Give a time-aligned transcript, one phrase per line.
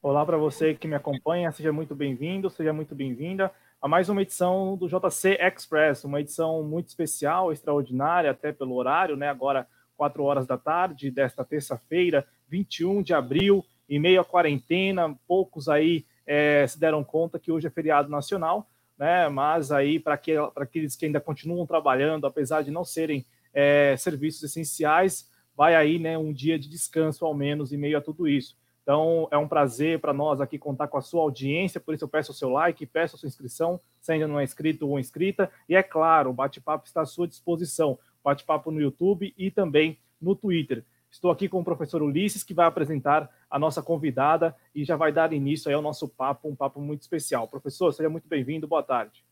[0.00, 3.52] Olá para você que me acompanha, seja muito bem-vindo, seja muito bem-vinda
[3.82, 9.16] a mais uma edição do JC Express, uma edição muito especial, extraordinária, até pelo horário,
[9.16, 9.28] né?
[9.28, 9.66] Agora,
[9.96, 16.06] 4 horas da tarde desta terça-feira, 21 de abril, em meio à quarentena, poucos aí
[16.24, 19.28] é, se deram conta que hoje é feriado nacional, né?
[19.28, 20.14] Mas aí, para
[20.56, 26.16] aqueles que ainda continuam trabalhando, apesar de não serem é, serviços essenciais, vai aí né,
[26.16, 28.56] um dia de descanso, ao menos, em meio a tudo isso.
[28.86, 32.08] Então, é um prazer para nós aqui contar com a sua audiência, por isso eu
[32.08, 35.50] peço o seu like, peço a sua inscrição, se ainda não é inscrito ou inscrita.
[35.68, 37.98] E é claro, o bate-papo está à sua disposição.
[38.22, 40.84] Bate-papo no YouTube e também no Twitter.
[41.10, 45.10] Estou aqui com o professor Ulisses, que vai apresentar a nossa convidada e já vai
[45.10, 47.48] dar início ao nosso papo, um papo muito especial.
[47.48, 49.24] Professor, seja muito bem-vindo, boa tarde.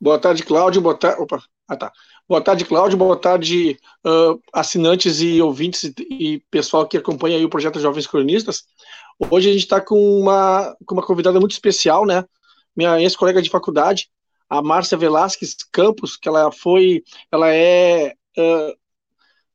[0.00, 0.80] Boa tarde, Cláudio.
[0.80, 1.20] Boa tarde.
[1.20, 1.42] Opa.
[1.66, 1.92] Ah, tá.
[2.28, 2.96] Boa tarde, Cláudio.
[2.96, 8.64] Boa tarde, uh, assinantes e ouvintes e, e pessoal que acompanha o projeto Jovens Cronistas.
[9.18, 12.24] Hoje a gente está com uma, com uma convidada muito especial, né?
[12.76, 14.08] Minha ex-colega de faculdade,
[14.48, 17.02] a Márcia Velasquez Campos, que ela foi,
[17.32, 18.76] ela é, uh,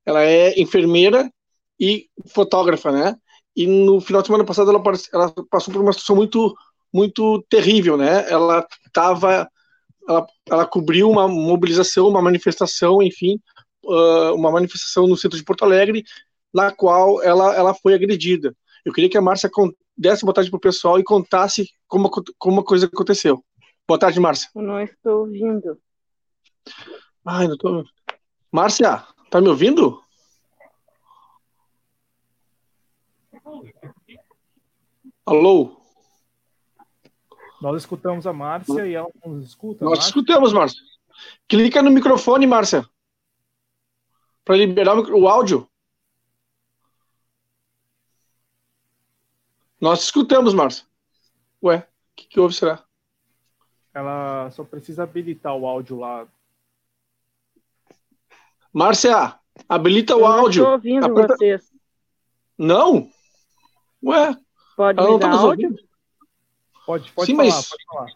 [0.06, 1.32] ela é enfermeira
[1.80, 3.16] e fotógrafa, né?
[3.56, 6.54] E no final de semana passada ela, ela passou por uma situação muito,
[6.94, 8.30] muito terrível, né?
[8.30, 9.50] Ela estava
[10.08, 13.40] ela, ela cobriu uma mobilização, uma manifestação, enfim,
[13.86, 16.04] uh, uma manifestação no centro de Porto Alegre,
[16.54, 18.56] na qual ela, ela foi agredida.
[18.86, 19.50] Eu queria que a Márcia
[19.98, 23.44] desse boa tarde para o pessoal e contasse como, como a coisa aconteceu.
[23.88, 24.50] Boa tarde, Márcia.
[24.56, 25.78] Eu não estou ouvindo.
[27.26, 27.84] Ai, não estou.
[28.52, 30.02] Márcia, tá me ouvindo?
[35.26, 35.83] Alô?
[37.64, 39.86] Nós escutamos a Márcia e ela nos escuta.
[39.86, 40.10] Nós Márcia?
[40.10, 40.82] escutamos, Márcia.
[41.48, 42.86] Clica no microfone, Márcia.
[44.44, 45.66] Para liberar o áudio.
[49.80, 50.86] Nós escutamos, Márcia.
[51.64, 52.84] Ué, o que, que houve, será?
[53.94, 56.28] Ela só precisa habilitar o áudio lá.
[58.74, 60.64] Márcia, habilita o áudio.
[60.64, 61.38] Estou ouvindo Aperta...
[61.38, 61.72] vocês.
[62.58, 63.10] Não?
[64.04, 64.38] Ué?
[64.76, 65.70] Pode ela não tá áudio?
[65.70, 65.93] Ouvindo.
[66.86, 67.70] Pode, pode Sim, falar, mas...
[67.70, 68.08] pode falar.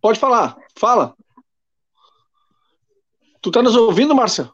[0.00, 1.16] Pode falar, fala.
[3.40, 4.50] Tu tá nos ouvindo, Márcia?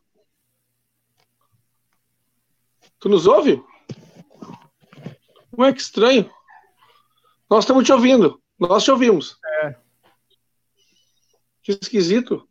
[2.98, 3.62] Tu nos ouve?
[5.58, 6.30] Ué, que estranho.
[7.50, 8.40] Nós estamos te ouvindo.
[8.58, 9.38] Nós te ouvimos.
[9.62, 9.76] É.
[11.62, 12.48] Que esquisito.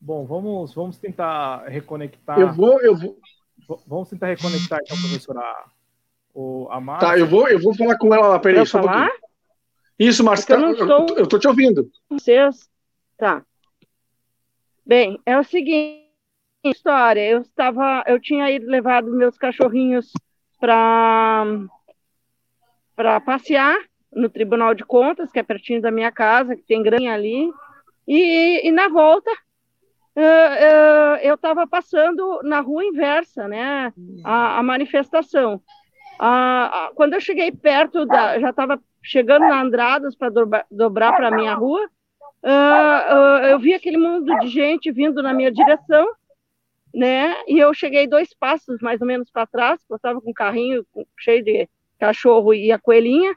[0.00, 2.38] Bom, vamos, vamos tentar reconectar.
[2.38, 3.18] Eu vou, eu vou.
[3.86, 5.40] Vamos tentar reconectar então, professora
[6.34, 7.08] o, a Márcia.
[7.08, 9.08] Tá, eu vou, eu vou falar com ela lá, peraí, só falar?
[9.08, 9.10] Um
[9.98, 11.06] Isso, Márcia, tá, eu, estou...
[11.10, 11.90] eu, eu tô te ouvindo.
[12.08, 12.68] Vocês,
[13.16, 13.44] tá.
[14.84, 16.08] Bem, é o seguinte,
[16.64, 20.12] história, eu estava, eu tinha ido levado meus cachorrinhos
[20.60, 21.44] para
[22.94, 23.78] para passear
[24.12, 27.50] no Tribunal de Contas, que é pertinho da minha casa, que tem granja ali,
[28.06, 29.30] e, e na volta
[31.22, 35.62] eu estava passando na rua inversa, né, a, a manifestação.
[36.18, 41.16] Ah, ah, quando eu cheguei perto da, já estava chegando na Andradas para dobrar, dobrar
[41.16, 41.88] para a minha rua,
[42.42, 46.06] ah, eu vi aquele mundo de gente vindo na minha direção,
[46.94, 47.34] né?
[47.46, 50.86] E eu cheguei dois passos mais ou menos para trás, eu estava com um carrinho
[51.18, 51.68] cheio de
[51.98, 53.34] cachorro e a coelhinha,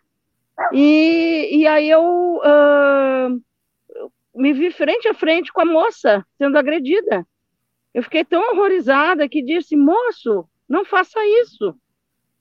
[0.71, 2.39] e, e aí eu
[4.33, 7.25] me vi frente a frente com a moça sendo agredida.
[7.93, 11.73] Eu fiquei tão horrorizada que disse: moço, não faça isso.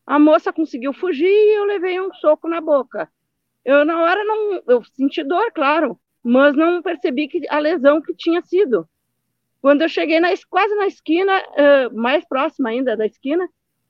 [0.06, 3.10] A moça conseguiu fugir e eu levei um soco na boca.
[3.64, 4.62] Eu, na hora, não.
[4.66, 8.88] Eu senti dor, claro, mas não percebi que a lesão que tinha sido.
[9.62, 13.44] Quando eu cheguei na, quase na esquina, uh, mais próxima ainda da esquina,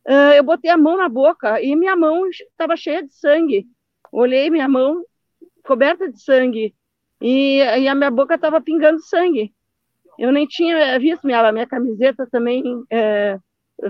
[0.06, 3.66] uh, eu botei a mão na boca e minha mão estava cheia de sangue.
[4.12, 5.04] Olhei minha mão
[5.64, 6.72] coberta de sangue
[7.20, 9.52] e, e a minha boca estava pingando sangue.
[10.16, 13.36] Eu nem tinha visto minha, minha camiseta também é,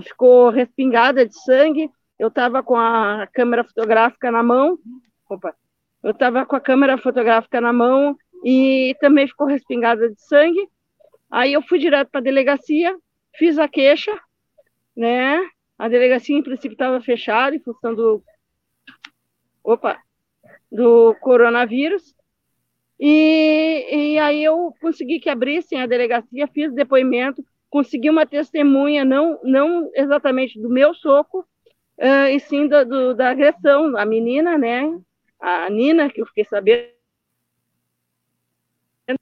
[0.01, 4.77] ficou respingada de sangue eu estava com a câmera fotográfica na mão,
[5.29, 5.55] opa,
[6.03, 10.69] eu estava com a câmera fotográfica na mão e também ficou respingada de sangue.
[11.31, 12.95] Aí eu fui direto para a delegacia,
[13.35, 14.17] fiz a queixa,
[14.95, 15.39] né?
[15.77, 18.23] A delegacia, em princípio, estava fechada em função do,
[19.63, 19.99] opa,
[20.71, 22.15] do coronavírus.
[22.99, 29.39] E, e aí eu consegui que abrissem a delegacia, fiz depoimento, consegui uma testemunha, não,
[29.43, 31.45] não exatamente do meu soco,
[31.99, 33.97] uh, e sim do, do, da agressão.
[33.97, 34.97] A menina, né?
[35.39, 36.89] A Nina, que eu fiquei sabendo,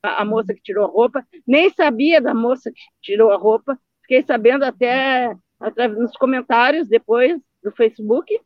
[0.01, 4.23] a moça que tirou a roupa, nem sabia da moça que tirou a roupa, fiquei
[4.23, 5.35] sabendo até
[5.97, 8.39] nos comentários depois do Facebook,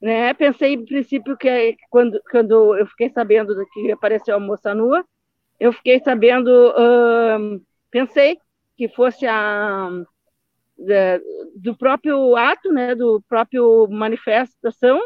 [0.00, 0.32] né?
[0.34, 5.04] Pensei, em princípio, que quando, quando eu fiquei sabendo que apareceu a moça nua,
[5.58, 8.38] eu fiquei sabendo, uh, pensei
[8.76, 9.90] que fosse a
[11.56, 15.00] do próprio ato, né, do próprio manifestação,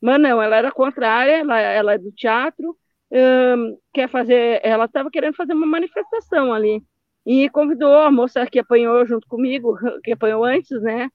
[0.00, 2.76] mas não, ela era contrária, ela, ela é do teatro,
[3.10, 6.82] um, quer fazer, ela estava querendo fazer uma manifestação ali,
[7.26, 11.08] e convidou a moça que apanhou junto comigo, que apanhou antes, né,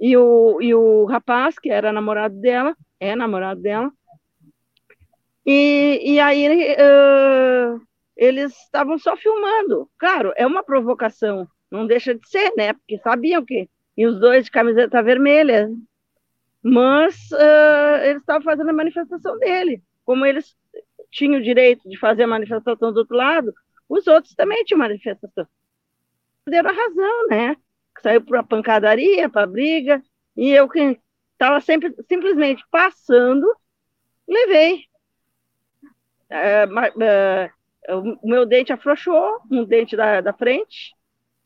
[0.00, 3.90] e o, e o rapaz, que era namorado dela, é namorado dela,
[5.46, 7.80] e, e aí uh,
[8.16, 9.90] eles estavam só filmando.
[9.98, 12.72] Claro, é uma provocação, não deixa de ser, né?
[12.72, 13.68] Porque sabiam que.
[13.96, 15.70] E os dois de camiseta vermelha.
[16.62, 19.82] Mas uh, eles estavam fazendo a manifestação dele.
[20.04, 20.56] Como eles
[21.10, 23.52] tinham o direito de fazer a manifestação do outro lado,
[23.88, 25.46] os outros também tinham manifestação.
[26.46, 27.56] Deram a razão, né?
[28.02, 30.02] Saiu para a pancadaria, para a briga.
[30.36, 30.98] E eu que
[31.32, 33.46] estava sempre simplesmente passando,
[34.26, 34.84] levei.
[36.30, 37.50] Uh,
[37.90, 40.94] uh, o meu dente afrouxou, um dente da, da frente,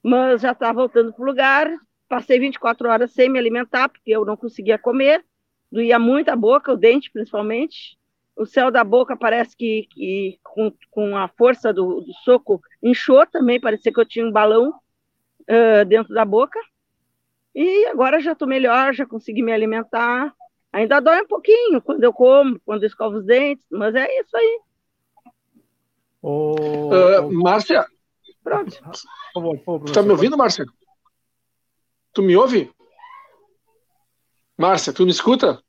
[0.02, 1.70] mas já está voltando para o lugar.
[2.08, 5.24] Passei 24 horas sem me alimentar, porque eu não conseguia comer,
[5.70, 7.98] doía muito a boca, o dente principalmente.
[8.34, 13.26] O céu da boca parece que, que com, com, a força do, do, soco inchou
[13.26, 16.58] também, parecia que eu tinha um balão uh, dentro da boca.
[17.54, 20.32] E agora já estou melhor, já consegui me alimentar.
[20.72, 24.36] Ainda dói um pouquinho quando eu como, quando eu escovo os dentes, mas é isso
[24.36, 24.60] aí.
[26.22, 27.84] Uh, Márcia,
[28.48, 28.82] Pronto.
[28.82, 28.94] Por
[29.34, 30.64] favor, por favor, tá me ouvindo, Márcia?
[32.14, 32.72] Tu me ouve?
[34.56, 35.62] Márcia, tu me escuta?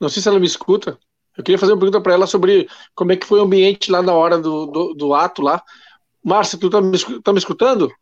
[0.00, 0.98] Não sei se ela me escuta.
[1.36, 4.00] Eu queria fazer uma pergunta para ela sobre como é que foi o ambiente lá
[4.02, 5.60] na hora do, do, do ato lá.
[6.22, 7.92] Márcia, tu tá me, tá me escutando?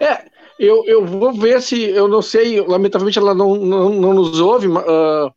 [0.00, 0.28] É,
[0.58, 4.66] eu, eu vou ver se, eu não sei, lamentavelmente ela não, não, não nos ouve,
[4.66, 5.32] uh,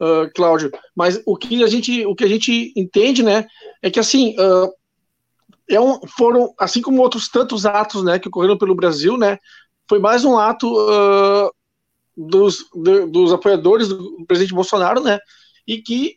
[0.00, 3.46] uh, Cláudio, mas o que a gente, o que a gente entende, né,
[3.82, 4.72] é que assim, uh,
[5.68, 9.38] é um, foram, assim como outros tantos atos, né, que ocorreram pelo Brasil, né,
[9.88, 11.50] foi mais um ato uh,
[12.16, 15.18] dos, de, dos apoiadores do presidente Bolsonaro, né,
[15.66, 16.16] e que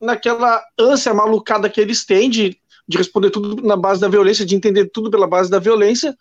[0.00, 2.58] naquela ânsia malucada que eles têm de,
[2.88, 6.16] de responder tudo na base da violência, de entender tudo pela base da violência,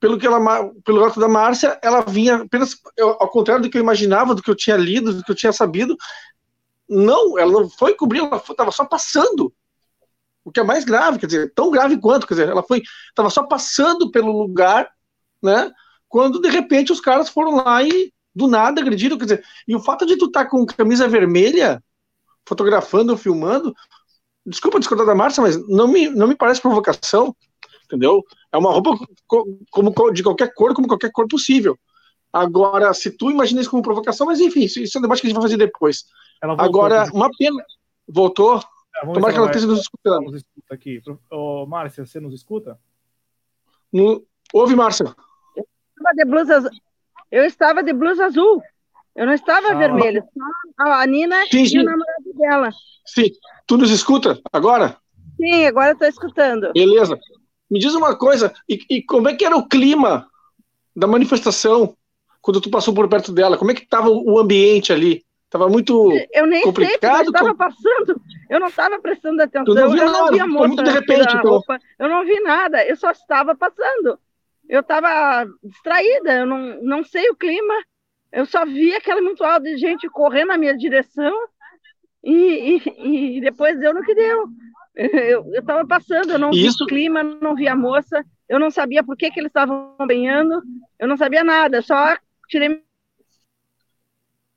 [0.00, 0.38] pelo que ela,
[0.84, 4.42] pelo relato da Márcia, ela vinha apenas eu, ao contrário do que eu imaginava, do
[4.42, 5.96] que eu tinha lido, do que eu tinha sabido.
[6.88, 9.52] Não, ela não foi cobrir, ela estava só passando.
[10.44, 13.30] O que é mais grave, quer dizer, tão grave quanto, quer dizer, ela foi, estava
[13.30, 14.90] só passando pelo lugar,
[15.42, 15.72] né?
[16.06, 19.80] Quando de repente os caras foram lá e do nada agrediram, quer dizer, e o
[19.80, 21.82] fato de tu estar tá com camisa vermelha,
[22.46, 23.74] fotografando, filmando,
[24.44, 27.34] desculpa discordar da Márcia, mas não me, não me parece provocação
[27.94, 28.22] entendeu?
[28.52, 28.98] É uma roupa
[29.70, 31.78] como de qualquer cor, como qualquer cor possível.
[32.32, 35.28] Agora, se tu imagina isso como provocação, mas enfim, isso, isso é um debate que
[35.28, 36.04] a gente vai fazer depois.
[36.42, 37.64] Agora, uma pena.
[38.06, 38.60] Voltou.
[38.96, 40.24] É, Tomara que ela esteja nos escutando.
[40.24, 41.00] Nos escuta aqui.
[41.30, 42.78] Ô, Márcia, você nos escuta?
[43.92, 44.26] No...
[44.52, 45.14] Ouve, Márcia.
[45.56, 45.64] Eu
[45.96, 46.70] estava de blusa,
[47.30, 48.62] eu estava de blusa azul.
[49.14, 50.24] Eu não estava ah, vermelha.
[50.76, 51.78] A Nina sim, sim.
[51.78, 52.70] e o namorado dela.
[53.06, 53.30] Sim.
[53.66, 54.96] Tu nos escuta agora?
[55.36, 56.72] Sim, agora estou escutando.
[56.72, 57.18] Beleza.
[57.70, 60.28] Me diz uma coisa, e, e, como é que era o clima
[60.94, 61.96] da manifestação
[62.40, 63.56] quando tu passou por perto dela?
[63.56, 65.24] Como é que estava o ambiente ali?
[65.46, 67.18] Estava muito eu nem complicado?
[67.18, 70.90] Sei, estava passando, eu não estava prestando atenção, não eu não vi a moça de
[70.90, 71.52] repente, então.
[71.52, 74.18] roupa, eu não vi nada, eu só estava passando.
[74.68, 77.74] Eu estava distraída, eu não, não sei o clima,
[78.32, 81.32] eu só vi aquela muito alta de gente correndo na minha direção
[82.22, 84.48] e, e, e depois deu no que deu.
[84.96, 86.78] Eu estava passando, eu não Isso...
[86.78, 89.96] vi o clima, não vi a moça, eu não sabia por que, que eles estavam
[89.98, 90.62] banhando,
[90.98, 92.16] eu não sabia nada, só
[92.48, 92.82] tirei.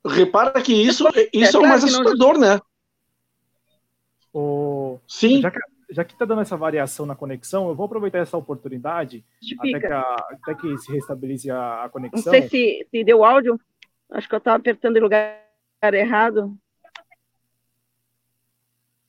[0.06, 2.40] Repara que isso, isso é, é o mais assustador, não...
[2.40, 2.60] né?
[4.32, 5.00] O...
[5.08, 5.40] Sim.
[5.40, 5.58] Já que,
[5.90, 9.24] já que está dando essa variação na conexão, eu vou aproveitar essa oportunidade
[9.58, 12.32] até que, a, até que, se restabeleça a, a conexão.
[12.32, 13.58] Não sei se, se deu áudio,
[14.10, 15.42] acho que eu estava apertando em lugar
[15.82, 16.56] errado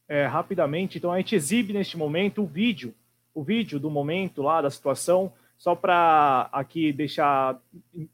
[0.10, 0.98] é, rapidamente.
[0.98, 2.94] Então a gente exibe neste momento o vídeo,
[3.34, 7.62] o vídeo do momento lá da situação, só para aqui deixar,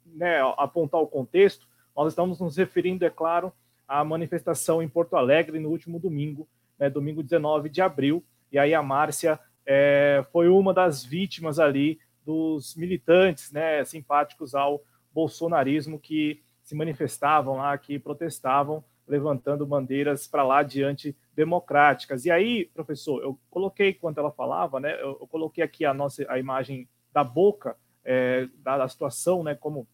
[0.05, 1.65] né, apontar o contexto.
[1.95, 3.51] Nós estamos nos referindo, é claro,
[3.87, 6.47] à manifestação em Porto Alegre no último domingo,
[6.77, 8.23] né, domingo 19 de abril.
[8.51, 14.81] E aí a Márcia é, foi uma das vítimas ali dos militantes, né, simpáticos ao
[15.13, 22.25] bolsonarismo que se manifestavam lá, que protestavam levantando bandeiras para lá diante democráticas.
[22.25, 26.25] E aí, professor, eu coloquei, quando ela falava, né, eu, eu, coloquei aqui a nossa
[26.29, 29.87] a imagem da boca, é, da, da, situação, né, como,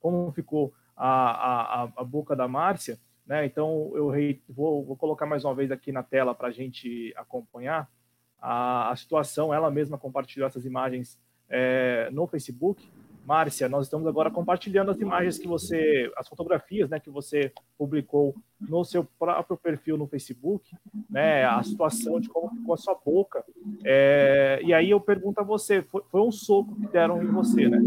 [0.00, 4.12] como ficou a, a, a boca da Márcia, né, então eu
[4.48, 7.90] vou, vou colocar mais uma vez aqui na tela para a gente acompanhar
[8.38, 12.88] a, a situação, ela mesma compartilhou essas imagens é, no Facebook,
[13.26, 18.36] Márcia, nós estamos agora compartilhando as imagens que você, as fotografias, né, que você publicou
[18.60, 20.72] no seu próprio perfil no Facebook,
[21.10, 23.44] né, a situação de como ficou a sua boca.
[23.84, 27.68] É, e aí eu pergunto a você, foi, foi, um soco que deram em você,
[27.68, 27.78] né?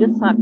[0.00, 0.40] Exato.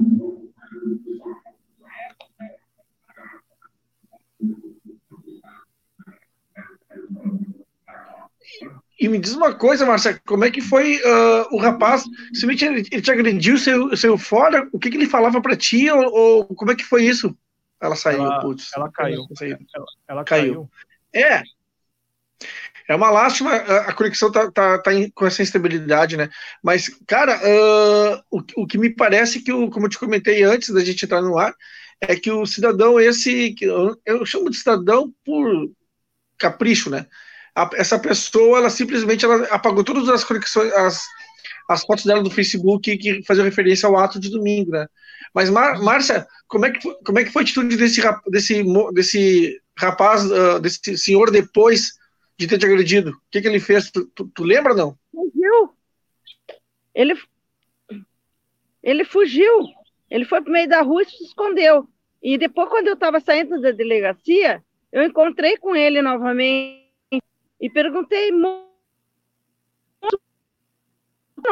[8.99, 12.05] E me diz uma coisa, Marcia, como é que foi uh, o rapaz?
[12.33, 15.91] Se ele, ele te agrediu, saiu, saiu fora, o que, que ele falava para ti,
[15.91, 17.37] ou, ou, como é que foi isso?
[17.79, 18.71] Ela saiu, ela, putz.
[18.75, 19.27] Ela caiu.
[19.41, 20.55] Ela, ela caiu.
[20.55, 20.71] caiu.
[21.13, 21.43] É.
[22.89, 26.31] É uma lástima, a, conexão tá, tá, tá em, com essa instabilidade, né?
[26.63, 30.73] Mas, cara, uh, o, o que me parece que, o, como eu te comentei antes
[30.73, 31.53] da gente entrar no ar,
[32.01, 35.71] é que o cidadão esse, que eu, eu chamo de cidadão por
[36.39, 37.07] capricho, né?
[37.57, 41.03] A, essa pessoa, ela simplesmente ela apagou todas as conexões, as,
[41.69, 44.87] as fotos dela do Facebook que faziam referência ao ato de domingo, né?
[45.35, 49.61] Mas, Mar, Márcia, como é, que, como é que foi a atitude desse, desse, desse
[49.77, 51.95] rapaz, uh, desse senhor, depois
[52.39, 53.11] de ter te agredido?
[53.11, 53.91] O que, que ele fez?
[53.91, 54.97] Tu, tu, tu lembra não?
[55.11, 55.75] Fugiu.
[56.95, 57.15] Ele,
[58.83, 59.67] ele fugiu.
[60.11, 61.89] Ele foi para o meio da rua e se escondeu.
[62.23, 66.86] E depois, quando eu estava saindo da delegacia, eu encontrei com ele novamente
[67.61, 68.67] e perguntei, não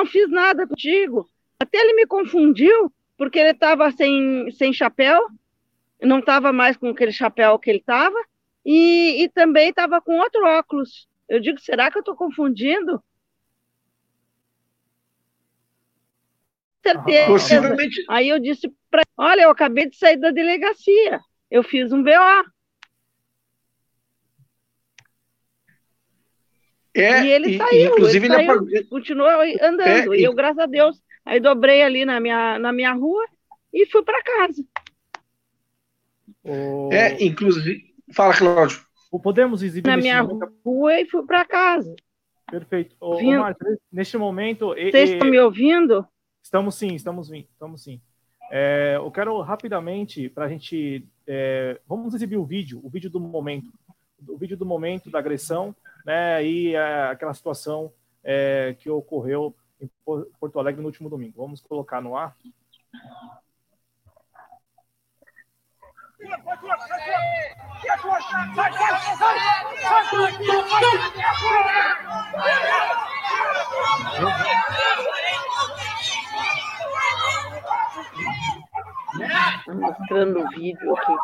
[0.06, 1.28] fiz nada contigo.
[1.58, 5.26] Até ele me confundiu, porque ele estava sem, sem chapéu,
[6.02, 8.16] não estava mais com aquele chapéu que ele estava,
[8.64, 11.08] e, e também estava com outro óculos.
[11.28, 13.02] Eu digo, será que eu estou confundindo?
[16.82, 17.26] Certeza.
[17.26, 18.04] Possivelmente.
[18.08, 21.20] Aí eu disse para olha, eu acabei de sair da delegacia,
[21.50, 22.10] eu fiz um BO.
[26.94, 29.28] É, e ele saiu, inclusive ele, saiu, ele continuou
[29.60, 30.14] andando.
[30.14, 33.24] É, e eu, graças a Deus, aí dobrei ali na minha, na minha rua
[33.72, 34.64] e fui para casa.
[36.92, 37.94] É, inclusive.
[38.12, 38.84] Fala, Cláudio.
[39.22, 40.52] Podemos exibir na minha momento...
[40.64, 41.94] rua e fui para casa.
[42.50, 42.94] Perfeito.
[43.00, 44.68] Ô, ô Marcos, neste momento.
[44.68, 46.06] Vocês estão me ouvindo?
[46.42, 48.00] Estamos sim, estamos sim, estamos sim.
[48.50, 51.06] É, eu quero rapidamente, para a gente.
[51.26, 53.72] É, vamos exibir o vídeo, o vídeo do momento.
[54.28, 55.74] O vídeo do momento da agressão
[56.04, 57.92] né, e é, aquela situação
[58.22, 61.42] é, que ocorreu em Porto Alegre no último domingo.
[61.42, 62.36] Vamos colocar no ar.
[79.68, 81.16] Mostrando o vídeo aqui.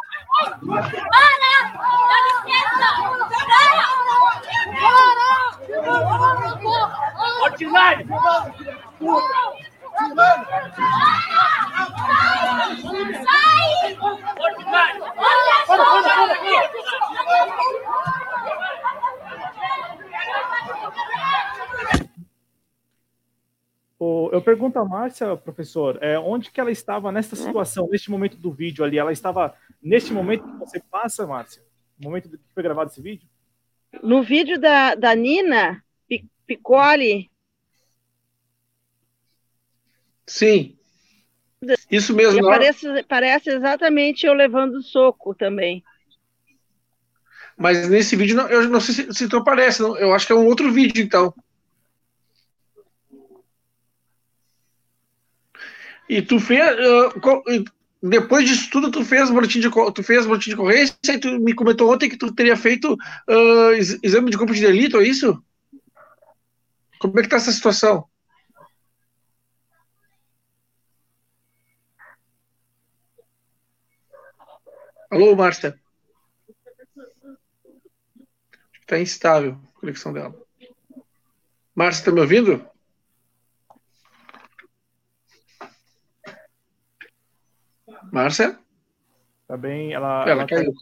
[7.43, 8.07] Ordinário!
[13.25, 13.99] Sai!
[15.69, 16.80] Ordinário!
[24.31, 28.53] Eu pergunto a Márcia, professor, é, onde que ela estava nessa situação, neste momento do
[28.53, 28.99] vídeo ali?
[28.99, 31.63] Ela estava neste momento que você passa, Márcia?
[31.99, 33.29] No momento que foi gravado esse vídeo?
[34.03, 35.83] No vídeo da, da Nina
[36.47, 37.31] Piccoli.
[40.27, 40.77] Sim.
[41.91, 42.43] Isso mesmo.
[42.43, 45.83] Parece, parece exatamente eu levando soco também.
[47.57, 50.33] Mas nesse vídeo, não, eu não sei se, se tu aparece, não, eu acho que
[50.33, 51.35] é um outro vídeo, então.
[56.11, 56.61] E tu fez.
[56.77, 57.65] Uh,
[58.03, 61.55] depois disso tudo, tu fez boletim de, tu fez boletim de ocorrência e tu me
[61.55, 65.41] comentou ontem que tu teria feito uh, exame de corpo de delito, é isso?
[66.99, 68.09] Como é que tá essa situação?
[75.11, 75.79] Alô, Márcia?
[78.81, 80.35] Está instável a conexão dela.
[81.73, 82.70] Márcia, está me ouvindo?
[88.13, 88.59] Márcia?
[89.47, 90.23] Tá bem, ela.
[90.23, 90.73] Ela, ela caiu.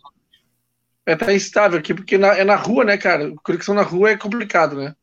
[1.07, 3.35] É, tá instável aqui, porque na, é na rua, né, cara?
[3.43, 4.95] Conexão na rua é complicado, né?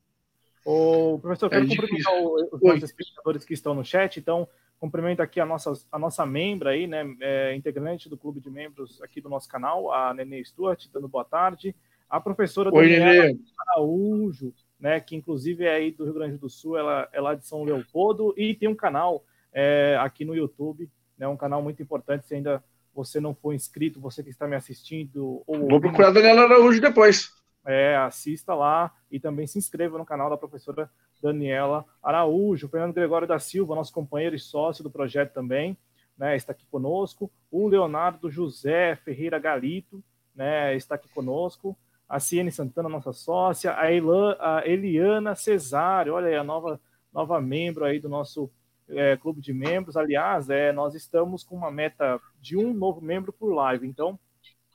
[0.64, 2.14] O professor, quero é cumprimentar
[2.52, 4.48] os nossos espectadores que estão no chat, então
[4.80, 9.02] cumprimento aqui a nossa, a nossa membra aí, né, é, integrante do clube de membros
[9.02, 11.76] aqui do nosso canal, a Nenê Stuart, dando boa tarde,
[12.10, 13.38] a professora Oi, Daniela
[13.70, 17.46] Araújo, né, que inclusive é aí do Rio Grande do Sul, ela é lá de
[17.46, 22.26] São Leopoldo e tem um canal é, aqui no YouTube, né, um canal muito importante,
[22.26, 25.44] se ainda você não for inscrito, você que está me assistindo.
[25.46, 27.30] Ou Vou procurar a Daniela Araújo depois.
[27.68, 30.90] É, assista lá e também se inscreva no canal da professora
[31.22, 35.78] Daniela Araújo, Fernando Gregório da Silva, nosso companheiro e sócio do projeto também,
[36.18, 40.04] né, está aqui conosco, o Leonardo José Ferreira Galito,
[40.36, 41.76] né, está aqui conosco,
[42.08, 46.80] a Ciene Santana, nossa sócia, a, Elan, a Eliana Cesário, olha aí, a nova,
[47.12, 48.52] nova membro aí do nosso
[48.90, 49.98] é, clube de membros.
[49.98, 53.88] Aliás, é, nós estamos com uma meta de um novo membro por live.
[53.88, 54.20] Então,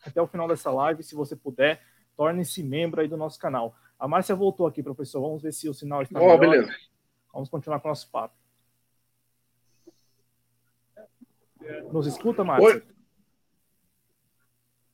[0.05, 1.83] até o final dessa live, se você puder,
[2.17, 3.75] torne-se membro aí do nosso canal.
[3.99, 5.21] A Márcia voltou aqui, professor.
[5.21, 6.39] Vamos ver se o sinal está oh, melhor.
[6.39, 6.75] beleza.
[7.33, 8.35] Vamos continuar com o nosso papo.
[11.93, 12.83] Nos escuta, Márcia?
[12.83, 12.91] Oi.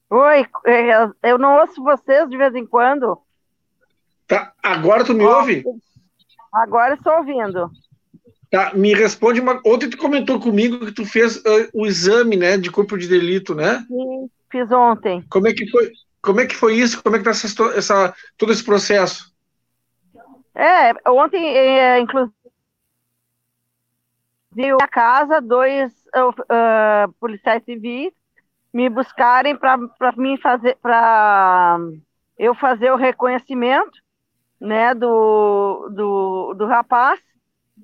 [0.08, 0.46] Oi,
[1.23, 3.20] eu não ouço vocês de vez em quando.
[4.26, 5.64] Tá, agora tu me ouve?
[6.52, 7.70] Agora estou ouvindo.
[8.50, 9.60] Tá, me responde uma.
[9.66, 13.54] Ontem tu comentou comigo que tu fez uh, o exame, né, de corpo de delito,
[13.54, 13.84] né?
[13.88, 15.24] Sim, fiz ontem.
[15.28, 15.90] Como é que foi?
[16.22, 17.02] Como é que foi isso?
[17.02, 19.34] Como é que tá essa, essa todo esse processo?
[20.54, 22.32] É, ontem, é, inclusive,
[24.56, 28.12] viu a casa dois uh, policiais civis
[28.72, 29.76] me buscarem para
[30.16, 31.78] mim fazer para
[32.38, 33.98] eu fazer o reconhecimento
[34.58, 37.20] né do, do, do rapaz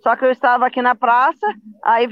[0.02, 1.46] só que eu estava aqui na praça
[1.82, 2.06] aí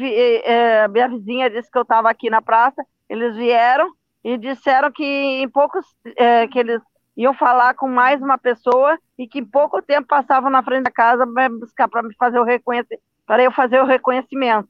[0.45, 3.91] é, minha vizinha disse que eu estava aqui na praça eles vieram
[4.23, 5.85] e disseram que em poucos
[6.17, 6.83] é, que eles
[7.17, 10.91] iam falar com mais uma pessoa e que em pouco tempo passavam na frente da
[10.91, 14.69] casa para buscar para me fazer o reconhecimento para eu fazer o reconhecimento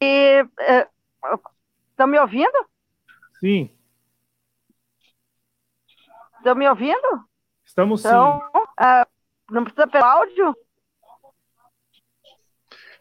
[0.00, 0.44] e
[1.90, 2.66] estão é, me ouvindo
[3.40, 3.70] Sim.
[6.38, 7.24] Estão me ouvindo?
[7.64, 8.58] Estamos então, sim.
[8.80, 9.06] Uh,
[9.50, 10.56] não precisa pelo áudio?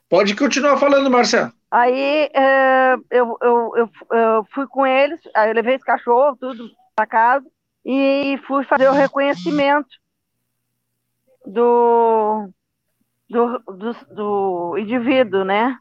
[0.09, 1.51] Pode continuar falando, Marcelo.
[1.71, 6.69] Aí uh, eu, eu, eu, eu, fui com eles, aí eu levei esse cachorro, tudo
[6.95, 7.45] para casa,
[7.83, 9.89] e fui fazer o reconhecimento
[11.45, 12.49] do,
[13.29, 15.77] do, do, do indivíduo, né?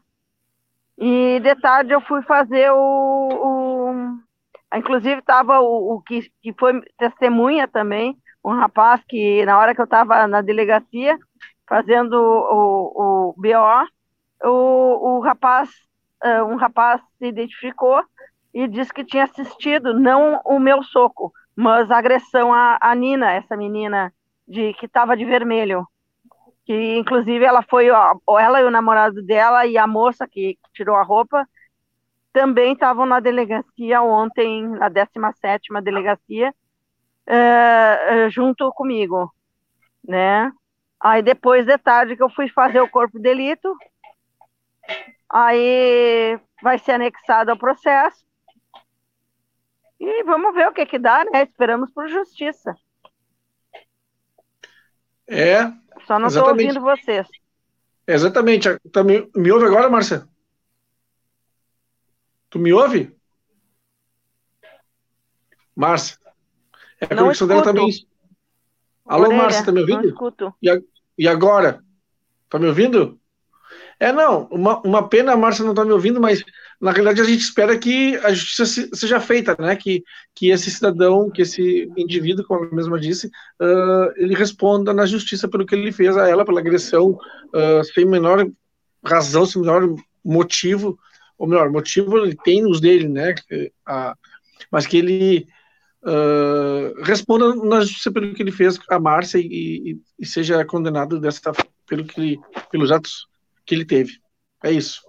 [0.97, 3.65] E de tarde eu fui fazer o, o
[4.75, 9.81] Inclusive estava o, o, que, que foi testemunha também, um rapaz que na hora que
[9.81, 11.17] eu estava na delegacia
[11.67, 13.87] fazendo o, o BO,
[14.43, 15.69] o, o rapaz,
[16.23, 18.03] uh, um rapaz se identificou
[18.53, 23.33] e disse que tinha assistido não o meu soco, mas a agressão à, à Nina,
[23.33, 24.13] essa menina
[24.47, 25.87] de que estava de vermelho.
[26.65, 30.71] Que inclusive ela foi, ó, ela e o namorado dela e a moça que, que
[30.73, 31.47] tirou a roupa
[32.35, 36.53] também estavam na delegacia ontem, na 17ª delegacia,
[37.29, 39.33] uh, junto comigo,
[40.05, 40.51] né?
[40.99, 43.73] Aí depois de tarde que eu fui fazer o corpo de delito,
[45.29, 48.25] aí vai ser anexado ao processo,
[49.99, 51.43] e vamos ver o que que dá, né?
[51.43, 52.75] Esperamos por justiça.
[55.27, 55.63] É.
[56.05, 57.27] Só não estou ouvindo vocês.
[58.05, 58.69] Exatamente.
[58.91, 60.27] Também me ouve agora, Márcia?
[62.49, 63.15] Tu me ouve?
[65.75, 66.17] Márcia.
[67.01, 67.89] É a conexão dela também.
[69.05, 70.03] Alô, Márcia, tá me ouvindo?
[70.03, 70.53] Não escuto.
[70.61, 70.83] E,
[71.17, 71.83] e agora?
[72.49, 73.19] Tá me ouvindo?
[73.99, 76.43] É, não, uma, uma pena a Márcia não tá me ouvindo, mas
[76.81, 79.75] na realidade a gente espera que a justiça seja feita, né?
[79.75, 80.03] Que,
[80.33, 85.47] que esse cidadão, que esse indivíduo, como a mesma disse, uh, ele responda na justiça
[85.47, 88.45] pelo que ele fez a ela, pela agressão, uh, sem menor
[89.03, 90.97] razão, sem menor motivo,
[91.37, 93.35] ou melhor, motivo ele tem os dele, né?
[93.85, 94.15] A,
[94.71, 95.47] mas que ele
[96.03, 101.19] uh, responda na justiça pelo que ele fez a Márcia e, e, e, seja condenado
[101.19, 101.53] dessa
[101.87, 102.39] pelo que
[102.71, 103.27] pelos atos
[103.65, 104.19] que ele teve.
[104.63, 105.01] É isso.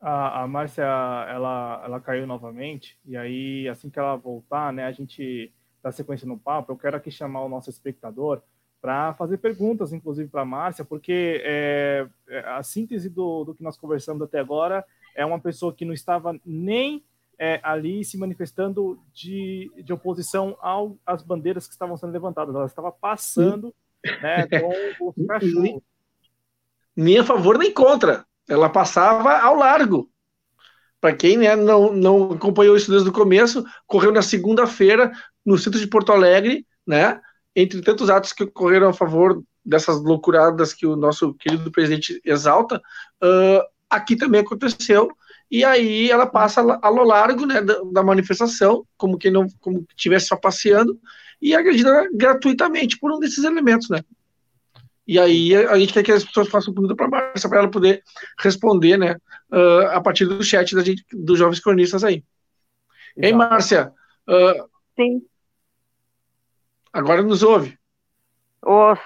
[0.00, 4.92] A, a Márcia, ela, ela caiu novamente, e aí, assim que ela voltar, né, a
[4.92, 8.40] gente dá sequência no papo, eu quero aqui chamar o nosso espectador
[8.80, 13.62] para fazer perguntas, inclusive para a Márcia, porque é, é, a síntese do, do que
[13.62, 14.84] nós conversamos até agora
[15.16, 17.04] é uma pessoa que não estava nem
[17.36, 22.66] é, ali se manifestando de, de oposição ao, às bandeiras que estavam sendo levantadas, ela
[22.66, 23.74] estava passando
[24.22, 25.82] né, com os cachorros.
[27.00, 30.10] Nem a favor nem contra, ela passava ao largo.
[31.00, 35.12] Para quem né, não, não acompanhou isso desde o começo, correu na segunda-feira
[35.46, 37.20] no centro de Porto Alegre, né?
[37.54, 42.82] entre tantos atos que ocorreram a favor dessas loucuradas que o nosso querido presidente exalta,
[43.22, 45.08] uh, aqui também aconteceu.
[45.48, 50.26] E aí ela passa ao largo né, da, da, manifestação, como que não como estivesse
[50.26, 50.98] só passeando,
[51.40, 54.02] e agredida gratuitamente por um desses elementos, né?
[55.08, 57.70] E aí a gente quer que as pessoas façam pergunta para a Márcia, para ela
[57.70, 58.04] poder
[58.38, 59.16] responder, né,
[59.50, 62.22] uh, a partir do chat da gente, dos jovens cronistas aí.
[63.16, 63.90] Hein, Márcia?
[64.28, 65.22] Uh, Sim.
[66.92, 67.78] Agora nos ouve.
[68.60, 69.00] Ouço.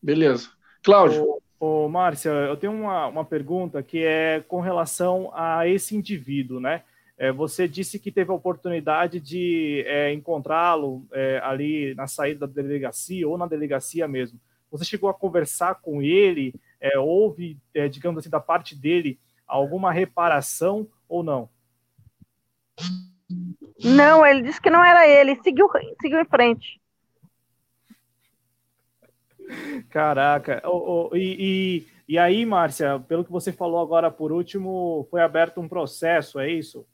[0.00, 0.48] Beleza.
[0.82, 1.40] Cláudio.
[1.60, 6.58] Ô, ô, Márcia, eu tenho uma, uma pergunta que é com relação a esse indivíduo,
[6.58, 6.84] né?
[7.18, 12.62] É, você disse que teve a oportunidade de é, encontrá-lo é, ali na saída da
[12.62, 14.40] delegacia ou na delegacia mesmo.
[14.70, 16.54] Você chegou a conversar com ele?
[16.80, 21.48] É, houve, é, digamos assim, da parte dele alguma reparação ou não?
[23.82, 25.68] Não, ele disse que não era ele, seguiu,
[26.00, 26.80] seguiu em frente.
[29.90, 35.06] Caraca, oh, oh, e, e, e aí, Márcia, pelo que você falou agora por último,
[35.10, 36.86] foi aberto um processo, é isso?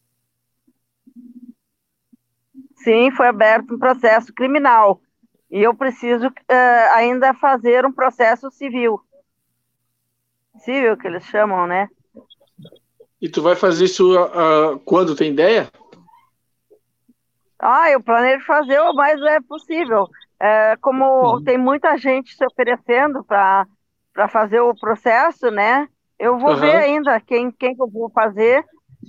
[2.76, 5.00] Sim, foi aberto um processo criminal.
[5.52, 8.98] E eu preciso uh, ainda fazer um processo civil.
[10.60, 11.88] Civil, que eles chamam, né?
[13.20, 15.70] E tu vai fazer isso uh, quando tem ideia?
[17.58, 20.08] Ah, eu planejo fazer o mais é possível.
[20.40, 21.44] É, como uhum.
[21.44, 23.66] tem muita gente se oferecendo para
[24.30, 25.86] fazer o processo, né?
[26.18, 26.60] Eu vou uhum.
[26.60, 28.64] ver ainda quem, quem que eu vou fazer.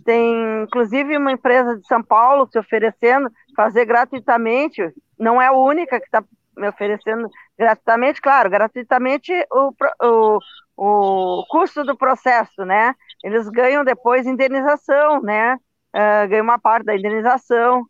[0.06, 4.82] Tem, inclusive, uma empresa de São Paulo se oferecendo fazer gratuitamente
[5.17, 6.23] não é a única que está
[6.58, 10.39] me oferecendo gratuitamente, claro, gratuitamente o, o,
[10.77, 12.93] o custo do processo, né?
[13.23, 15.56] Eles ganham depois indenização, né?
[15.95, 17.82] Uh, ganham uma parte da indenização.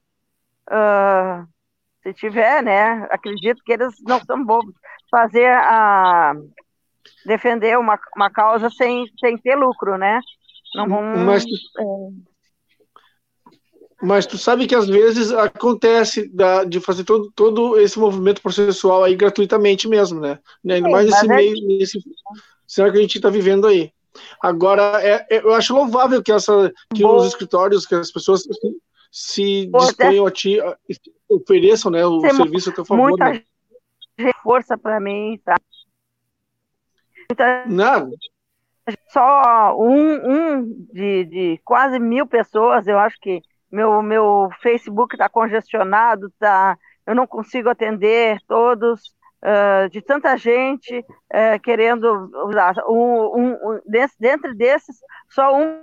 [0.69, 1.47] Uh,
[2.03, 3.07] se tiver, né?
[3.09, 4.73] Acredito que eles não são bobos.
[5.09, 6.33] Fazer a
[7.25, 10.19] defender uma, uma causa sem, sem ter lucro, né?
[10.75, 10.88] Não.
[11.25, 11.45] Mas,
[14.01, 19.03] mas tu sabe que às vezes acontece da, de fazer todo, todo esse movimento processual
[19.03, 20.39] aí gratuitamente mesmo, né?
[20.67, 21.36] Ainda mais nesse é...
[21.36, 21.99] meio, nesse
[22.67, 23.91] cenário que a gente está vivendo aí.
[24.41, 28.49] Agora, é, é, eu acho louvável que, essa, que os escritórios, que as pessoas se,
[29.12, 30.59] se disponham a ti,
[31.29, 33.09] ofereçam né, o Tem serviço a teu favor.
[33.09, 34.31] Muita né?
[34.43, 35.55] força para mim, tá?
[37.29, 37.65] Muita...
[37.67, 38.09] Nada
[39.10, 43.41] só um, um de, de, quase mil pessoas, eu acho que
[43.72, 51.00] meu, meu Facebook está congestionado, tá, eu não consigo atender todos, uh, de tanta gente
[51.00, 52.76] uh, querendo usar.
[52.88, 54.98] Um, um, um, desse, dentro desses,
[55.30, 55.82] só um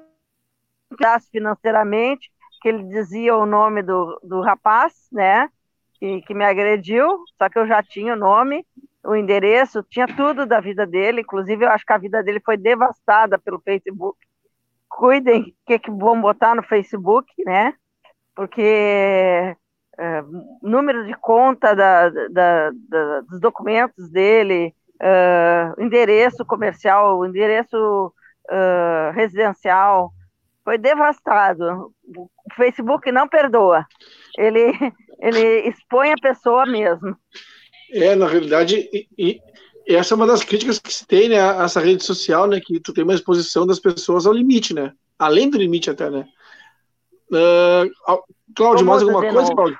[1.31, 5.49] financeiramente, que ele dizia o nome do, do rapaz, né,
[5.95, 8.67] que, que me agrediu, só que eu já tinha o nome,
[9.11, 12.57] o endereço, tinha tudo da vida dele, inclusive eu acho que a vida dele foi
[12.57, 14.17] devastada pelo Facebook.
[14.89, 17.75] Cuidem o que, que vão botar no Facebook, né?
[18.35, 18.63] Porque
[19.99, 20.23] é,
[20.63, 28.13] número de conta da, da, da, dos documentos dele, é, endereço comercial, endereço
[28.49, 30.13] é, residencial,
[30.65, 31.93] foi devastado.
[32.17, 33.85] O Facebook não perdoa.
[34.39, 34.73] Ele,
[35.19, 37.17] ele expõe a pessoa mesmo.
[37.93, 39.41] É, na realidade, e, e,
[39.89, 42.79] essa é uma das críticas que se tem, né, a essa rede social, né, que
[42.79, 46.29] tu tem uma exposição das pessoas ao limite, né, além do limite até, né.
[47.31, 47.91] Uh,
[48.55, 49.79] Cláudio, mais alguma coisa, Cláudio?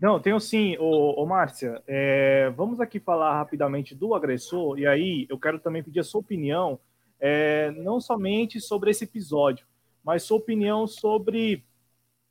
[0.00, 1.82] Não, tenho sim, ô, ô Márcia.
[1.86, 6.20] É, vamos aqui falar rapidamente do agressor, e aí eu quero também pedir a sua
[6.20, 6.78] opinião,
[7.18, 9.66] é, não somente sobre esse episódio,
[10.04, 11.64] mas sua opinião sobre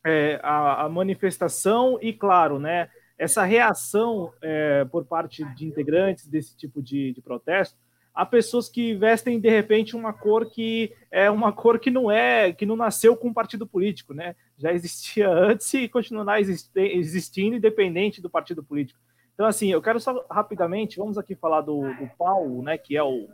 [0.05, 6.56] é, a, a, manifestação e, claro, né, essa reação é, por parte de integrantes desse
[6.56, 7.77] tipo de, de protesto
[8.17, 12.51] a pessoas que vestem de repente uma cor que é uma cor que não é,
[12.51, 14.36] que não nasceu com um partido político, né?
[14.58, 18.99] Já existia antes e continuará existindo independente do partido político.
[19.36, 22.75] Então, assim, eu quero só rapidamente, vamos aqui falar do, do Paulo, né?
[22.75, 23.30] Que é o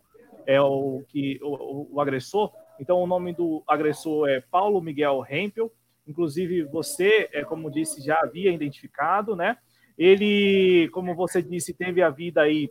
[0.46, 2.52] é o que o, o, agressor.
[2.78, 5.72] Então, o nome do agressor é Paulo Miguel Hempel.
[6.06, 9.58] Inclusive, você, é, como disse, já havia identificado, né?
[9.98, 12.70] Ele, como você disse, teve a vida aí,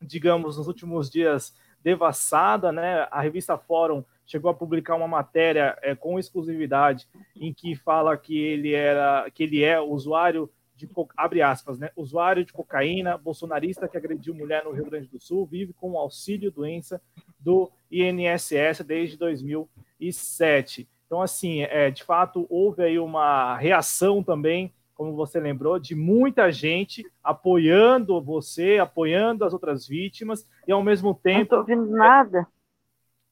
[0.00, 3.06] digamos, nos últimos dias devassada, né?
[3.10, 8.36] A revista Fórum chegou a publicar uma matéria é, com exclusividade em que fala que
[8.36, 11.90] ele era, que ele é usuário de abre aspas, né?
[11.96, 16.50] Usuário de cocaína, bolsonarista que agrediu mulher no Rio Grande do Sul, vive com auxílio
[16.50, 17.00] doença
[17.38, 20.88] do INSS desde 2007.
[21.06, 26.50] Então, assim, é, de fato, houve aí uma reação também como você lembrou, de muita
[26.50, 31.36] gente apoiando você, apoiando as outras vítimas, e ao mesmo tempo.
[31.36, 32.46] Não estou ouvindo nada.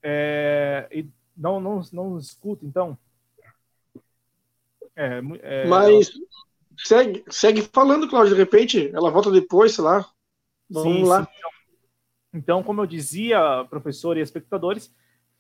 [0.03, 2.97] É, e não, não, não escuta, então.
[4.95, 6.13] É, é, Mas
[6.77, 10.07] segue, segue falando, Cláudio, de repente, ela volta depois, sei lá.
[10.71, 11.25] Vamos sim, lá.
[11.25, 11.31] Sim.
[12.35, 14.95] Então, como eu dizia, professor e espectadores,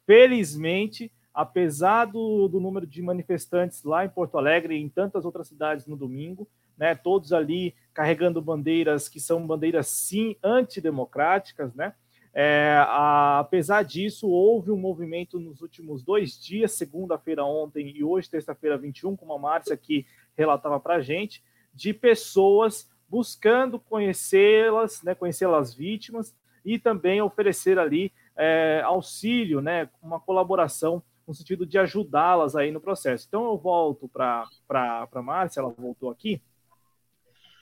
[0.07, 5.49] felizmente, apesar do, do número de manifestantes lá em Porto Alegre e em tantas outras
[5.49, 6.47] cidades no domingo,
[6.79, 11.95] né, todos ali carregando bandeiras que são bandeiras sim antidemocráticas, né?
[12.37, 18.29] É, a, apesar disso, houve um movimento nos últimos dois dias, segunda-feira ontem e hoje,
[18.29, 20.05] terça-feira 21, como a Márcia aqui
[20.37, 28.13] relatava para a gente, de pessoas buscando conhecê-las, né, conhecê-las vítimas e também oferecer ali
[28.37, 33.27] é, auxílio, né, uma colaboração no sentido de ajudá-las aí no processo.
[33.27, 36.43] Então eu volto para a Márcia, ela voltou aqui.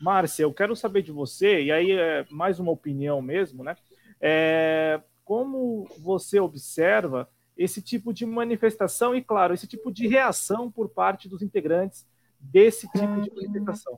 [0.00, 3.76] Márcia, eu quero saber de você, e aí é mais uma opinião mesmo, né?
[4.20, 10.88] É, como você observa esse tipo de manifestação e, claro, esse tipo de reação por
[10.88, 12.04] parte dos integrantes
[12.40, 13.96] desse tipo de manifestação?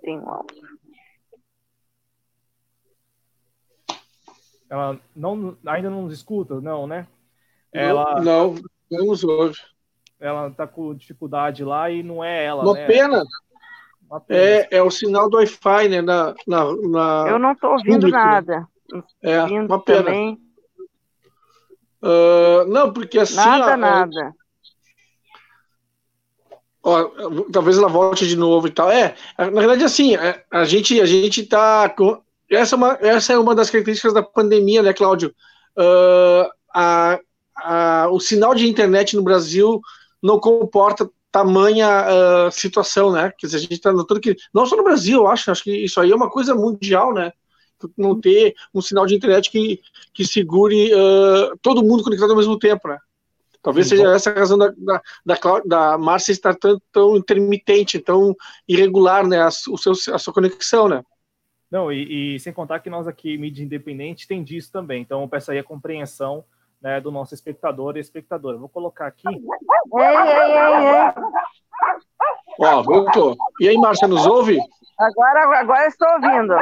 [4.68, 7.06] Ela não, ainda não nos escuta, não, né?
[7.72, 8.62] Ela, não, não
[8.98, 9.58] nos ouve.
[10.20, 12.62] Ela está com dificuldade lá e não é ela.
[12.62, 12.86] Uma né?
[12.86, 13.24] pena.
[14.28, 16.00] É, é o sinal do Wi-Fi, né?
[16.00, 18.16] Na, na, na Eu não estou ouvindo público.
[18.16, 18.68] nada.
[19.22, 20.10] É, uma pena.
[22.02, 23.36] Uh, não, porque assim.
[23.36, 24.34] Nada, ó, nada.
[26.82, 27.04] Ó,
[27.50, 28.90] talvez ela volte de novo e tal.
[28.90, 32.22] É, na verdade, assim, a, é, a gente a gente tá com.
[32.50, 35.34] Essa é, uma, essa é uma das características da pandemia, né, Cláudio?
[35.76, 37.18] Uh, a,
[37.64, 39.80] a, o sinal de internet no Brasil
[40.22, 43.32] não comporta tamanha uh, situação, né?
[43.36, 45.84] Quer dizer, a gente está notando que, não só no Brasil, eu acho, acho que
[45.84, 47.32] isso aí é uma coisa mundial, né?
[47.98, 49.80] Não ter um sinal de internet que,
[50.12, 52.98] que segure uh, todo mundo conectado ao mesmo tempo, né?
[53.60, 58.36] Talvez seja essa a razão da, da, da, da Márcia estar tão, tão intermitente, tão
[58.68, 59.40] irregular, né?
[59.40, 61.02] A, o seu, a sua conexão, né?
[61.70, 65.02] Não, e, e, sem contar que nós aqui, mídia independente, tem disso também.
[65.02, 66.44] Então, eu peço aí a compreensão
[66.84, 68.58] né, do nosso espectador e espectadora.
[68.58, 69.24] Vou colocar aqui.
[72.60, 73.34] Ó, voltou.
[73.58, 74.58] E aí, Márcia, nos ouve?
[75.00, 76.54] Agora, agora estou ouvindo.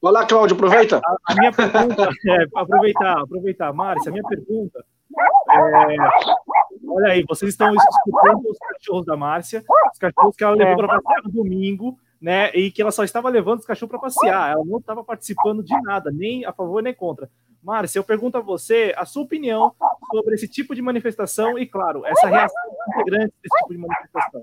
[0.00, 1.00] Vai lá, Cláudio, aproveita.
[1.04, 3.72] A, a minha pergunta é, aproveitar, aproveitar.
[3.72, 4.84] Márcia, a minha pergunta
[5.50, 5.96] é,
[6.88, 11.00] olha aí, vocês estão escutando os cachorros da Márcia, os cachorros que ela levou para
[11.00, 12.50] passear no domingo, né?
[12.54, 15.78] E que ela só estava levando os cachorros para passear, ela não estava participando de
[15.82, 17.28] nada, nem a favor nem contra.
[17.62, 19.72] Márcia, eu pergunto a você a sua opinião
[20.10, 24.42] sobre esse tipo de manifestação e, claro, essa reação integrante desse tipo de manifestação.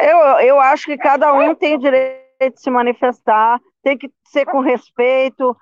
[0.00, 4.60] Eu, eu acho que cada um tem direito de se manifestar, tem que ser com
[4.60, 5.54] respeito.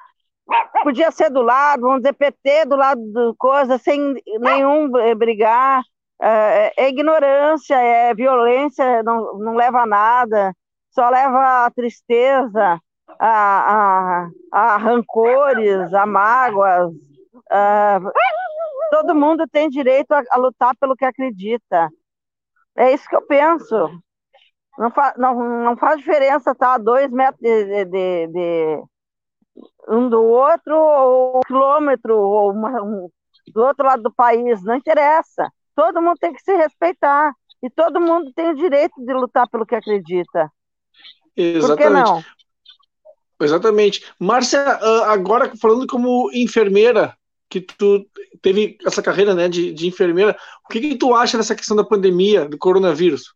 [0.85, 5.83] Podia ser do lado, vamos dizer, PT do lado do coisa, sem nenhum brigar.
[6.23, 10.55] É, é ignorância, é violência, não, não leva a nada,
[10.91, 12.79] só leva a tristeza
[13.21, 16.91] a, a, a rancores, a mágoas.
[17.51, 18.01] A,
[18.91, 21.91] todo mundo tem direito a, a, lutar pelo que acredita.
[22.77, 23.91] É isso que eu penso.
[24.79, 28.83] Não, fa, não, não faz diferença estar tá, dois metros de, de, de,
[29.89, 33.09] um do outro, ou um quilômetro, ou uma, um,
[33.53, 35.53] do outro lado do país, não interessa.
[35.75, 37.35] Todo mundo tem que se respeitar.
[37.63, 40.51] E todo mundo tem o direito de lutar pelo que acredita.
[41.37, 42.25] Exatamente.
[43.41, 44.05] Exatamente.
[44.19, 47.17] Márcia, ah, agora falando como enfermeira,
[47.49, 48.07] que tu
[48.41, 51.85] teve essa carreira né, de, de enfermeira, o que, que tu acha dessa questão da
[51.85, 53.35] pandemia, do coronavírus?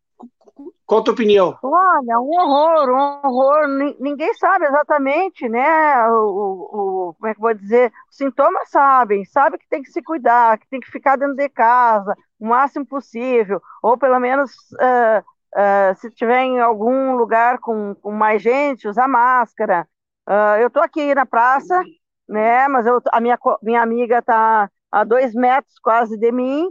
[0.86, 1.58] Qual a tua opinião?
[1.62, 3.96] Olha, um horror, um horror.
[3.98, 6.08] Ninguém sabe exatamente, né?
[6.10, 7.90] O, o, como é que eu vou dizer?
[8.10, 11.48] Os sintomas sabem, sabe que tem que se cuidar, que tem que ficar dentro de
[11.48, 17.94] casa o máximo possível, ou pelo menos uh, uh, se tiver em algum lugar com,
[17.94, 19.88] com mais gente, usar máscara.
[20.26, 21.82] Uh, eu estou aqui na praça,
[22.28, 22.66] né?
[22.68, 26.68] Mas eu, a minha, minha amiga está a dois metros quase de mim.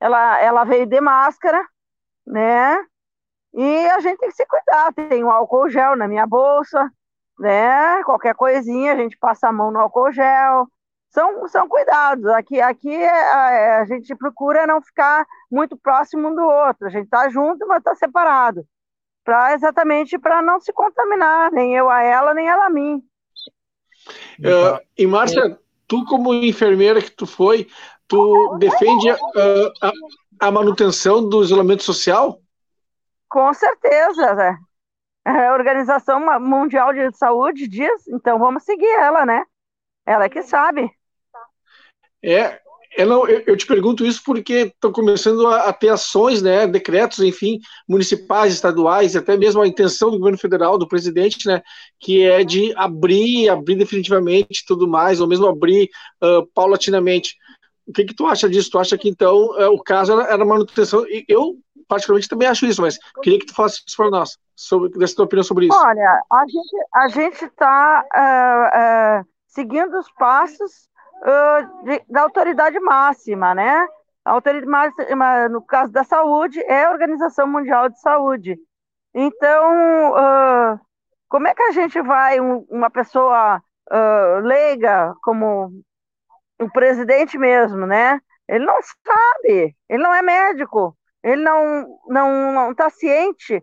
[0.00, 1.62] Ela, ela veio de máscara,
[2.26, 2.76] né?
[3.54, 4.92] E a gente tem que se cuidar.
[4.94, 6.90] Tem o álcool gel na minha bolsa,
[7.38, 8.02] né?
[8.04, 10.66] Qualquer coisinha, a gente passa a mão no álcool gel.
[11.10, 12.26] São, são cuidados.
[12.28, 16.86] Aqui, aqui é, é, a gente procura não ficar muito próximo um do outro.
[16.86, 18.66] A gente está junto, mas está separado
[19.26, 23.02] para exatamente para não se contaminar, nem eu a ela, nem ela a mim.
[24.38, 25.58] Uh, e Márcia,
[25.88, 27.66] tu como enfermeira que tu foi,
[28.06, 29.92] tu defende uh, a,
[30.46, 32.40] a, manutenção do isolamento social?
[33.28, 34.58] Com certeza, né?
[35.24, 39.42] A Organização Mundial de Saúde diz, então vamos seguir ela, né?
[40.06, 40.88] Ela é que sabe.
[42.22, 42.60] É,
[42.96, 47.60] eu, eu, te pergunto isso porque estão começando a, a, ter ações, né, decretos, enfim,
[47.88, 51.62] municipais, estaduais, até mesmo a intenção do governo federal, do presidente, né,
[52.00, 55.90] que é de abrir, abrir definitivamente tudo mais, ou mesmo abrir
[56.22, 57.36] uh, paulatinamente.
[57.86, 58.70] O que, que tu acha disso?
[58.70, 61.04] Tu acha que então uh, o caso era, era manutenção?
[61.28, 61.56] Eu,
[61.86, 65.26] particularmente, também acho isso, mas queria que tu falasse isso para nós, sobre, dessa tua
[65.26, 65.78] opinião sobre isso.
[65.78, 70.88] Olha, a gente a está uh, seguindo os passos
[71.22, 73.86] uh, de, da autoridade máxima, né?
[74.24, 78.58] A autoridade máxima, no caso da saúde, é a Organização Mundial de Saúde.
[79.14, 80.80] Então, uh,
[81.28, 85.70] como é que a gente vai, um, uma pessoa uh, leiga, como
[86.60, 88.20] o presidente mesmo, né?
[88.48, 93.62] Ele não sabe, ele não é médico, ele não não está ciente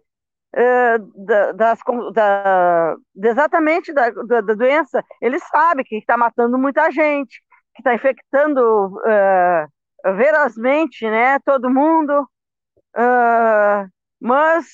[0.56, 1.80] da, das,
[2.14, 5.04] da, exatamente da, da, da, doença.
[5.22, 7.42] Ele sabe que está matando muita gente,
[7.74, 9.68] que está infectando uh,
[11.10, 12.22] né, todo mundo,
[12.96, 13.90] uh,
[14.22, 14.72] mas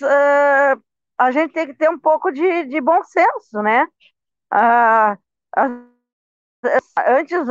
[1.17, 3.87] a gente tem que ter um pouco de, de bom senso, né?
[7.07, 7.45] antes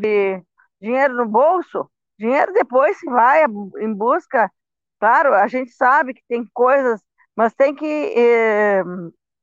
[0.00, 0.42] de
[0.80, 4.50] dinheiro no bolso, dinheiro depois se vai em busca.
[4.98, 7.00] Claro, a gente sabe que tem coisas,
[7.36, 8.82] mas tem que eh,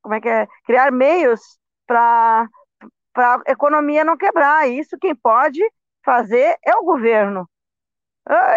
[0.02, 0.48] como é que é?
[0.66, 1.42] criar meios
[1.88, 2.48] para
[3.14, 4.68] para a economia não quebrar.
[4.68, 5.60] Isso quem pode
[6.04, 7.48] fazer é o governo.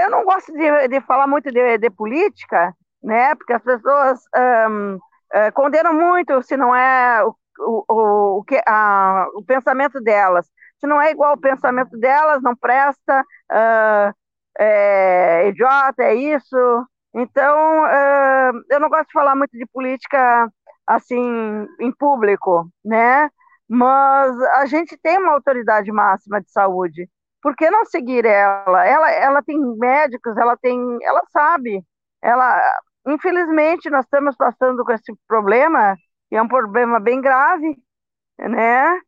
[0.02, 3.34] Eu não gosto de, de falar muito de, de, política, né?
[3.34, 4.20] Porque as pessoas
[4.70, 4.98] um,
[5.32, 10.46] eh, condenam muito se não é o, o, o, que, a, o pensamento delas.
[10.78, 14.14] Se não é igual o pensamento delas, não presta, uh,
[14.58, 16.86] é idiota, é isso.
[17.14, 20.50] Então, uh, eu não gosto de falar muito de política
[20.86, 23.28] assim em público, né?
[23.68, 27.08] mas a gente tem uma autoridade máxima de saúde.
[27.42, 28.86] Por que não seguir ela?
[28.86, 31.84] Ela, ela tem médicos, ela tem, ela sabe.
[32.22, 32.60] Ela,
[33.06, 35.96] infelizmente, nós estamos passando com esse problema,
[36.28, 37.76] que é um problema bem grave,
[38.38, 39.00] né?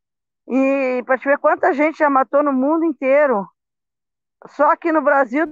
[0.48, 3.46] E para te ver quanta gente já matou no mundo inteiro.
[4.46, 5.46] Só que no Brasil,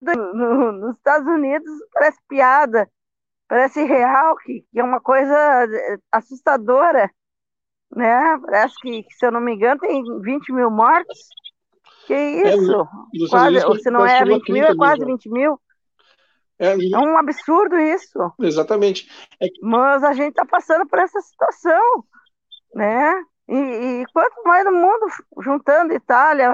[0.00, 2.90] no, nos Estados Unidos, parece piada,
[3.48, 7.10] parece real, que, que é uma coisa eh, assustadora
[7.94, 8.38] né?
[8.44, 11.28] Parece que, se eu não me engano, tem 20 mil mortes.
[12.06, 12.80] Que é, isso?
[12.80, 15.60] É, quase, se não é 20 mil, é quase 20 mil.
[16.58, 18.32] É, é, um absurdo isso.
[18.40, 19.08] Exatamente.
[19.40, 22.04] É Mas a gente está passando por essa situação,
[22.74, 23.22] né?
[23.50, 23.56] E,
[24.02, 25.08] e, quanto mais no mundo,
[25.40, 26.52] juntando Itália,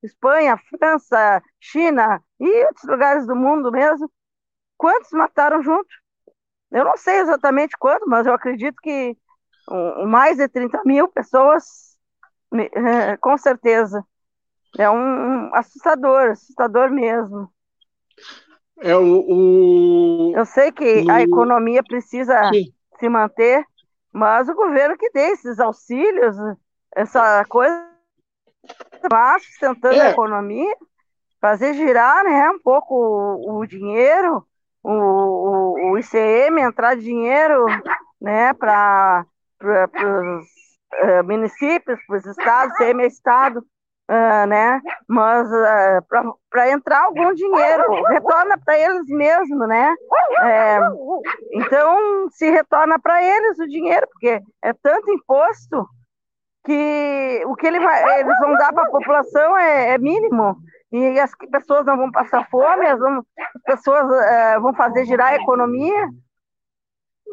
[0.00, 4.08] Espanha, França, China e outros lugares do mundo mesmo,
[4.78, 5.88] quantos mataram junto?
[6.70, 9.16] Eu não sei exatamente quanto, mas eu acredito que
[10.06, 11.98] mais de 30 mil pessoas,
[12.54, 14.04] é, com certeza.
[14.78, 17.52] É um assustador, assustador mesmo.
[18.78, 20.32] É o, o...
[20.36, 22.72] Eu sei que a economia precisa Sim.
[23.00, 23.64] se manter,
[24.12, 26.36] mas o governo que dê esses auxílios,
[26.94, 27.88] essa coisa
[29.40, 30.08] sustentando é.
[30.08, 30.76] a economia,
[31.40, 34.46] fazer girar né, um pouco o, o dinheiro,
[34.82, 37.64] o, o, o, ICM entrar dinheiro
[38.20, 39.24] né, para
[39.62, 40.44] os
[41.02, 43.64] uh, municípios, para os estados, semi-estado,
[44.10, 44.80] uh, né?
[45.08, 46.00] Mas uh, eh,
[46.50, 49.94] para entrar algum dinheiro, retorna para eles mesmo, né?
[50.42, 50.78] É,
[51.52, 55.86] então, se retorna para eles o dinheiro, porque é tanto imposto
[56.64, 60.56] que o que ele vai, eles vão dar para a população é, é, mínimo.
[60.92, 65.28] E as pessoas não vão passar fome, as, vão, as pessoas uh, vão fazer girar
[65.28, 66.08] a economia,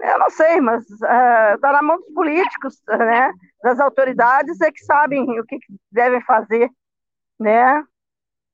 [0.01, 3.31] eu não sei, mas está uh, na mão dos políticos, né?
[3.63, 5.57] Das autoridades é que sabem o que,
[5.91, 6.69] devem fazer,
[7.39, 7.83] né?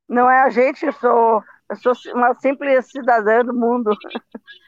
[0.08, 3.92] Não é a gente, eu sou, eu sou uma simples cidadã do mundo.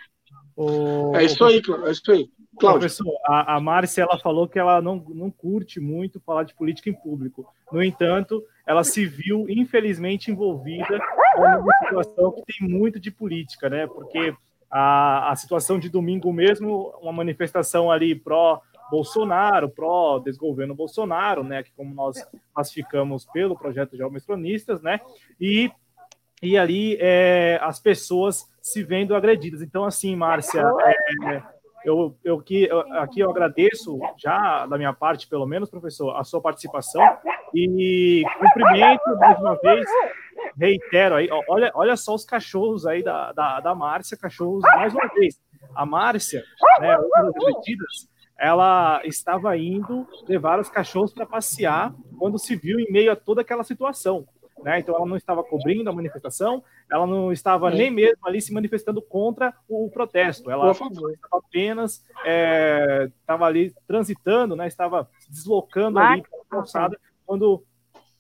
[0.57, 1.13] O...
[1.13, 2.29] É isso aí, é isso aí.
[2.57, 2.79] Cláudio.
[2.79, 6.89] Professor, a, a Márcia ela falou que ela não, não curte muito falar de política
[6.89, 7.45] em público.
[7.69, 10.97] No entanto, ela se viu, infelizmente, envolvida
[11.35, 13.85] uma situação que tem muito de política, né?
[13.85, 14.33] Porque
[14.77, 18.61] a, a situação de domingo mesmo, uma manifestação ali pró
[18.91, 22.17] Bolsonaro, pró desgoverno Bolsonaro, né, que como nós
[22.53, 24.99] classificamos pelo projeto de Jovens Cronistas, né,
[25.39, 25.71] e,
[26.43, 29.61] e ali é, as pessoas se vendo agredidas.
[29.61, 30.61] Então, assim, Márcia,
[31.23, 31.43] é,
[31.85, 36.23] eu, eu, aqui, eu, aqui eu agradeço já, da minha parte, pelo menos, professor, a
[36.23, 37.01] sua participação
[37.53, 39.85] e cumprimento mais uma vez
[40.57, 45.07] reitero aí, olha, olha só os cachorros aí da, da, da Márcia, cachorros, mais uma
[45.07, 45.39] vez.
[45.73, 46.43] A Márcia,
[46.79, 48.07] né, uma das
[48.37, 53.41] ela estava indo levar os cachorros para passear quando se viu em meio a toda
[53.41, 54.27] aquela situação.
[54.65, 54.79] Né?
[54.79, 58.99] Então ela não estava cobrindo a manifestação, ela não estava nem mesmo ali se manifestando
[58.99, 60.49] contra o protesto.
[60.49, 60.73] Ela
[61.31, 64.65] apenas é, estava ali transitando, né?
[64.65, 67.63] Estava se deslocando ali pela calçada quando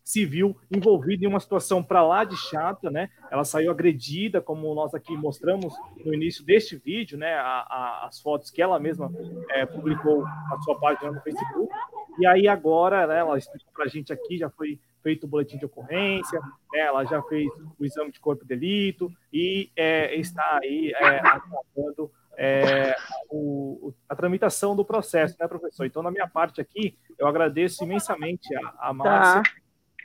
[0.03, 3.09] se viu envolvida em uma situação para lá de chata, né?
[3.31, 5.73] Ela saiu agredida, como nós aqui mostramos
[6.05, 7.33] no início deste vídeo, né?
[7.33, 9.11] A, a, as fotos que ela mesma
[9.49, 11.73] é, publicou na sua página no Facebook.
[12.19, 13.17] E aí agora, né?
[13.17, 16.39] Ela explicou para a gente aqui, já foi feito o boletim de ocorrência,
[16.73, 17.47] né, ela já fez
[17.77, 22.95] o exame de corpo de delito e é, está aí é, aguardando é,
[23.29, 25.85] o, a tramitação do processo, né, professor?
[25.85, 29.61] Então, na minha parte aqui, eu agradeço imensamente a, a Márcia tá.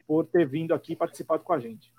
[0.07, 1.91] por ter vindo aqui participado com a gente.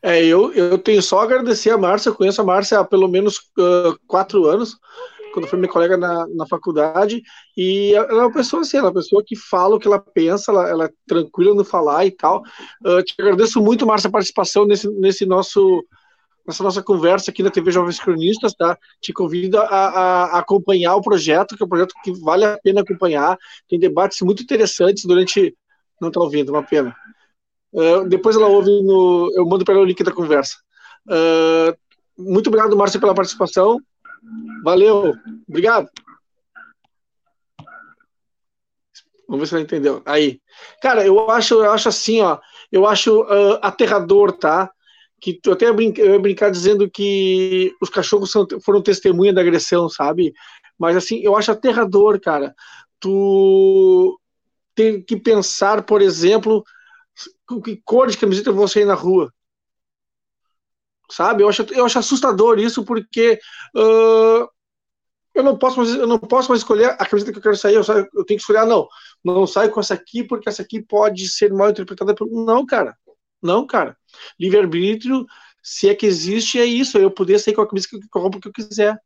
[0.00, 3.08] É, eu, eu tenho só a agradecer a Márcia, eu conheço a Márcia há pelo
[3.08, 4.78] menos uh, quatro anos,
[5.36, 7.22] quando foi minha colega na, na faculdade,
[7.54, 9.98] e ela é uma pessoa assim, ela é uma pessoa que fala o que ela
[9.98, 12.42] pensa, ela, ela é tranquila no falar e tal.
[12.82, 15.84] Uh, te agradeço muito, Márcia, a participação nesse, nesse nosso
[16.46, 18.78] nessa nossa conversa aqui na TV Jovens Cronistas, tá?
[19.02, 22.80] Te convido a, a, acompanhar o projeto, que é um projeto que vale a pena
[22.80, 23.36] acompanhar.
[23.68, 25.54] Tem debates muito interessantes durante.
[26.00, 26.96] Não está ouvindo, uma pena.
[27.74, 29.30] Uh, depois ela ouve no.
[29.34, 30.56] Eu mando para ela o link da conversa.
[31.06, 31.76] Uh,
[32.16, 33.78] muito obrigado, Márcia, pela participação.
[34.62, 35.14] Valeu,
[35.48, 35.88] obrigado.
[39.28, 40.02] Vamos ver se ela entendeu.
[40.04, 40.40] Aí.
[40.80, 42.38] Cara, eu acho, eu acho assim, ó.
[42.70, 44.70] Eu acho uh, aterrador, tá?
[45.20, 49.88] Que eu até eu ia brincar dizendo que os cachorros são, foram testemunha da agressão,
[49.88, 50.32] sabe?
[50.78, 52.54] Mas assim, eu acho aterrador, cara.
[53.00, 54.20] Tu
[54.74, 56.64] tem que pensar, por exemplo,
[57.64, 59.32] que cor de camiseta você ir na rua
[61.10, 61.42] sabe?
[61.42, 63.38] Eu acho, eu acho assustador isso porque
[63.74, 64.48] uh,
[65.34, 67.74] eu não posso mais, eu não posso mais escolher a camiseta que eu quero sair,
[67.74, 68.88] eu, saio, eu tenho que escolher, ah, não,
[69.22, 72.26] não saio com essa aqui porque essa aqui pode ser mal interpretada por...
[72.26, 72.96] Não, cara,
[73.42, 73.96] não, cara.
[74.40, 75.26] Livre-arbítrio,
[75.62, 78.40] se é que existe, é isso, eu poder sair com a camisa que eu compro
[78.40, 78.98] que eu quiser.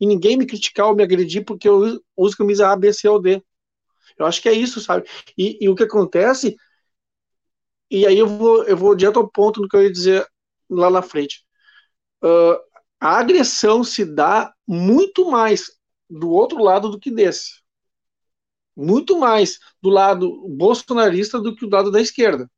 [0.00, 3.20] E ninguém me criticar ou me agredir porque eu uso camisa A, B, C ou
[3.20, 3.42] D.
[4.18, 5.08] Eu acho que é isso, sabe?
[5.36, 6.56] E, e o que acontece,
[7.90, 10.26] e aí eu vou, eu vou direto ao ponto do que eu ia dizer
[10.68, 11.44] lá na frente.
[12.22, 12.58] Uh,
[13.00, 15.70] a agressão se dá muito mais
[16.10, 17.62] do outro lado do que desse.
[18.76, 22.48] Muito mais do lado bolsonarista do que do lado da esquerda.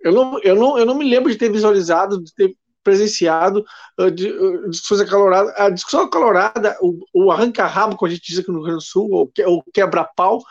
[0.00, 3.64] Eu não, eu não, eu não me lembro de ter visualizado, de ter presenciado
[3.98, 5.54] uh, de, uh, discussões acaloradas.
[5.56, 8.88] A discussão acalorada, o, o arranca-rabo, como a gente diz aqui no Rio Grande do
[8.88, 10.42] Sul, ou, que, ou quebra-pau,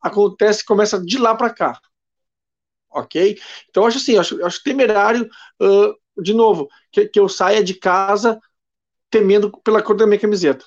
[0.00, 1.80] acontece, começa de lá para cá
[2.94, 3.38] ok?
[3.68, 5.28] Então, acho assim, acho, acho temerário,
[5.60, 8.40] uh, de novo, que, que eu saia de casa
[9.10, 10.64] temendo pela cor da minha camiseta.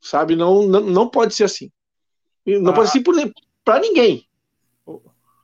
[0.00, 0.36] Sabe?
[0.36, 1.70] Não, não, não pode ser assim.
[2.46, 2.74] Não ah.
[2.74, 3.02] pode ser
[3.64, 4.28] para ninguém.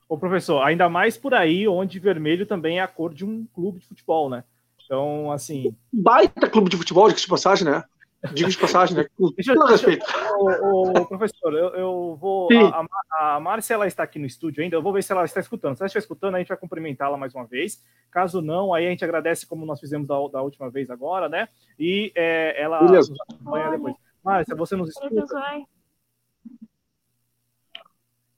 [0.07, 3.79] Ô, professor, ainda mais por aí, onde vermelho também é a cor de um clube
[3.79, 4.43] de futebol, né?
[4.85, 5.75] Então, assim.
[5.91, 7.83] Baita clube de futebol, de passagem, né?
[8.31, 9.05] Diga de passagem, né?
[9.17, 10.05] Com deixa, todo respeito.
[10.37, 12.47] O, o, professor, eu, eu vou.
[12.53, 14.77] A, a, a Márcia ela está aqui no estúdio ainda.
[14.77, 15.75] Eu vou ver se ela está escutando.
[15.75, 17.83] Se ela estiver escutando, a gente vai cumprimentá-la mais uma vez.
[18.09, 21.49] Caso não, aí a gente agradece como nós fizemos da, da última vez agora, né?
[21.77, 23.11] E é, ela Beleza.
[23.11, 23.95] nos acompanha depois.
[24.23, 25.25] Márcia, você nos escuta?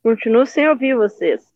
[0.01, 1.54] Continuo sem ouvir vocês.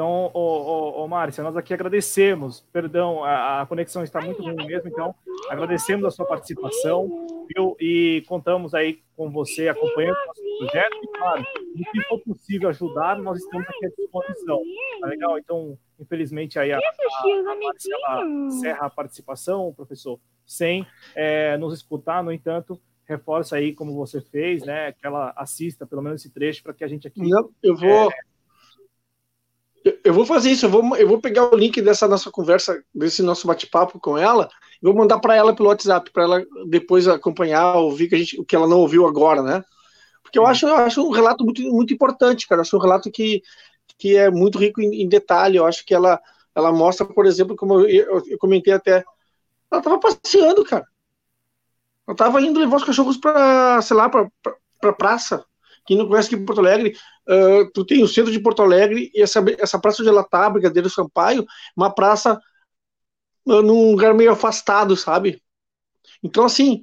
[0.00, 4.56] Então, ô, ô, ô Márcia, nós aqui agradecemos, perdão, a, a, conexão está muito ruim
[4.66, 5.14] mesmo, então
[5.50, 7.06] agradecemos a sua participação
[7.54, 7.76] viu?
[7.78, 10.96] e contamos aí com você acompanhando o nosso projeto.
[11.02, 11.44] E, claro,
[11.76, 14.62] no que for possível ajudar, nós estamos aqui à disposição,
[15.02, 15.38] tá legal?
[15.38, 17.96] Então, infelizmente, aí a, a, a Márcia
[18.46, 24.64] encerra a participação, professor, sem é, nos escutar, no entanto, reforça aí como você fez,
[24.64, 27.20] né, que ela assista pelo menos esse trecho para que a gente aqui...
[27.20, 28.10] Não, eu vou...
[28.10, 28.29] É,
[30.04, 33.22] eu vou fazer isso, eu vou, eu vou pegar o link dessa nossa conversa, desse
[33.22, 34.48] nosso bate-papo com ela,
[34.82, 38.40] e vou mandar para ela pelo WhatsApp, para ela depois acompanhar, ouvir que a gente,
[38.40, 39.64] o que ela não ouviu agora, né?
[40.22, 42.60] Porque eu acho, eu acho um relato muito, muito importante, cara.
[42.60, 43.42] Eu acho um relato que,
[43.98, 45.56] que é muito rico em, em detalhe.
[45.56, 46.20] Eu acho que ela,
[46.54, 49.02] ela mostra, por exemplo, como eu, eu, comentei até,
[49.70, 50.86] ela estava passeando, cara.
[52.06, 54.30] Ela estava indo levar os cachorros para, sei lá, para
[54.80, 55.44] pra praça.
[55.86, 56.94] Quem não conhece aqui em Porto Alegre,
[57.28, 60.48] uh, tu tem o centro de Porto Alegre e essa, essa praça onde ela tá,
[60.48, 61.44] Brigadeiro Sampaio,
[61.76, 62.40] uma praça
[63.46, 65.42] uh, num lugar meio afastado, sabe?
[66.22, 66.82] Então, assim,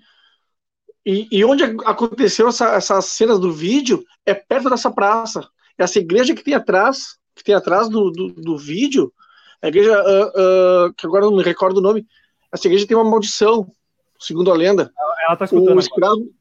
[1.05, 5.47] e, e onde aconteceu essa, essas cenas do vídeo é perto dessa praça.
[5.77, 9.13] Essa igreja que tem atrás, que tem atrás do, do, do vídeo,
[9.61, 12.05] a igreja, uh, que agora não me recordo o nome,
[12.51, 13.71] essa igreja tem uma maldição,
[14.19, 14.91] segundo a lenda.
[14.97, 15.75] Ela, ela tá escutando.
[15.75, 16.33] O escravo,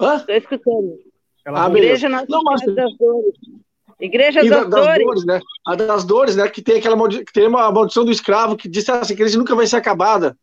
[0.00, 0.16] Hã?
[0.16, 1.11] Estou escutando.
[1.44, 2.60] Ela ah, Igreja não, mas...
[2.74, 3.34] das Dores.
[4.00, 5.04] Igreja das, das, dores.
[5.04, 5.24] dores.
[5.24, 5.40] né?
[5.64, 6.48] A das dores, né?
[6.48, 9.38] Que tem aquela que tem uma maldição do escravo que disse assim, que a igreja
[9.38, 10.36] nunca vai ser acabada,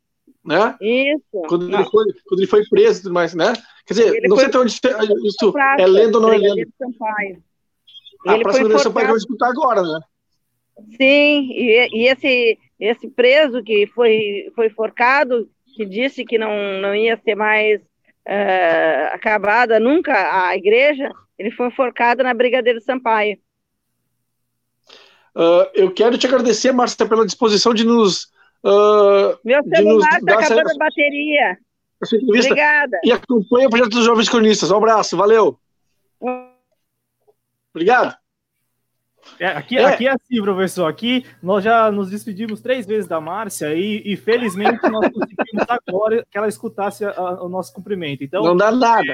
[0.46, 0.78] né?
[0.80, 1.42] Isso.
[1.48, 3.52] Quando, ele foi, quando ele foi preso e tudo mais, né?
[3.86, 6.72] Quer dizer, ele não sei até onde isso é lendo ou não é lendo.
[6.78, 7.44] Sampaio.
[8.28, 10.00] A Praça do Sampaio que eu vou escutar agora, né?
[10.96, 16.96] Sim, e, e, esse, esse preso que foi, foi forcado, que disse que não, não
[16.96, 17.82] ia ser mais
[18.30, 20.14] uh, acabada nunca
[20.48, 23.38] a igreja, ele foi forcado na Brigadeiro Sampaio.
[25.36, 28.26] Uh, eu quero te agradecer, Márcia, pela disposição de nos.
[28.64, 31.58] Uh, Meu celular está acabando essa, a bateria.
[32.02, 33.00] Essa Obrigada.
[33.04, 34.72] E acompanha o projeto dos Jovens Cronistas.
[34.72, 35.58] Um abraço, valeu.
[37.74, 38.19] Obrigado.
[39.40, 39.86] É, aqui, é.
[39.86, 40.86] aqui é assim, professor.
[40.88, 46.26] Aqui nós já nos despedimos três vezes da Márcia e, e felizmente nós conseguimos agora
[46.30, 48.24] que ela escutasse a, a, o nosso cumprimento.
[48.24, 49.12] Então, não dá nada.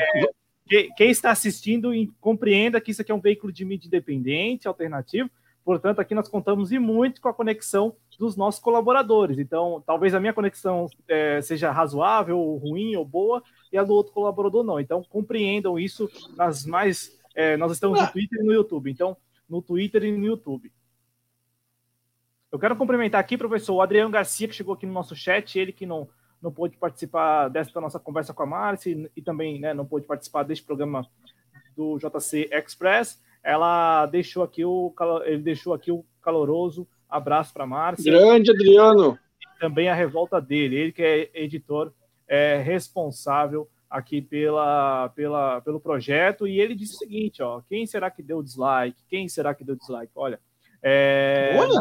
[0.72, 5.30] É, quem está assistindo compreenda que isso aqui é um veículo de mídia independente, alternativo.
[5.64, 9.40] Portanto, aqui nós contamos e muito com a conexão dos nossos colaboradores.
[9.40, 13.42] Então, talvez a minha conexão é, seja razoável, ou ruim ou boa,
[13.74, 14.80] e a do outro colaborador não.
[14.80, 17.18] Então, compreendam isso nas mais.
[17.34, 18.92] É, nós estamos no Twitter e no YouTube.
[18.92, 19.18] Então,
[19.50, 20.72] no Twitter e no YouTube.
[22.52, 25.72] Eu quero cumprimentar aqui, professor, o Adriano Garcia, que chegou aqui no nosso chat, ele
[25.72, 26.08] que não,
[26.42, 30.06] não pôde participar desta nossa conversa com a Márcia e, e também né, não pôde
[30.06, 31.06] participar deste programa
[31.76, 34.92] do JC Express ela deixou aqui o
[35.24, 38.12] ele deixou aqui o caloroso abraço para Márcia.
[38.12, 39.20] Grande Adriano.
[39.60, 41.94] Também a revolta dele, ele que é editor
[42.28, 48.12] é responsável aqui pela, pela, pelo projeto e ele disse o seguinte, ó, quem será
[48.12, 49.02] que deu dislike?
[49.08, 50.12] Quem será que deu dislike?
[50.16, 50.40] Olha,
[50.84, 51.80] é, Olha.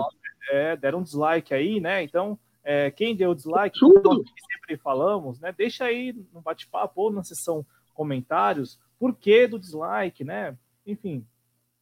[0.50, 2.02] É, deram dislike aí, né?
[2.02, 5.52] Então, é, quem deu dislike, nós sempre falamos, né?
[5.56, 10.56] Deixa aí no bate-papo ou na sessão comentários por que do dislike, né?
[10.86, 11.26] Enfim,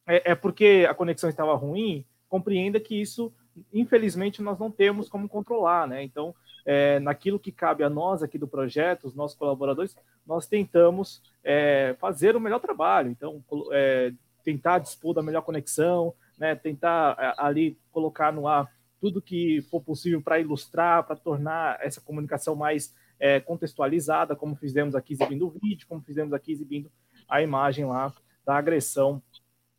[0.07, 3.31] é, é porque a conexão estava ruim, compreenda que isso,
[3.71, 6.01] infelizmente, nós não temos como controlar, né?
[6.03, 6.33] Então,
[6.65, 9.95] é, naquilo que cabe a nós aqui do projeto, os nossos colaboradores,
[10.25, 13.09] nós tentamos é, fazer o melhor trabalho.
[13.09, 16.55] Então, é, tentar dispor da melhor conexão, né?
[16.55, 21.99] Tentar é, ali colocar no ar tudo que for possível para ilustrar, para tornar essa
[21.99, 26.89] comunicação mais é, contextualizada, como fizemos aqui exibindo o vídeo, como fizemos aqui exibindo
[27.27, 28.13] a imagem lá
[28.45, 29.21] da agressão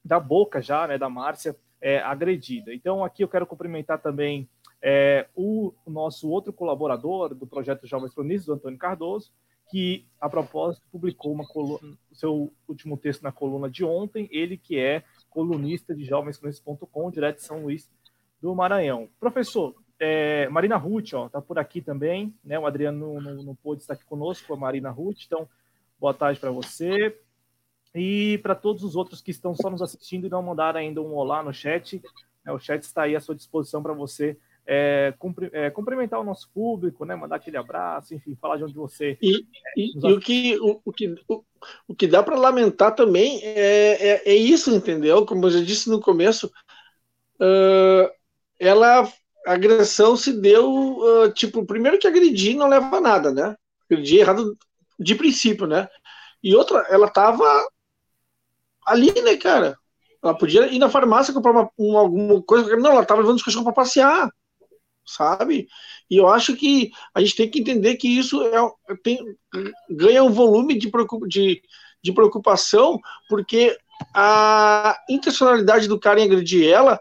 [0.05, 2.75] da boca já, né, da Márcia, é, agredida.
[2.75, 4.49] Então, aqui eu quero cumprimentar também
[4.87, 9.33] é, o, nosso outro colaborador do projeto Jovens Cronistas, o Antônio Cardoso,
[9.71, 14.59] que, a propósito, publicou uma coluna, o seu último texto na coluna de ontem, ele
[14.59, 17.91] que é colunista de jovenscronistas.com, direto de São Luís
[18.43, 19.09] do Maranhão.
[19.19, 22.59] Professor, é, Marina Ruth, está por aqui também, né?
[22.59, 25.49] O Adriano não, não, não pôde estar aqui conosco, a Marina Ruth, então,
[25.99, 27.19] boa tarde para você.
[27.95, 31.15] E para todos os outros que estão só nos assistindo e não mandaram ainda um
[31.15, 32.03] olá no chat,
[32.45, 36.25] né, o chat está aí à sua disposição para você é, cumpri, é, cumprimentar o
[36.25, 39.19] nosso público, né, mandar aquele abraço, enfim, falar de onde você.
[39.21, 39.47] E,
[39.77, 41.45] e, e o, que, o, o, que, o,
[41.89, 45.27] o que dá para lamentar também é, é, é, isso, entendeu?
[45.27, 46.47] Como eu já disse no começo,
[47.41, 48.11] uh,
[48.59, 49.03] ela,
[49.47, 53.57] a agressão se deu, uh, tipo, primeiro que agredir não leva a nada, né?
[53.91, 54.57] Agredir errado
[54.99, 55.89] de princípio, né?
[56.43, 57.45] E outra, ela estava
[58.87, 59.77] ali, né, cara?
[60.23, 62.75] Ela podia ir na farmácia comprar uma, uma alguma coisa.
[62.79, 64.31] Não, ela tava levando os cachorros para passear,
[65.05, 65.69] sabe?
[66.11, 69.19] E eu acho que a gente tem que entender que isso é, tem,
[69.91, 70.91] ganha um volume de,
[71.29, 71.63] de,
[72.03, 73.77] de preocupação, porque
[74.15, 77.01] a intencionalidade do cara em agredir ela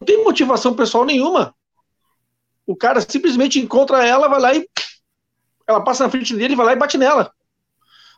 [0.00, 1.54] não tem motivação pessoal nenhuma.
[2.66, 4.68] O cara simplesmente encontra ela, vai lá e
[5.66, 7.32] ela passa na frente dele, vai lá e bate nela.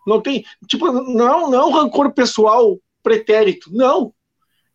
[0.07, 4.15] Não tem, tipo, não, não é um rancor pessoal pretérito, não.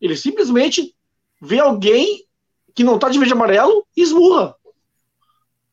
[0.00, 0.94] Ele simplesmente
[1.40, 2.25] vê alguém
[2.76, 4.54] que não tá de verde e amarelo e esmurra.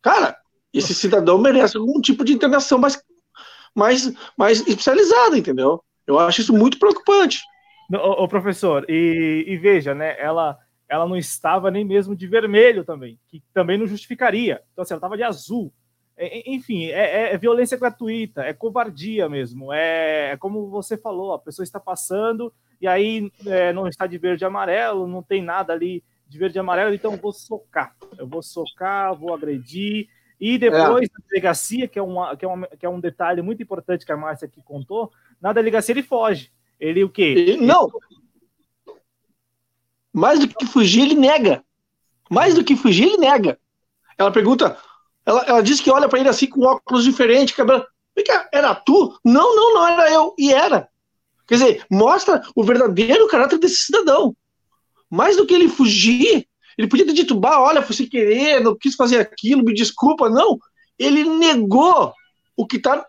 [0.01, 0.37] Cara,
[0.73, 3.03] esse cidadão merece algum tipo de internação mais,
[3.75, 5.83] mais, mais especializada, entendeu?
[6.07, 7.41] Eu acho isso muito preocupante.
[7.93, 10.15] Ô, ô professor, e, e, veja, né?
[10.17, 14.61] Ela, ela não estava nem mesmo de vermelho também, que também não justificaria.
[14.71, 15.73] Então, assim, ela estava de azul.
[16.15, 19.73] É, enfim, é, é, é, violência gratuita, é covardia mesmo.
[19.73, 24.17] É, é, como você falou, a pessoa está passando e aí é, não está de
[24.17, 27.95] verde e amarelo, não tem nada ali de verde e amarelo, então eu vou socar.
[28.17, 30.07] Eu vou socar, vou agredir.
[30.39, 33.63] E depois, na delegacia, que é, uma, que, é uma, que é um detalhe muito
[33.63, 36.51] importante que a Márcia aqui contou, na delegacia ele foge.
[36.79, 37.21] Ele o quê?
[37.21, 37.89] Ele, não.
[40.11, 41.63] Mais do que fugir, ele nega.
[42.29, 43.57] Mais do que fugir, ele nega.
[44.17, 44.77] Ela pergunta:
[45.25, 47.85] ela, ela diz que olha para ele assim com óculos diferentes, cabelo.
[48.51, 49.17] Era tu?
[49.23, 50.35] Não, não, não era eu.
[50.37, 50.89] E era.
[51.47, 54.35] Quer dizer, mostra o verdadeiro caráter desse cidadão.
[55.13, 58.75] Mais do que ele fugir, ele podia ter dito, bah, olha, foi sem querer, não
[58.75, 60.27] quis fazer aquilo, me desculpa.
[60.27, 60.57] Não.
[60.97, 62.11] Ele negou
[62.57, 63.05] o que está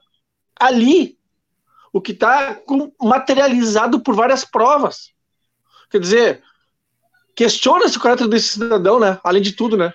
[0.61, 1.17] ali,
[1.95, 2.61] o que está
[3.01, 5.15] materializado por várias provas.
[5.91, 6.43] Quer dizer,
[7.35, 9.19] questiona-se o caráter desse cidadão, né?
[9.25, 9.91] Além de tudo, né?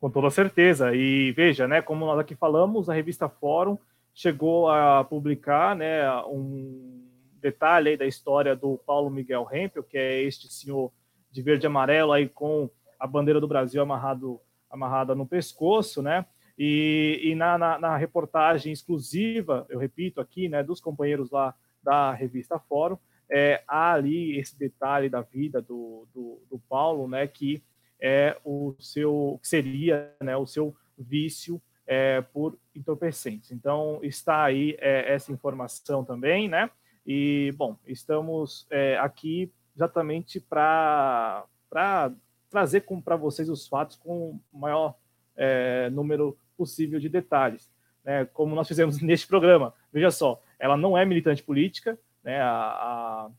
[0.00, 0.92] Com toda certeza.
[0.92, 3.78] E veja, né, como nós aqui falamos, a revista Fórum
[4.12, 7.05] chegou a publicar né, um
[7.46, 10.92] detalhe aí da história do Paulo Miguel Hempel, que é este senhor
[11.30, 12.68] de verde e amarelo aí com
[12.98, 16.26] a bandeira do Brasil amarrado, amarrada no pescoço, né?
[16.58, 22.12] E, e na, na, na, reportagem exclusiva, eu repito aqui, né, dos companheiros lá da
[22.12, 22.96] revista Fórum,
[23.30, 27.62] é, há ali esse detalhe da vida do, do, do Paulo, né, que
[28.00, 33.52] é o seu, que seria, né, o seu vício é, por entorpecentes.
[33.52, 36.70] Então, está aí é, essa informação também, né?
[37.06, 41.46] E, bom, estamos é, aqui exatamente para
[42.50, 44.96] trazer para vocês os fatos com o maior
[45.36, 47.70] é, número possível de detalhes,
[48.02, 48.24] né?
[48.24, 49.72] Como nós fizemos neste programa.
[49.92, 52.40] Veja só, ela não é militante política, né?
[52.40, 53.30] A,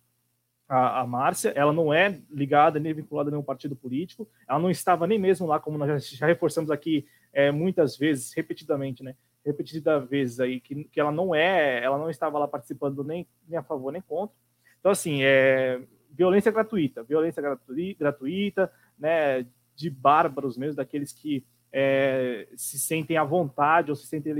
[0.69, 4.69] a, a Márcia, ela não é ligada nem vinculada a nenhum partido político, ela não
[4.69, 9.15] estava nem mesmo lá, como nós já, reforçamos aqui é, muitas vezes, repetidamente, né?
[9.47, 13.57] Repetida vezes aí, que, que ela não é, ela não estava lá participando nem, nem
[13.57, 14.35] a favor nem contra.
[14.79, 15.81] Então, assim, é
[16.11, 19.45] violência gratuita, violência gratuita, gratuita né?
[19.75, 24.33] De bárbaros mesmo, daqueles que é, se sentem à vontade ou se sentem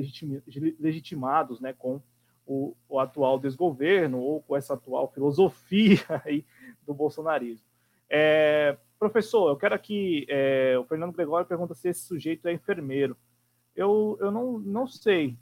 [0.80, 1.74] legitimados, né?
[1.74, 2.02] Com
[2.46, 6.46] o, o, atual desgoverno ou com essa atual filosofia aí
[6.86, 7.66] do bolsonarismo.
[8.10, 10.26] É, Professor, eu quero aqui.
[10.28, 13.16] É, o Fernando Gregório pergunta se esse sujeito é enfermeiro.
[13.78, 15.38] Eu, eu não, não sei.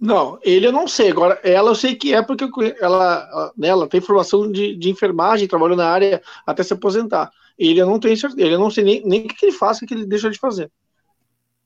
[0.00, 1.10] Não, ele eu não sei.
[1.10, 2.44] Agora, ela eu sei que é porque
[2.80, 7.30] ela, né, ela tem formação de, de enfermagem, trabalhou na área até se aposentar.
[7.56, 9.80] Ele eu não tenho certeza, ele eu não sei nem, nem o que ele faz,
[9.80, 10.70] o que ele deixa de fazer.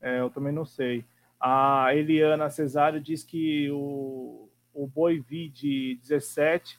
[0.01, 1.05] É, eu também não sei.
[1.41, 6.79] A Eliana Cesário diz que o, o Boi de 17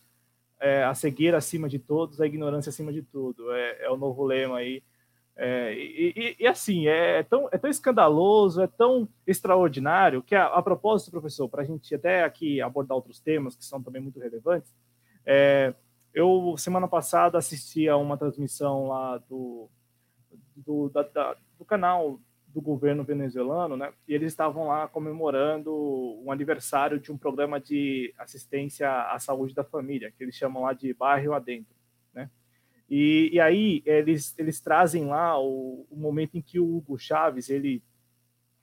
[0.60, 3.52] é, a cegueira acima de todos, a ignorância acima de tudo.
[3.52, 4.82] É, é o novo lema aí.
[5.36, 10.36] É, e, e, e, assim, é, é, tão, é tão escandaloso, é tão extraordinário, que
[10.36, 14.02] a, a propósito, professor, para a gente até aqui abordar outros temas que são também
[14.02, 14.74] muito relevantes,
[15.26, 15.74] é,
[16.14, 19.68] eu, semana passada, assisti a uma transmissão lá do,
[20.56, 23.92] do, da, da, do canal do governo venezuelano, né?
[24.08, 25.74] E eles estavam lá comemorando
[26.24, 30.74] um aniversário de um programa de assistência à saúde da família, que eles chamam lá
[30.74, 31.74] de bairro adentro?
[32.90, 37.50] E, e aí eles, eles trazem lá o, o, momento em que o Hugo Chaves
[37.50, 37.84] ele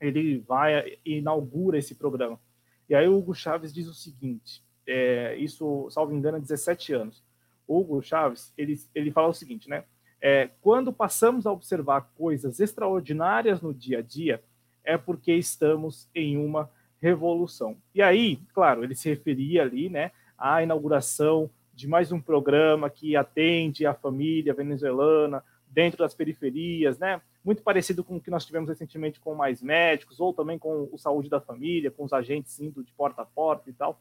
[0.01, 2.41] ele vai e inaugura esse programa.
[2.89, 7.23] E aí o Hugo Chaves diz o seguinte, é, isso, salvo engano, 17 anos.
[7.66, 9.85] O Hugo Chaves ele ele fala o seguinte, né?
[10.21, 14.43] É, quando passamos a observar coisas extraordinárias no dia a dia,
[14.85, 17.77] é porque estamos em uma revolução.
[17.95, 21.51] E aí, claro, ele se referia ali, né, à inauguração
[21.81, 27.22] de mais um programa que atende a família venezuelana dentro das periferias, né?
[27.43, 30.99] Muito parecido com o que nós tivemos recentemente com mais médicos, ou também com o
[30.99, 33.99] saúde da família, com os agentes indo de porta a porta e tal.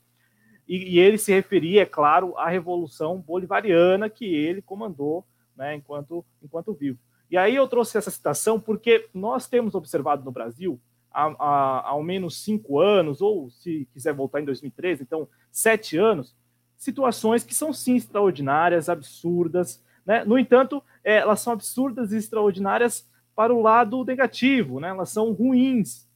[0.67, 5.25] E, e ele se referia, é claro, à revolução bolivariana que ele comandou
[5.55, 6.99] né, enquanto, enquanto vivo.
[7.32, 10.77] E aí eu trouxe essa citação porque nós temos observado no Brasil,
[11.09, 16.36] há, há, ao menos cinco anos, ou se quiser voltar em 2013, então sete anos,
[16.80, 19.84] situações que são sim extraordinárias, absurdas.
[20.03, 20.25] Né?
[20.25, 24.89] No entanto, é, elas são absurdas e extraordinárias para o lado negativo, né?
[24.89, 26.07] elas são ruins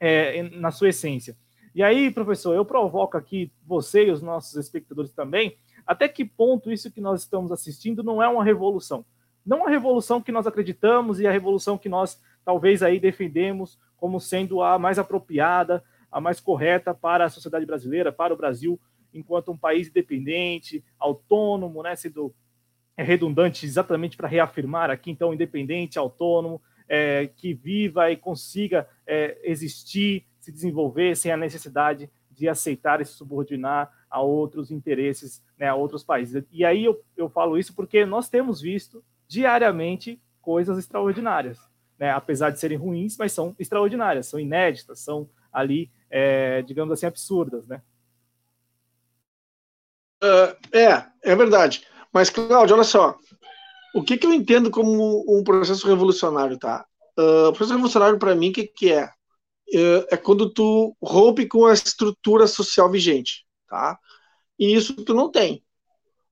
[0.00, 1.36] é, na sua essência.
[1.72, 5.56] E aí, professor, eu provoco aqui você e os nossos espectadores também
[5.88, 9.06] até que ponto isso que nós estamos assistindo não é uma revolução?
[9.44, 14.20] Não a revolução que nós acreditamos e a revolução que nós talvez aí defendemos como
[14.20, 15.82] sendo a mais apropriada,
[16.12, 18.78] a mais correta para a sociedade brasileira, para o Brasil,
[19.12, 22.34] enquanto um país independente, autônomo, né, sendo
[22.96, 30.24] redundante exatamente para reafirmar aqui, então, independente, autônomo, é, que viva e consiga é, existir,
[30.40, 35.74] se desenvolver sem a necessidade de aceitar e se subordinar a outros interesses, né, a
[35.74, 36.42] outros países.
[36.50, 41.58] E aí eu, eu falo isso porque nós temos visto diariamente coisas extraordinárias,
[41.98, 47.06] né, apesar de serem ruins, mas são extraordinárias, são inéditas, são ali, é, digamos assim,
[47.06, 47.82] absurdas, né?
[50.22, 51.86] Uh, é, é verdade.
[52.12, 53.16] Mas, Cláudio, olha só.
[53.94, 56.84] O que, que eu entendo como um processo revolucionário, tá?
[57.18, 59.10] Uh, o processo revolucionário, para mim, o que, que é?
[59.72, 63.98] é, é quando tu rompe com a estrutura social vigente, tá?
[64.58, 65.62] E isso tu não tem.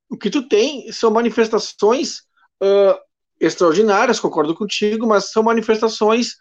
[0.08, 2.20] O que tu tem são manifestações
[2.62, 2.98] uh,
[3.40, 6.36] extraordinárias, concordo contigo, mas são manifestações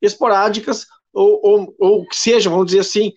[0.00, 3.12] esporádicas ou, ou, ou que sejam, vamos dizer assim,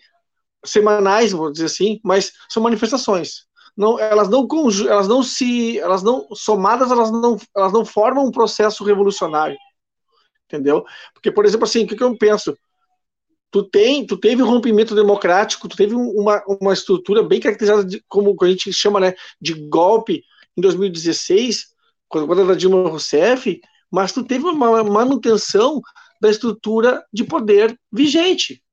[0.65, 3.45] semanais, vamos dizer assim, mas são manifestações.
[3.76, 4.47] Não, elas não
[4.88, 9.57] elas não se, elas não somadas, elas não, elas não formam um processo revolucionário,
[10.45, 10.84] entendeu?
[11.13, 12.55] Porque, por exemplo, assim, o que, que eu penso?
[13.49, 18.03] Tu tem, tu teve um rompimento democrático, tu teve uma, uma estrutura bem caracterizada de,
[18.07, 20.24] como a gente chama, né, de golpe
[20.57, 21.67] em 2016,
[22.07, 23.59] quando, quando era Dilma Rousseff,
[23.91, 25.82] mas tu teve uma manutenção
[26.22, 28.63] da estrutura de poder vigente.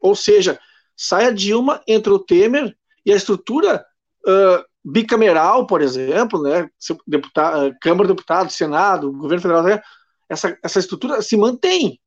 [0.00, 0.60] Ou seja,
[0.96, 2.76] sai a Dilma, entra o Temer,
[3.06, 3.86] e a estrutura
[4.28, 6.68] uh, bicameral, por exemplo, né,
[7.06, 9.80] deputado, Câmara de Deputados, Senado, Governo Federal, né,
[10.28, 12.00] essa, essa estrutura se mantém.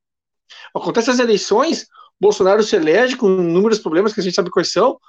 [0.76, 1.88] Acontece as eleições,
[2.20, 5.00] Bolsonaro se elege com inúmeros problemas que a gente sabe quais são,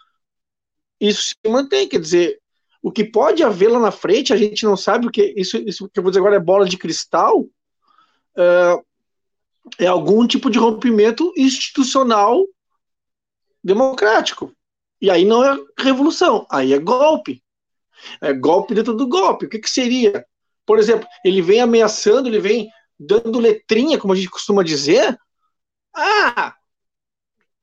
[1.01, 2.39] isso se mantém, quer dizer,
[2.81, 5.99] o que pode haver lá na frente, a gente não sabe, porque isso, isso que
[5.99, 8.85] eu vou dizer agora é bola de cristal, uh,
[9.79, 12.45] é algum tipo de rompimento institucional
[13.63, 14.53] democrático.
[15.03, 17.43] E aí não é revolução, aí é golpe.
[18.21, 19.47] É golpe dentro do golpe.
[19.47, 20.25] O que, que seria?
[20.65, 25.19] Por exemplo, ele vem ameaçando, ele vem dando letrinha, como a gente costuma dizer.
[25.93, 26.55] Ah!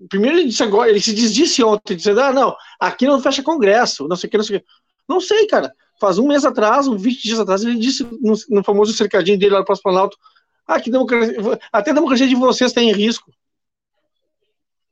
[0.09, 4.05] Primeiro ele disse agora, ele se desdisse ontem, dizendo: ah, não, aqui não fecha congresso,
[4.07, 4.65] não sei o que, não sei o que.
[5.07, 5.73] Não sei, cara.
[5.99, 9.53] Faz um mês atrás, uns 20 dias atrás, ele disse no, no famoso cercadinho dele
[9.53, 10.17] lá no Passo Planalto:
[10.67, 11.35] ah, que democracia,
[11.71, 13.31] até a democracia de vocês está em risco.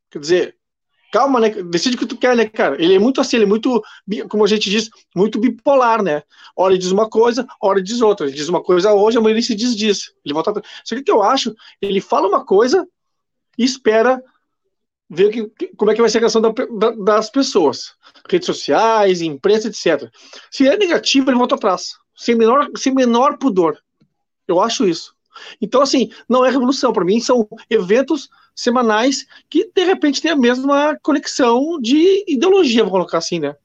[0.09, 0.57] Quer dizer,
[1.11, 1.49] calma, né?
[1.49, 2.81] Decide o que tu quer, né, cara?
[2.81, 3.83] Ele é muito assim, ele é muito,
[4.29, 6.23] como a gente diz, muito bipolar, né?
[6.55, 8.27] Hora ele diz uma coisa, hora ele diz outra.
[8.27, 10.13] Ele diz uma coisa hoje, amanhã ele se diz disso.
[10.23, 10.61] Ele volta.
[10.83, 12.87] Só que o que eu acho, ele fala uma coisa
[13.57, 14.21] e espera
[15.09, 17.95] ver que, como é que vai ser a reação da, da, das pessoas.
[18.29, 20.11] Redes sociais, imprensa, etc.
[20.51, 21.93] Se é negativo, ele volta atrás.
[22.15, 23.77] Sem menor, sem menor pudor.
[24.47, 25.16] Eu acho isso.
[25.61, 26.93] Então, assim, não é revolução.
[26.93, 32.91] Para mim, são eventos semanais que, de repente, têm a mesma conexão de ideologia, vou
[32.91, 33.55] colocar assim, né?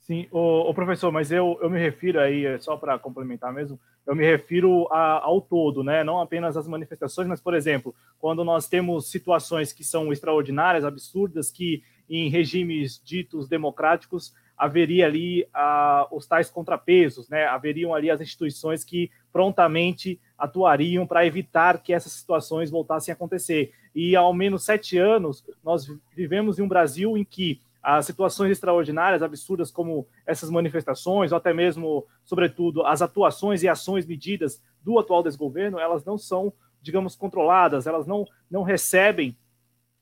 [0.00, 3.78] Sim, o, o professor, mas eu, eu me refiro aí, é só para complementar mesmo,
[4.06, 6.02] eu me refiro a, ao todo, né?
[6.02, 11.50] Não apenas às manifestações, mas, por exemplo, quando nós temos situações que são extraordinárias, absurdas,
[11.50, 17.46] que em regimes ditos democráticos haveria ali ah, os tais contrapesos, né?
[17.46, 23.72] Haveriam ali as instituições que prontamente atuariam para evitar que essas situações voltassem a acontecer.
[23.94, 25.86] E ao menos sete anos nós
[26.16, 31.54] vivemos em um Brasil em que as situações extraordinárias, absurdas como essas manifestações, ou até
[31.54, 37.86] mesmo, sobretudo, as atuações e ações medidas do atual desgoverno, elas não são, digamos, controladas,
[37.86, 39.36] elas não, não recebem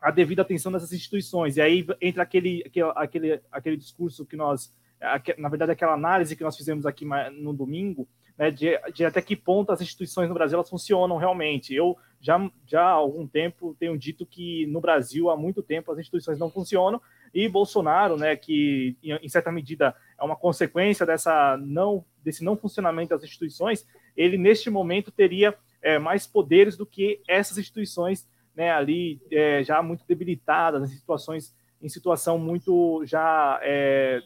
[0.01, 1.59] a devida atenção dessas instituições.
[1.59, 2.64] E aí entra aquele,
[2.95, 4.72] aquele, aquele, discurso que nós,
[5.36, 8.09] na verdade, aquela análise que nós fizemos aqui no domingo,
[8.41, 11.74] né, de, de, até que ponto as instituições no Brasil elas funcionam realmente.
[11.74, 15.99] Eu já, já há algum tempo tenho dito que no Brasil, há muito tempo, as
[15.99, 17.03] instituições não funcionam,
[17.34, 23.11] e Bolsonaro, né, que em certa medida é uma consequência dessa não, desse não funcionamento
[23.11, 23.86] das instituições,
[24.16, 28.26] ele neste momento teria é, mais poderes do que essas instituições
[28.57, 34.20] né, ali é, já muito debilitadas, em situações em situação muito já é,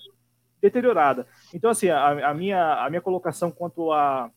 [0.64, 1.26] deteriorada.
[1.52, 4.30] Então, assim, a, a, minha, a minha colocação quanto a,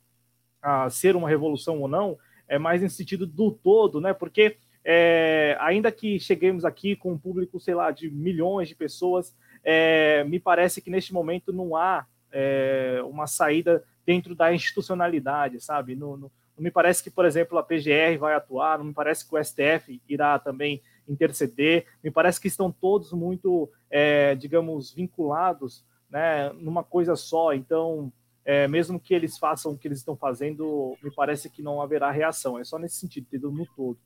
[0.61, 2.17] a ser uma revolução ou não
[2.49, 4.13] é mais no sentido do todo, né?
[4.13, 9.36] Porque é, ainda que cheguemos aqui com um público, sei lá, de milhões de pessoas,
[9.63, 15.95] é, me parece que neste momento não há é, uma saída dentro da institucionalidade, sabe?
[15.95, 19.28] No, no, não me parece que, por exemplo, a PGR vai atuar, não me parece
[19.28, 25.86] que o STF irá também interceder, me parece que estão todos muito, é, digamos, vinculados
[26.10, 27.53] né, numa coisa só.
[27.53, 28.12] Então,
[28.45, 32.12] é, mesmo que eles façam o que eles estão fazendo, me parece que não haverá
[32.12, 32.58] reação.
[32.58, 33.51] É só nesse sentido, entendeu?
[33.51, 33.97] No todo.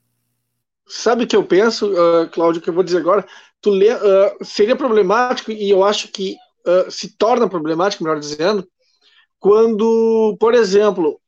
[0.86, 3.24] Sabe o que eu penso, uh, Cláudio, que eu vou dizer agora?
[3.60, 6.36] Tu lê, uh, seria problemático, e eu acho que
[6.66, 8.66] uh, se torna problemático, melhor dizendo,
[9.38, 11.20] quando, por exemplo,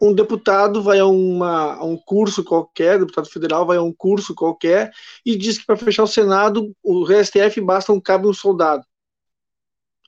[0.00, 4.34] um deputado vai a, uma, a um curso qualquer, deputado federal vai a um curso
[4.34, 4.92] qualquer,
[5.24, 8.84] e diz que para fechar o Senado, o STF basta um cabo e um soldado.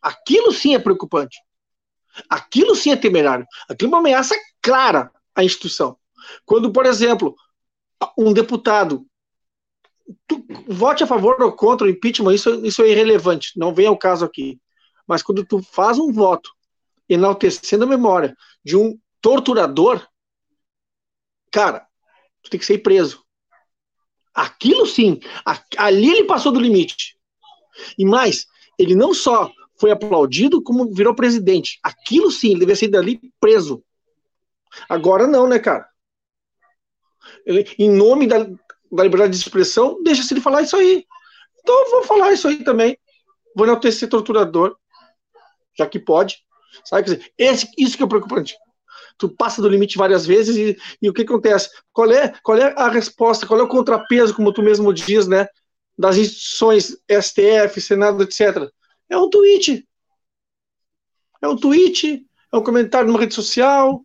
[0.07, 1.36] Aquilo sim é preocupante.
[2.30, 3.44] Aquilo sim é temerário.
[3.68, 5.98] Aquilo é uma ameaça clara à instituição.
[6.44, 7.34] Quando, por exemplo,
[8.16, 9.04] um deputado
[10.68, 14.24] vote a favor ou contra o impeachment, isso, isso é irrelevante, não vem ao caso
[14.24, 14.61] aqui.
[15.09, 16.52] Mas quando tu faz um voto
[17.09, 20.07] enaltecendo a memória de um torturador,
[21.50, 21.84] cara,
[22.44, 23.24] tu tem que ser preso.
[24.32, 25.18] Aquilo sim,
[25.76, 27.18] ali ele passou do limite.
[27.98, 28.46] E mais,
[28.78, 31.78] ele não só foi aplaudido, como virou presidente.
[31.82, 33.82] Aquilo sim, ele devia ser dali preso.
[34.88, 35.86] Agora não, né, cara?
[37.44, 38.38] Ele, em nome da,
[38.90, 41.04] da liberdade de expressão, deixa-se ele falar isso aí.
[41.60, 42.98] Então eu vou falar isso aí também.
[43.54, 44.76] Vou enaltecer torturador,
[45.76, 46.38] já que pode.
[46.84, 47.04] Sabe?
[47.04, 48.56] Quer dizer, esse, isso que é preocupante.
[49.18, 51.70] Tu passa do limite várias vezes e, e o que acontece?
[51.92, 53.46] Qual é, qual é a resposta?
[53.46, 55.48] Qual é o contrapeso, como tu mesmo diz, né?
[55.96, 58.70] Das instituições STF, Senado, etc.
[59.09, 59.86] É um tweet.
[61.40, 64.04] É um tweet, é um comentário numa rede social.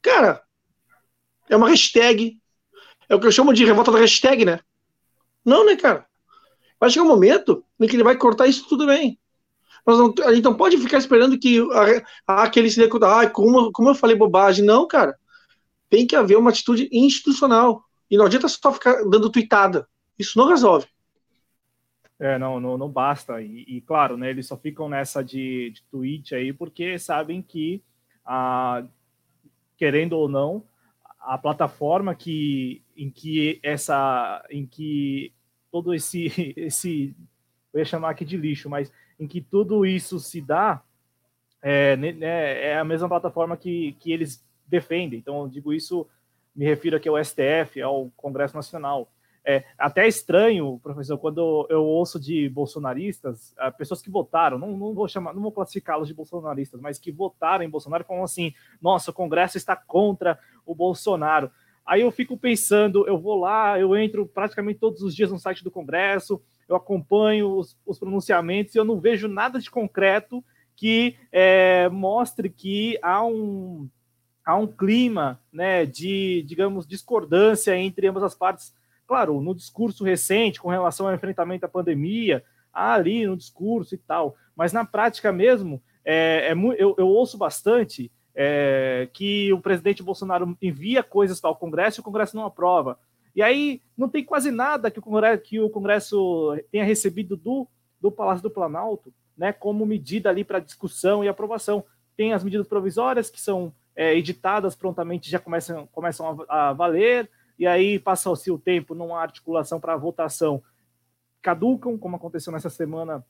[0.00, 0.42] Cara,
[1.48, 2.38] é uma hashtag.
[3.08, 4.60] É o que eu chamo de revolta da hashtag, né?
[5.44, 6.06] Não, né, cara?
[6.78, 9.18] Vai chegar um momento em que ele vai cortar isso tudo bem.
[9.86, 11.60] Nós não, a gente não pode ficar esperando que
[12.26, 14.64] aquele se ah, como, como eu falei bobagem.
[14.64, 15.16] Não, cara.
[15.88, 17.84] Tem que haver uma atitude institucional.
[18.10, 19.88] E não adianta só ficar dando tweetada.
[20.18, 20.86] Isso não resolve.
[22.22, 23.42] É, não, não, não basta.
[23.42, 27.82] E, e, claro, né, eles só ficam nessa de, de tweet aí porque sabem que,
[28.24, 28.84] a,
[29.76, 30.62] querendo ou não,
[31.18, 35.32] a plataforma que, em que essa, em que
[35.68, 37.12] todo esse, esse,
[37.74, 40.80] eu ia chamar aqui de lixo, mas em que tudo isso se dá,
[41.60, 45.18] é, né, é a mesma plataforma que, que eles defendem.
[45.18, 46.06] Então, digo isso,
[46.54, 49.10] me refiro aqui ao STF, ao Congresso Nacional.
[49.44, 54.94] É até estranho, professor, quando eu ouço de bolsonaristas, ah, pessoas que votaram, não, não
[54.94, 59.10] vou chamar, não vou classificá-los de bolsonaristas, mas que votaram em Bolsonaro falam assim: nossa,
[59.10, 61.50] o Congresso está contra o Bolsonaro.
[61.84, 65.64] Aí eu fico pensando, eu vou lá, eu entro praticamente todos os dias no site
[65.64, 70.44] do Congresso, eu acompanho os, os pronunciamentos e eu não vejo nada de concreto
[70.76, 73.88] que é, mostre que há um,
[74.44, 78.72] há um clima né, de, digamos, discordância entre ambas as partes
[79.12, 82.42] Claro, no discurso recente com relação ao enfrentamento à pandemia,
[82.72, 88.10] ali no discurso e tal, mas na prática mesmo, é, é eu, eu, ouço bastante
[88.34, 92.98] é, que o presidente Bolsonaro envia coisas para o Congresso e o Congresso não aprova.
[93.36, 97.68] E aí não tem quase nada que o Congresso, que o Congresso tenha recebido do,
[98.00, 101.84] do Palácio do Planalto né, como medida ali para discussão e aprovação.
[102.16, 107.28] Tem as medidas provisórias que são é, editadas prontamente, já começam, começam a, a valer,
[107.58, 110.62] e aí passa-se o tempo numa articulação para votação,
[111.40, 113.24] caducam, como aconteceu nessa semana,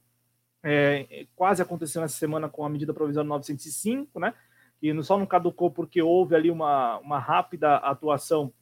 [0.62, 4.34] é, quase aconteceu nessa semana com a medida provisória 905, né?
[4.80, 8.52] E só não caducou porque houve ali uma, uma rápida atuação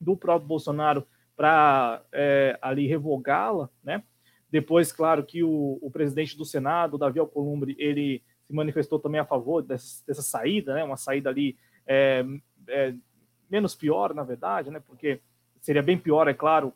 [0.00, 1.06] do próprio Bolsonaro
[1.36, 4.02] para é, ali revogá-la, né?
[4.50, 9.24] Depois, claro, que o, o, presidente do Senado, Davi Alcolumbre, ele se manifestou também a
[9.24, 10.84] favor dessa, dessa saída, né?
[10.84, 11.56] Uma saída ali
[11.86, 12.22] é,
[12.68, 12.94] é
[13.52, 14.80] menos pior, na verdade, né?
[14.80, 15.20] Porque
[15.60, 16.72] seria bem pior, é claro,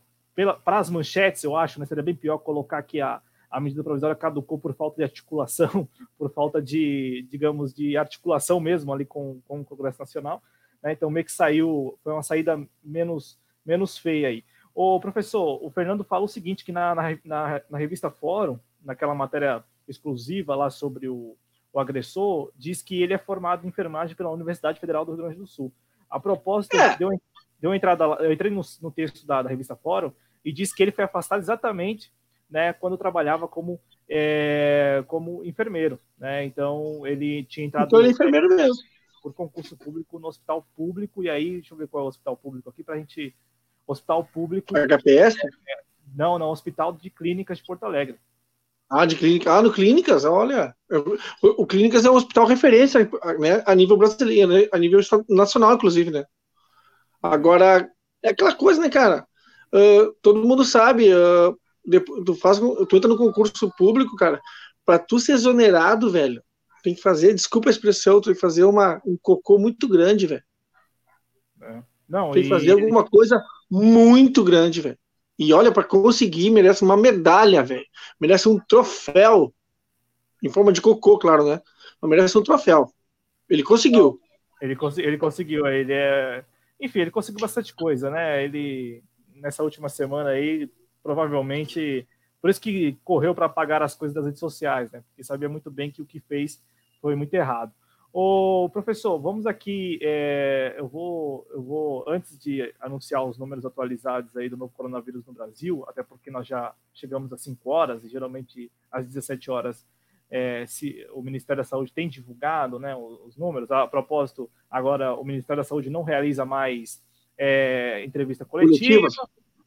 [0.63, 1.87] para as manchetes, eu acho, né?
[1.87, 6.31] Seria bem pior colocar que a, a medida provisória caducou por falta de articulação, por
[6.31, 10.43] falta de, digamos, de articulação mesmo ali com, com o Congresso Nacional.
[10.83, 10.93] Né?
[10.93, 14.45] Então, meio que saiu, foi uma saída menos, menos feia aí.
[14.75, 19.65] O professor, o Fernando fala o seguinte, que na, na, na revista Fórum, naquela matéria
[19.89, 21.35] exclusiva lá sobre o,
[21.73, 25.39] o agressor, diz que ele é formado em enfermagem pela Universidade Federal do Rio Grande
[25.39, 25.73] do Sul.
[26.11, 26.97] A propósito, é.
[26.97, 27.11] deu,
[27.61, 30.13] deu entrada eu entrei no, no texto da, da, revista Fórum
[30.45, 32.13] e disse que ele foi afastado exatamente
[32.49, 35.99] né, quando trabalhava como, é, como enfermeiro.
[36.19, 36.45] Né?
[36.45, 37.87] Então, ele tinha entrado.
[37.87, 38.83] Então, ele é enfermeiro mesmo.
[39.23, 42.37] Por concurso público no hospital público, e aí, deixa eu ver qual é o hospital
[42.37, 43.35] público aqui, para a gente.
[43.89, 44.75] Hospital público.
[44.75, 45.37] HPS?
[45.45, 45.83] É,
[46.15, 48.19] não, não, Hospital de Clínicas de Porto Alegre.
[48.89, 49.53] Ah, de clínica.
[49.53, 50.75] Ah, no Clínicas, olha.
[51.43, 55.75] O, o Clínicas é um hospital referência né, a nível brasileiro, né, a nível nacional,
[55.75, 56.25] inclusive, né?
[57.21, 57.91] Agora,
[58.23, 59.27] é aquela coisa, né, cara?
[59.75, 64.41] Uh, todo mundo sabe, uh, depois, tu, faz, tu entra no concurso público, cara,
[64.85, 66.41] para tu ser exonerado, velho,
[66.85, 70.29] tem que fazer, desculpa a expressão, tu tem que fazer uma, um cocô muito grande,
[70.29, 70.45] velho.
[71.61, 71.83] É.
[72.09, 72.51] Não, tem que e...
[72.51, 74.99] fazer alguma coisa muito grande, velho.
[75.39, 77.85] E olha, para conseguir, merece uma medalha, velho.
[78.19, 79.53] Merece um troféu.
[80.43, 81.61] Em forma de cocô, claro, né?
[82.01, 82.93] Mas merece um troféu.
[83.49, 84.21] Ele conseguiu.
[84.61, 85.67] Ele, ele conseguiu.
[85.67, 86.45] Ele é.
[86.81, 88.45] Enfim, ele conseguiu bastante coisa, né?
[88.45, 89.03] Ele,
[89.35, 90.71] nessa última semana aí,
[91.03, 92.07] provavelmente.
[92.41, 95.03] Por isso que correu para pagar as coisas das redes sociais, né?
[95.09, 96.63] Porque sabia muito bem que o que fez
[97.01, 97.73] foi muito errado.
[98.19, 99.99] Ô, professor, vamos aqui.
[100.01, 105.27] É, eu, vou, eu vou, antes de anunciar os números atualizados aí do novo coronavírus
[105.27, 109.87] no Brasil, até porque nós já chegamos às 5 horas, e geralmente às 17 horas
[110.31, 113.71] é, se o Ministério da Saúde tem divulgado né, os, os, números.
[113.71, 117.05] A propósito, agora o Ministério da Saúde não realiza mais
[117.37, 119.09] é, entrevista coletiva.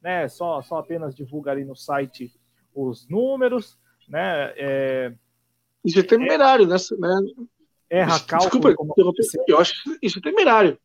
[0.02, 0.28] né?
[0.28, 2.34] Só, só apenas divulga ali no site
[2.74, 3.78] os números,
[4.08, 4.54] né?
[4.58, 5.14] É,
[5.86, 6.78] isso é temerário, né?
[7.90, 8.74] Erra cálculo.
[9.14, 10.80] Desculpa, eu acho isso é temerário.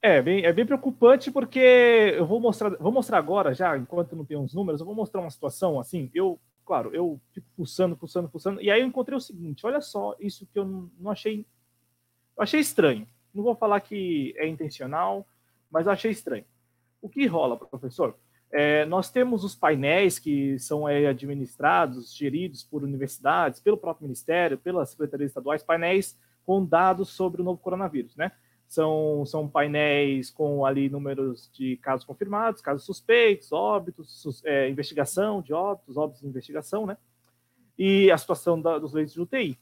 [0.00, 4.24] É bem, é bem preocupante porque eu vou mostrar, vou mostrar agora já, enquanto não
[4.24, 6.08] tem uns números, eu vou mostrar uma situação assim.
[6.14, 10.14] Eu, claro, eu fico pulsando, pulsando, pulsando, e aí eu encontrei o seguinte: olha só,
[10.20, 11.44] isso que eu não, não achei,
[12.36, 13.08] eu achei estranho.
[13.34, 15.26] Não vou falar que é intencional,
[15.70, 16.44] mas eu achei estranho.
[17.02, 18.16] O que rola, professor?
[18.50, 24.56] É, nós temos os painéis que são é, administrados, geridos por universidades, pelo próprio Ministério,
[24.56, 28.32] pelas secretarias estaduais, painéis com dados sobre o novo coronavírus, né?
[28.66, 35.42] São, são painéis com ali números de casos confirmados, casos suspeitos, óbitos, sus, é, investigação
[35.42, 36.96] de óbitos, óbitos de investigação, né?
[37.78, 39.58] E a situação da, dos leitos de UTI.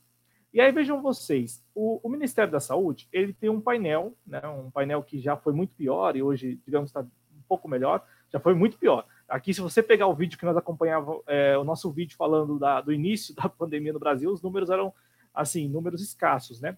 [0.54, 4.40] E aí vejam vocês, o, o, Ministério da Saúde ele tem um painel, né?
[4.46, 8.40] Um painel que já foi muito pior e hoje, digamos, está um pouco melhor, já
[8.40, 9.06] foi muito pior.
[9.28, 12.80] Aqui, se você pegar o vídeo que nós acompanhávamos, é, o nosso vídeo falando da,
[12.80, 14.92] do início da pandemia no Brasil, os números eram,
[15.34, 16.76] assim, números escassos, né?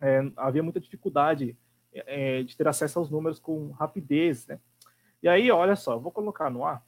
[0.00, 1.56] É, havia muita dificuldade
[1.92, 4.58] é, de ter acesso aos números com rapidez, né?
[5.22, 6.86] E aí, olha só, vou colocar no ar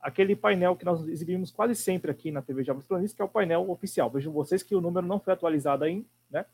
[0.00, 3.28] aquele painel que nós exibimos quase sempre aqui na TV Jovens Planistas, que é o
[3.28, 4.10] painel oficial.
[4.10, 6.46] Vejam vocês que o número não foi atualizado ainda, né?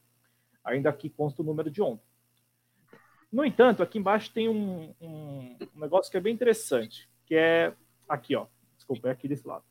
[0.65, 2.07] Ainda aqui consta o número de ontem.
[3.35, 7.75] No entanto, aqui embaixo tem um, um, um, negócio que é bem interessante, que é
[8.09, 8.47] aqui, ó.
[8.77, 9.65] Desculpa, é aqui desse lado.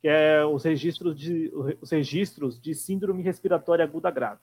[0.00, 4.40] Que é os registros de, os registros de síndrome respiratória aguda grave.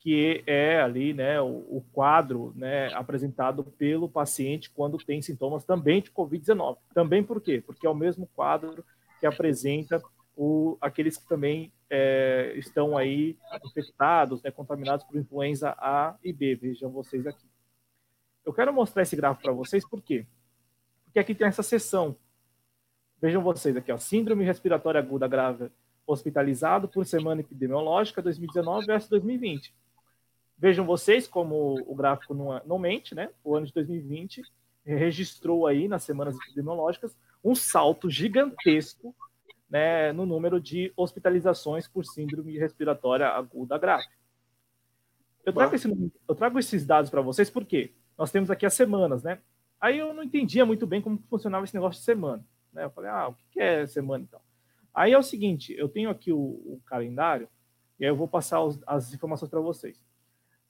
[0.00, 6.02] Que é ali, né, o, o quadro né, apresentado pelo paciente quando tem sintomas também
[6.02, 6.78] de Covid-19.
[6.92, 7.62] Também por quê?
[7.64, 8.84] Porque é o mesmo quadro
[9.20, 10.02] que apresenta
[10.40, 16.54] o, aqueles que também é, estão aí infectados, né, contaminados por influenza A e B.
[16.54, 17.44] Vejam vocês aqui.
[18.46, 20.24] Eu quero mostrar esse gráfico para vocês, por quê?
[21.04, 22.16] Porque aqui tem essa seção.
[23.20, 25.72] Vejam vocês aqui, ó, síndrome respiratória aguda grave
[26.06, 29.74] hospitalizado por semana epidemiológica 2019 versus 2020.
[30.56, 33.28] Vejam vocês como o gráfico não, é, não mente, né?
[33.42, 34.42] O ano de 2020
[34.84, 39.14] registrou aí nas semanas epidemiológicas um salto gigantesco
[39.68, 44.06] né, no número de hospitalizações por síndrome respiratória aguda grave.
[45.44, 49.22] Eu trago, esse, eu trago esses dados para vocês porque nós temos aqui as semanas,
[49.22, 49.40] né?
[49.80, 52.44] Aí eu não entendia muito bem como funcionava esse negócio de semana.
[52.72, 52.84] Né?
[52.84, 54.40] Eu falei, ah, o que é semana então?
[54.92, 57.48] Aí é o seguinte, eu tenho aqui o, o calendário
[57.98, 60.02] e aí eu vou passar os, as informações para vocês.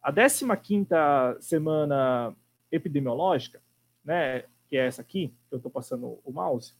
[0.02, 2.34] A 15ª semana
[2.70, 3.60] epidemiológica,
[4.04, 6.74] né, que é essa aqui, que eu estou passando o mouse,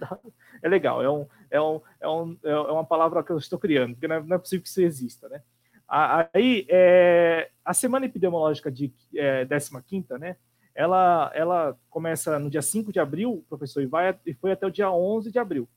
[0.62, 3.94] é legal, é, um, é, um, é, um, é uma palavra que eu estou criando,
[3.94, 5.42] porque não é, não é possível que isso exista, né?
[5.88, 10.36] Aí, é, a semana epidemiológica de é, 15 né?
[10.74, 14.70] Ela, ela começa no dia 5 de abril, professor, e, vai, e foi até o
[14.70, 15.68] dia 11 de abril.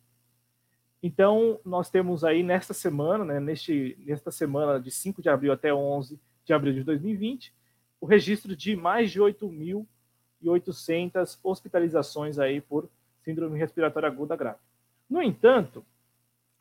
[1.02, 5.74] Então, nós temos aí nesta semana, né, neste, nesta semana de 5 de abril até
[5.74, 7.54] 11 de abril de 2020,
[8.00, 12.90] o registro de mais de 8.800 hospitalizações aí por
[13.24, 14.60] síndrome respiratória aguda grave.
[15.10, 15.86] No entanto,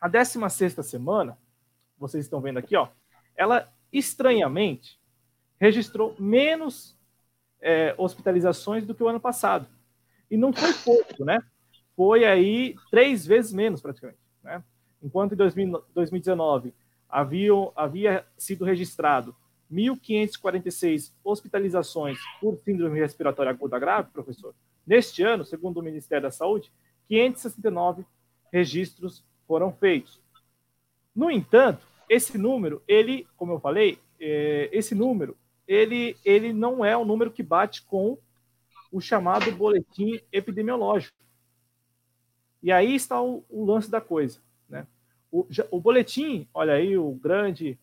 [0.01, 1.39] a 16ª semana,
[1.99, 2.89] vocês estão vendo aqui, ó,
[3.37, 4.99] ela estranhamente
[5.63, 6.99] registrou menos
[7.61, 9.65] é, hospitalizações do que o ano passado.
[10.29, 11.39] E não foi pouco, né?
[11.95, 14.19] Foi aí três vezes menos, praticamente.
[14.43, 14.61] Né?
[15.01, 16.75] Enquanto em 2019
[17.09, 19.37] havia, havia sido registrado
[19.73, 24.53] 1.546 hospitalizações por síndrome respiratória aguda grave, professor,
[24.85, 26.73] neste ano, segundo o Ministério da Saúde,
[27.07, 28.05] 569
[28.53, 30.21] registros foram feitos.
[31.15, 35.37] No entanto, esse número, ele, como eu falei, é, esse número,
[35.73, 38.19] ele, ele não é um número que bate com
[38.91, 41.17] o chamado boletim epidemiológico.
[42.63, 44.39] E aí está o, o lance da coisa.
[44.69, 44.87] Né?
[45.31, 47.79] O, o, boletim, olha aí, o grande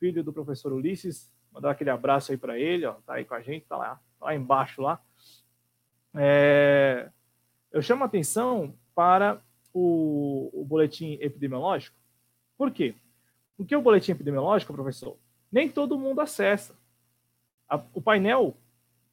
[0.00, 3.40] filho do professor Ulisses, mandar aquele abraço aí para ele, ó, tá aí com a
[3.40, 5.00] gente, tá lá, lá embaixo lá.
[6.14, 7.08] É,
[7.70, 9.40] eu chamo a atenção para
[9.72, 11.96] o, o boletim epidemiológico,
[12.56, 12.96] por quê?
[13.56, 15.16] Porque o boletim epidemiológico, professor,
[15.50, 16.77] nem todo mundo acessa.
[17.68, 18.56] A, o painel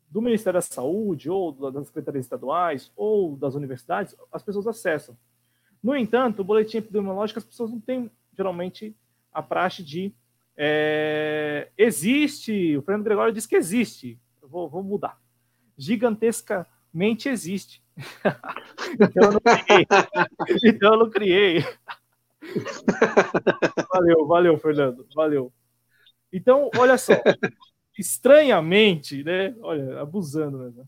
[0.10, 5.18] do Ministério da Saúde, ou das secretarias estaduais, ou das universidades, as pessoas acessam.
[5.84, 8.96] No entanto, o boletim epidemiológico, as pessoas não têm, geralmente,
[9.32, 10.14] a praxe de
[10.58, 15.20] É, existe, o Fernando Gregório diz que existe, eu vou, vou mudar.
[15.78, 17.84] Gigantescamente existe.
[18.98, 19.88] então eu não criei.
[20.64, 21.66] então eu não criei.
[23.92, 25.52] valeu, valeu, Fernando, valeu.
[26.32, 27.14] Então, olha só,
[27.98, 29.56] estranhamente, né?
[29.62, 30.88] Olha, abusando mesmo.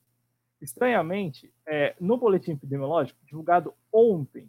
[0.61, 4.47] Estranhamente, é, no boletim epidemiológico, divulgado ontem,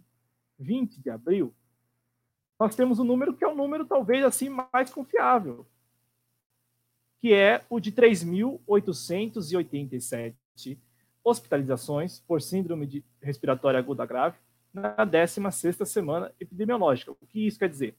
[0.58, 1.54] 20 de abril,
[2.58, 5.64] nós temos um número que é um número talvez assim mais confiável,
[7.20, 10.34] que é o de 3.887
[11.22, 14.38] hospitalizações por síndrome de respiratória aguda grave
[14.72, 17.12] na 16ª semana epidemiológica.
[17.12, 17.94] O que isso quer dizer?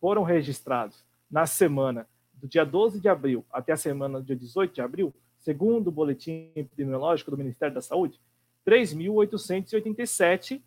[0.00, 2.06] Foram registrados na semana
[2.44, 5.90] do dia 12 de abril até a semana do dia 18 de abril, segundo o
[5.90, 8.20] boletim epidemiológico do Ministério da Saúde,
[8.66, 10.60] 3.887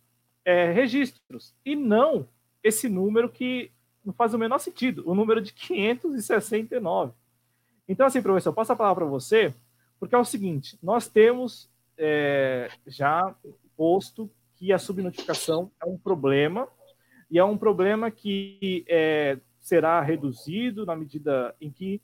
[0.44, 2.26] é, registros, e não
[2.64, 3.70] esse número que
[4.04, 7.12] não faz o menor sentido, o número de 569.
[7.88, 9.54] Então, assim, professor, eu passo a palavra para você,
[10.00, 13.36] porque é o seguinte: nós temos é, já
[13.76, 16.66] posto que a subnotificação é um problema,
[17.30, 19.38] e é um problema que é,
[19.68, 22.00] será reduzido na medida em que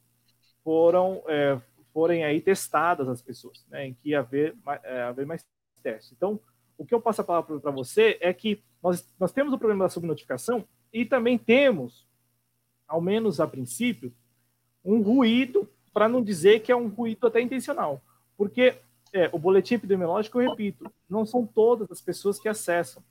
[0.62, 1.60] foram é,
[1.94, 5.46] forem aí testadas as pessoas, né, em que haver, é, haver mais
[5.82, 6.12] testes.
[6.12, 6.40] Então,
[6.76, 9.84] o que eu passo a palavra para você é que nós, nós temos o problema
[9.84, 12.04] da subnotificação e também temos,
[12.86, 14.12] ao menos a princípio,
[14.84, 18.02] um ruído, para não dizer que é um ruído até intencional.
[18.36, 18.74] Porque
[19.12, 23.02] é, o boletim epidemiológico, eu repito, não são todas as pessoas que acessam.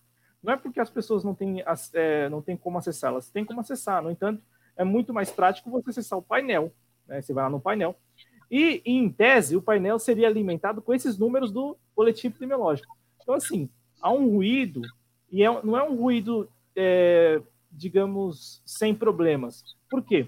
[0.44, 1.64] Não é porque as pessoas não têm,
[1.94, 4.04] é, não têm como acessar, elas têm como acessar.
[4.04, 4.44] No entanto,
[4.76, 6.72] é muito mais prático você acessar o painel.
[7.08, 7.22] Né?
[7.22, 7.96] Você vai lá no painel.
[8.52, 12.96] E, em tese, o painel seria alimentado com esses números do boletim epidemiológico.
[13.22, 13.70] Então, assim,
[14.02, 14.82] há um ruído,
[15.32, 17.42] e é, não é um ruído, é,
[17.72, 19.64] digamos, sem problemas.
[19.90, 20.28] Por quê?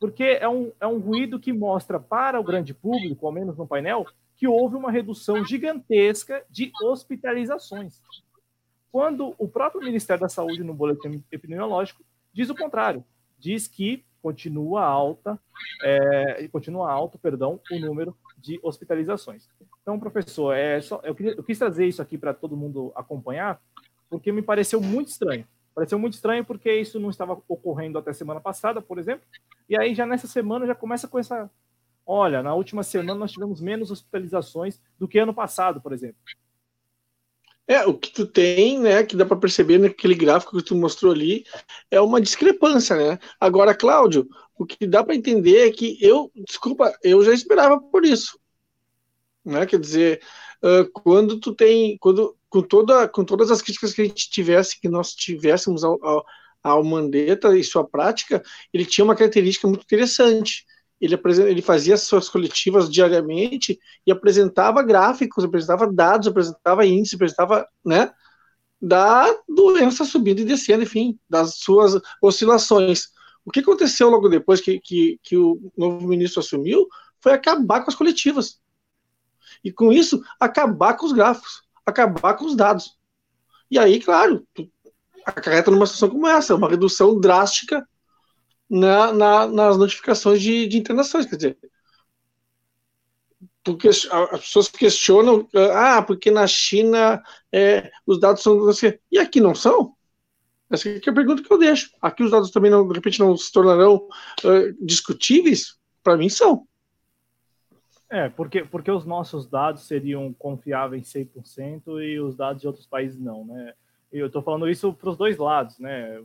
[0.00, 3.66] Porque é um, é um ruído que mostra para o grande público, ao menos no
[3.66, 8.00] painel, que houve uma redução gigantesca de hospitalizações.
[8.92, 13.02] Quando o próprio Ministério da Saúde, no boletim epidemiológico, diz o contrário,
[13.38, 15.38] diz que continua alta,
[15.82, 19.48] é, continua alto, perdão, o número de hospitalizações.
[19.80, 23.60] Então, professor, é só, eu, eu quis trazer isso aqui para todo mundo acompanhar,
[24.10, 25.46] porque me pareceu muito estranho.
[25.74, 29.24] Pareceu muito estranho porque isso não estava ocorrendo até semana passada, por exemplo,
[29.68, 31.50] e aí já nessa semana já começa com essa.
[32.04, 36.18] Olha, na última semana nós tivemos menos hospitalizações do que ano passado, por exemplo.
[37.72, 41.10] É, o que tu tem, né, que dá para perceber naquele gráfico que tu mostrou
[41.10, 41.46] ali,
[41.90, 43.18] é uma discrepância, né?
[43.40, 48.04] Agora, Cláudio, o que dá para entender é que eu, desculpa, eu já esperava por
[48.04, 48.38] isso.
[49.42, 49.64] Né?
[49.64, 50.20] Quer dizer,
[50.62, 54.78] uh, quando tu tem, quando com toda, com todas as críticas que a gente tivesse,
[54.78, 56.26] que nós tivéssemos ao, ao,
[56.62, 60.66] ao Mandetta e sua prática, ele tinha uma característica muito interessante.
[61.02, 63.76] Ele, ele fazia suas coletivas diariamente
[64.06, 68.12] e apresentava gráficos, apresentava dados, apresentava índice, apresentava, né,
[68.80, 73.08] da doença subindo e descendo, enfim, das suas oscilações.
[73.44, 76.86] O que aconteceu logo depois que, que, que o novo ministro assumiu
[77.20, 78.60] foi acabar com as coletivas.
[79.64, 82.96] E com isso, acabar com os gráficos, acabar com os dados.
[83.68, 84.46] E aí, claro,
[85.26, 87.84] acarreta numa situação como essa, uma redução drástica
[88.72, 91.26] na, na, nas notificações de, de internações.
[91.26, 91.58] Quer dizer,
[93.62, 94.06] porque as
[94.40, 97.22] pessoas questionam, ah, porque na China
[97.52, 98.58] é, os dados são.
[99.10, 99.94] E aqui não são?
[100.70, 101.90] Essa é a pergunta que eu deixo.
[102.00, 104.08] Aqui os dados também, não, de repente, não se tornarão
[104.42, 105.78] uh, discutíveis?
[106.02, 106.66] Para mim, são.
[108.08, 113.20] É, porque, porque os nossos dados seriam confiáveis 100% e os dados de outros países
[113.20, 113.74] não, né?
[114.12, 116.22] Eu estou falando isso para os dois lados, né?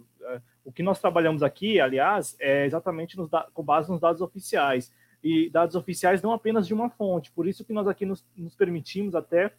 [0.63, 4.93] O que nós trabalhamos aqui, aliás, é exatamente nos, com base nos dados oficiais.
[5.23, 7.31] E dados oficiais não apenas de uma fonte.
[7.31, 9.53] Por isso que nós aqui nos, nos permitimos até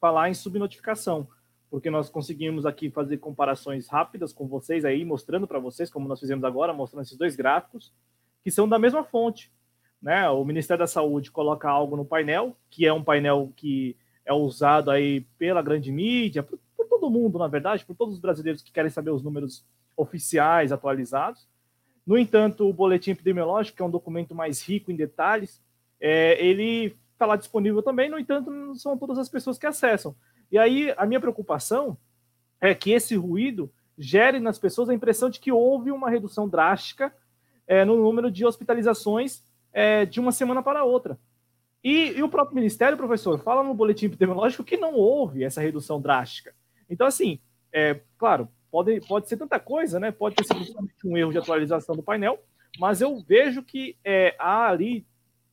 [0.00, 1.26] falar em subnotificação,
[1.70, 6.20] porque nós conseguimos aqui fazer comparações rápidas com vocês aí, mostrando para vocês, como nós
[6.20, 7.92] fizemos agora, mostrando esses dois gráficos,
[8.42, 9.50] que são da mesma fonte
[10.04, 10.28] né?
[10.28, 14.90] O Ministério da Saúde coloca algo no painel, que é um painel que é usado
[14.90, 16.46] aí pela grande mídia,
[17.04, 19.64] todo mundo, na verdade, por todos os brasileiros que querem saber os números
[19.94, 21.46] oficiais atualizados.
[22.06, 25.60] No entanto, o boletim epidemiológico, que é um documento mais rico em detalhes,
[26.00, 30.14] é, ele está lá disponível também, no entanto, não são todas as pessoas que acessam.
[30.50, 31.96] E aí, a minha preocupação
[32.60, 37.14] é que esse ruído gere nas pessoas a impressão de que houve uma redução drástica
[37.66, 41.18] é, no número de hospitalizações é, de uma semana para outra.
[41.82, 46.00] E, e, o próprio Ministério, professor, fala no boletim epidemiológico que não houve essa redução
[46.00, 46.54] drástica.
[46.88, 47.38] Então, assim,
[47.72, 50.10] é, claro, pode, pode ser tanta coisa, né?
[50.10, 52.38] Pode ter sido um erro de atualização do painel,
[52.78, 55.06] mas eu vejo que é, há ali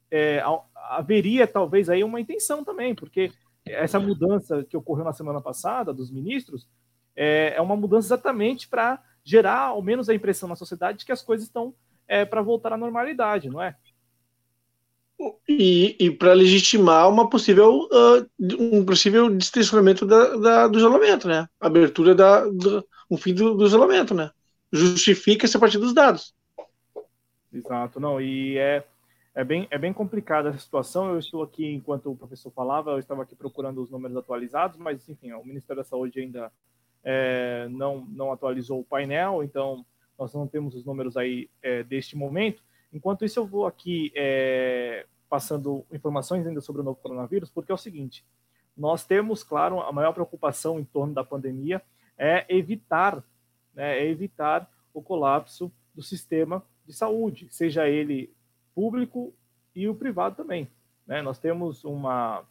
[0.10, 0.44] é,
[0.90, 3.32] haveria talvez aí uma intenção também, porque
[3.66, 6.68] essa mudança que ocorreu na semana passada dos ministros
[7.16, 11.12] é, é uma mudança exatamente para gerar ao menos a impressão na sociedade de que
[11.12, 11.74] as coisas estão
[12.08, 13.76] é, para voltar à normalidade, não é?
[15.48, 18.28] E, e para legitimar uma possível, uh,
[18.60, 21.48] um possível distensionamento da, da, do isolamento, né?
[21.60, 24.32] Abertura da, do, um fim do, do isolamento, né?
[24.72, 26.34] Justifica-se a partir dos dados.
[27.54, 28.84] Exato, não, e é,
[29.36, 31.12] é, bem, é bem complicada essa situação.
[31.12, 35.08] Eu estou aqui, enquanto o professor falava, eu estava aqui procurando os números atualizados, mas,
[35.10, 36.52] enfim, o Ministério da Saúde ainda
[37.04, 39.86] é, não, não atualizou o painel, então
[40.18, 42.64] nós não temos os números aí é, deste momento.
[42.94, 47.76] Enquanto isso, eu vou aqui é, passando informações ainda sobre o novo coronavírus, porque é
[47.76, 48.26] o seguinte:
[48.76, 51.82] nós temos, claro, a maior preocupação em torno da pandemia
[52.18, 53.24] é evitar,
[53.74, 58.34] né, é evitar o colapso do sistema de saúde, seja ele
[58.74, 59.34] público
[59.76, 60.70] e o privado também.
[61.08, 61.22] Né?
[61.22, 62.44] Nós temos uma,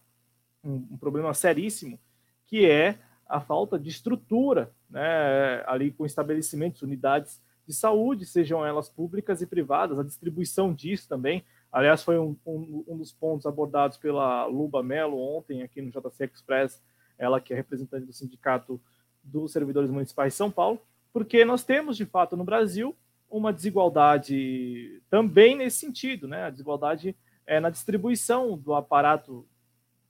[0.65, 1.99] um, um problema seríssimo
[2.47, 2.99] que é
[3.29, 9.47] a falta de estrutura né, ali com estabelecimentos, unidades de saúde, sejam elas públicas e
[9.47, 11.45] privadas, a distribuição disso também.
[11.73, 16.25] Aliás, foi um, um, um dos pontos abordados pela Luba Mello ontem aqui no JC
[16.25, 16.83] Express,
[17.19, 18.81] ela que é representante do Sindicato
[19.23, 20.81] dos Servidores Municipais de São Paulo,
[21.13, 22.97] porque nós temos, de fato, no Brasil,
[23.31, 26.45] uma desigualdade também nesse sentido, né?
[26.45, 27.17] A desigualdade
[27.47, 29.47] é na distribuição do aparato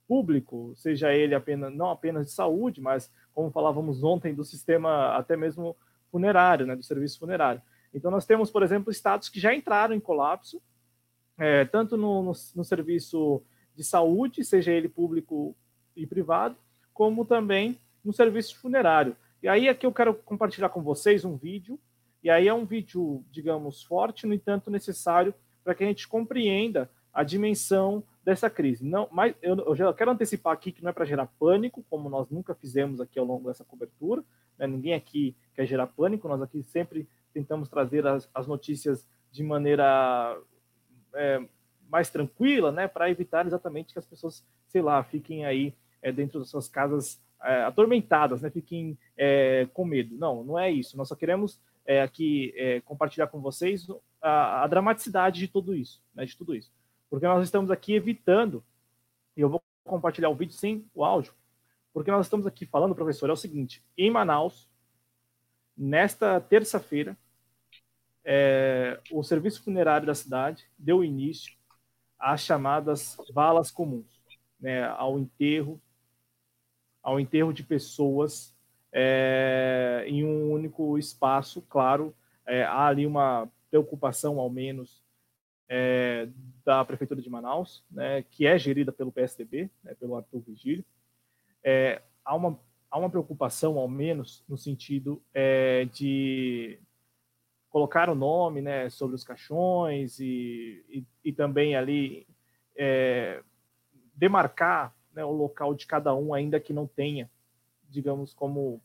[0.07, 5.37] público, seja ele apenas não apenas de saúde, mas como falávamos ontem do sistema até
[5.37, 5.75] mesmo
[6.11, 7.61] funerário, né, do serviço funerário.
[7.93, 10.61] Então, nós temos, por exemplo, estados que já entraram em colapso,
[11.37, 13.41] é, tanto no, no, no, serviço
[13.75, 15.55] de saúde, seja ele público
[15.95, 16.55] e privado,
[16.93, 19.15] como também no serviço funerário.
[19.41, 21.79] E aí aqui eu quero compartilhar com vocês um vídeo,
[22.23, 25.33] e aí é um vídeo, digamos, forte, no entanto necessário
[25.63, 28.85] para que a gente compreenda a dimensão dessa crise.
[28.85, 32.09] Não, mas eu, eu já quero antecipar aqui que não é para gerar pânico, como
[32.09, 34.23] nós nunca fizemos aqui ao longo dessa cobertura.
[34.57, 34.67] Né?
[34.67, 36.27] Ninguém aqui quer gerar pânico.
[36.27, 40.37] Nós aqui sempre tentamos trazer as, as notícias de maneira
[41.15, 41.41] é,
[41.89, 46.39] mais tranquila, né, para evitar exatamente que as pessoas, sei lá, fiquem aí é, dentro
[46.39, 50.15] das suas casas é, atormentadas, né, fiquem é, com medo.
[50.17, 50.97] Não, não é isso.
[50.97, 53.87] Nós só queremos é, aqui é, compartilhar com vocês
[54.21, 56.71] a, a, dramaticidade de tudo isso, né, de tudo isso
[57.11, 58.63] porque nós estamos aqui evitando,
[59.35, 61.33] e eu vou compartilhar o vídeo sem o áudio,
[61.93, 64.69] porque nós estamos aqui falando, professor, é o seguinte: em Manaus,
[65.75, 67.17] nesta terça-feira,
[68.23, 71.53] é, o serviço funerário da cidade deu início
[72.17, 74.23] às chamadas valas comuns,
[74.57, 75.81] né, ao enterro,
[77.03, 78.55] ao enterro de pessoas
[78.89, 81.61] é, em um único espaço.
[81.63, 82.15] Claro,
[82.45, 85.03] é, há ali uma preocupação, ao menos,
[85.67, 86.29] é,
[86.65, 90.85] da Prefeitura de Manaus, né, que é gerida pelo PSDB, né, pelo Arthur Vigílio.
[91.63, 92.59] É, há, uma,
[92.89, 96.79] há uma preocupação, ao menos, no sentido é, de
[97.69, 102.27] colocar o nome né, sobre os caixões e, e, e também ali
[102.75, 103.41] é,
[104.13, 107.29] demarcar né, o local de cada um, ainda que não tenha,
[107.89, 108.81] digamos, como,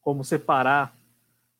[0.00, 0.96] como separar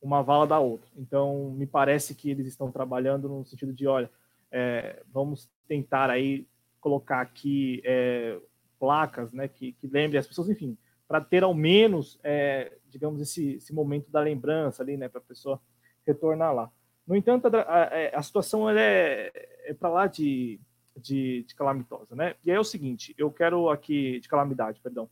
[0.00, 0.90] uma vala da outra.
[0.96, 4.10] Então, me parece que eles estão trabalhando no sentido de, olha,
[4.54, 6.46] é, vamos tentar aí
[6.80, 8.38] colocar aqui é,
[8.78, 10.78] placas, né, que, que lembrem as pessoas, enfim,
[11.08, 15.24] para ter ao menos, é, digamos, esse, esse momento da lembrança ali, né, para a
[15.24, 15.60] pessoa
[16.06, 16.70] retornar lá.
[17.04, 19.32] No entanto, a, a, é, a situação é,
[19.64, 20.60] é para lá de,
[20.96, 22.36] de, de, calamitosa, né?
[22.44, 25.10] E é o seguinte, eu quero aqui, de calamidade, perdão,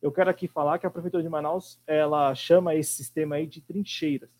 [0.00, 3.60] eu quero aqui falar que a Prefeitura de Manaus, ela chama esse sistema aí de
[3.60, 4.30] trincheiras.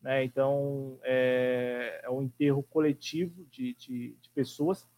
[0.00, 0.24] Né?
[0.24, 4.88] Então, é, é um enterro coletivo de, de, de pessoas.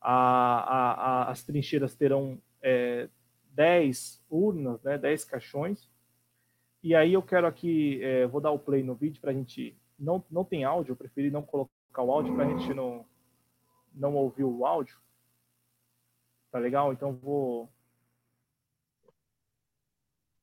[0.00, 3.08] A, a, a, as trincheiras terão é,
[3.52, 5.90] 10 urnas, né, 10 caixões.
[6.82, 9.78] E aí eu quero aqui, é, vou dar o play no vídeo para a gente.
[9.98, 13.06] Não, não tem áudio, eu preferi não colocar o áudio para a gente não,
[13.94, 14.98] não ouvir o áudio.
[16.50, 16.92] Tá legal?
[16.92, 17.70] Então vou,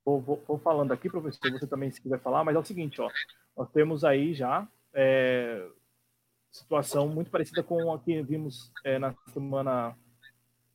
[0.03, 2.99] vou, vou, vou falando aqui, professor, você também se quiser falar, mas é o seguinte,
[2.99, 3.09] ó.
[3.55, 5.67] Nós temos aí já é,
[6.51, 9.95] situação muito parecida com a que vimos é, na semana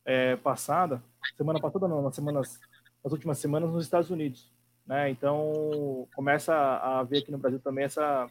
[0.05, 1.01] é, passada,
[1.35, 2.59] semana passada não, nas semanas,
[3.03, 4.51] nas últimas semanas nos Estados Unidos,
[4.85, 5.09] né?
[5.09, 8.29] Então começa a haver aqui no Brasil também essa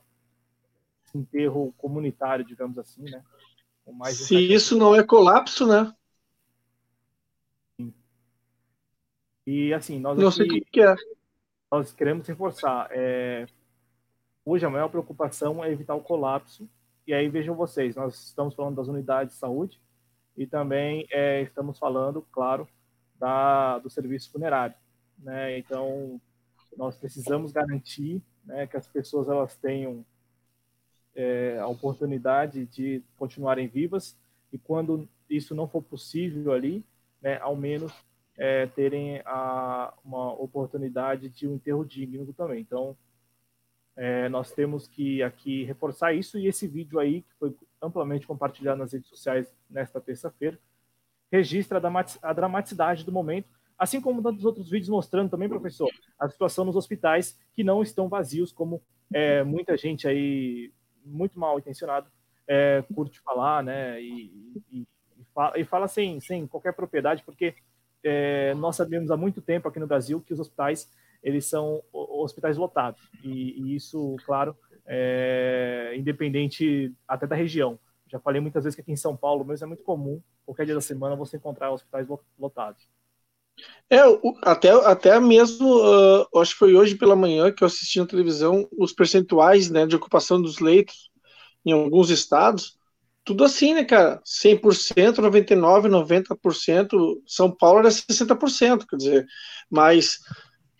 [1.06, 3.22] esse enterro comunitário, digamos assim, né?
[4.10, 5.94] Se isso não é colapso, né?
[9.46, 10.96] E assim, nós não aqui, sei o que é.
[11.70, 12.88] Nós queremos reforçar.
[12.90, 13.46] É,
[14.48, 16.70] Hoje a maior preocupação é evitar o colapso
[17.04, 19.80] e aí vejam vocês, nós estamos falando das unidades de saúde
[20.36, 22.68] e também é, estamos falando, claro,
[23.18, 24.76] da, do serviço funerário.
[25.18, 25.58] Né?
[25.58, 26.20] Então,
[26.76, 30.06] nós precisamos garantir né, que as pessoas elas tenham
[31.16, 34.16] é, a oportunidade de continuarem vivas
[34.52, 36.84] e quando isso não for possível ali,
[37.20, 37.92] né, ao menos
[38.38, 42.60] é, terem a, uma oportunidade de um enterro digno também.
[42.60, 42.96] Então,
[43.96, 48.78] é, nós temos que aqui reforçar isso e esse vídeo aí, que foi amplamente compartilhado
[48.78, 50.58] nas redes sociais nesta terça-feira,
[51.32, 51.80] registra
[52.22, 53.48] a dramaticidade do momento,
[53.78, 58.08] assim como tantos outros vídeos mostrando também, professor, a situação nos hospitais que não estão
[58.08, 58.82] vazios, como
[59.12, 60.72] é, muita gente aí,
[61.04, 62.10] muito mal intencionado,
[62.46, 64.86] é, curte falar, né, e, e,
[65.18, 67.54] e, fala, e fala sem, sem qualquer propriedade, porque
[68.06, 70.88] é, nós sabemos há muito tempo aqui no Brasil que os hospitais
[71.22, 74.56] eles são hospitais lotados e, e isso, claro,
[74.86, 77.78] é independente até da região.
[78.06, 80.74] Já falei muitas vezes que aqui em São Paulo mesmo é muito comum, qualquer dia
[80.76, 82.06] da semana, você encontrar hospitais
[82.38, 82.88] lotados.
[83.90, 83.98] É,
[84.42, 88.68] até, até mesmo, uh, acho que foi hoje pela manhã que eu assisti na televisão
[88.78, 91.10] os percentuais né, de ocupação dos leitos
[91.64, 92.78] em alguns estados,
[93.26, 94.22] tudo assim, né, cara?
[94.24, 99.26] 100%, 99%, 90%, São Paulo era 60%, quer dizer,
[99.68, 100.20] mas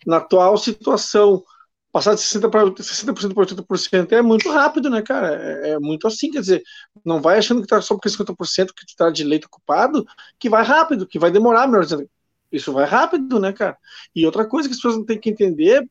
[0.05, 1.43] na atual situação,
[1.91, 5.35] passar de 60% para 60% para 80% é muito rápido, né, cara?
[5.35, 6.63] É, é, muito assim, quer dizer,
[7.03, 10.05] não vai achando que tá só porque 50% que tu tá de leito ocupado,
[10.39, 12.09] que vai rápido, que vai demorar, melhor dizendo.
[12.49, 13.77] Isso vai rápido, né, cara?
[14.15, 15.85] E outra coisa que as pessoas não têm que entender,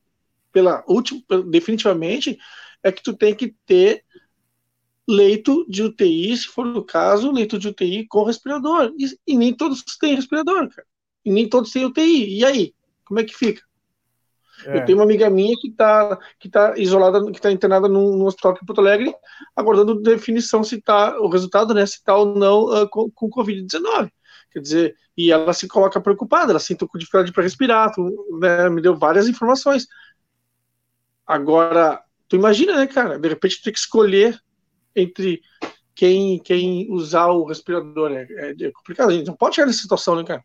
[0.50, 1.20] pela última,
[1.50, 2.38] definitivamente,
[2.82, 4.05] é que tu tem que ter
[5.08, 8.92] leito de UTI, se for o caso, leito de UTI com respirador.
[8.98, 10.86] E, e, nem todos têm respirador, cara.
[11.24, 12.38] E nem todos têm UTI.
[12.38, 12.74] E aí?
[13.04, 13.62] Como é que fica?
[14.64, 14.78] É.
[14.78, 18.24] Eu tenho uma amiga minha que está que tá isolada, que está internada num, num,
[18.24, 19.14] hospital aqui em Porto Alegre,
[19.54, 24.10] aguardando definição se está o resultado, né, se está ou não uh, com, com Covid-19.
[24.50, 28.70] Quer dizer, e ela se coloca preocupada, ela sente com dificuldade para respirar, tu, né,
[28.70, 29.86] me deu várias informações.
[31.26, 34.40] Agora, tu imagina, né, cara, de repente tu tem que escolher
[34.96, 35.40] entre
[35.94, 38.12] quem, quem usar o respirador.
[38.12, 40.44] É, é complicado, a gente não pode chegar nessa situação, né, cara?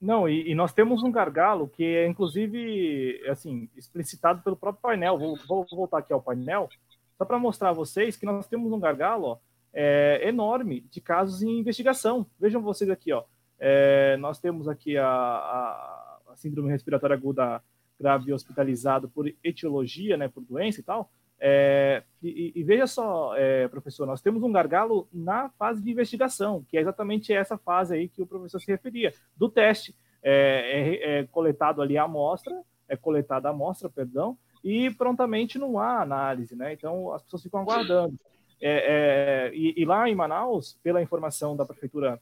[0.00, 5.18] Não, e, e, nós temos um gargalo que é, inclusive, assim, explicitado pelo próprio painel.
[5.18, 6.68] Vou, vou voltar aqui ao painel,
[7.16, 9.38] só para mostrar a vocês que nós temos um gargalo ó,
[9.72, 12.26] é, enorme de casos em investigação.
[12.38, 13.24] Vejam vocês aqui, ó.
[13.58, 17.62] É, nós temos aqui a, a, a, síndrome respiratória aguda
[17.98, 21.10] grave hospitalizado por etiologia, né, por doença e tal.
[21.38, 26.64] É, e, e, veja só, é, professor, nós temos um gargalo na fase de investigação,
[26.68, 29.94] que é exatamente essa fase aí que o professor se referia, do teste.
[30.22, 35.78] É, é, é coletado ali a amostra, é coletada a amostra, perdão, e prontamente não
[35.78, 36.72] há análise, né?
[36.72, 38.18] Então as pessoas ficam aguardando.
[38.60, 42.20] É, é, e, e, lá em Manaus, pela informação da prefeitura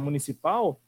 [0.00, 0.80] municipal,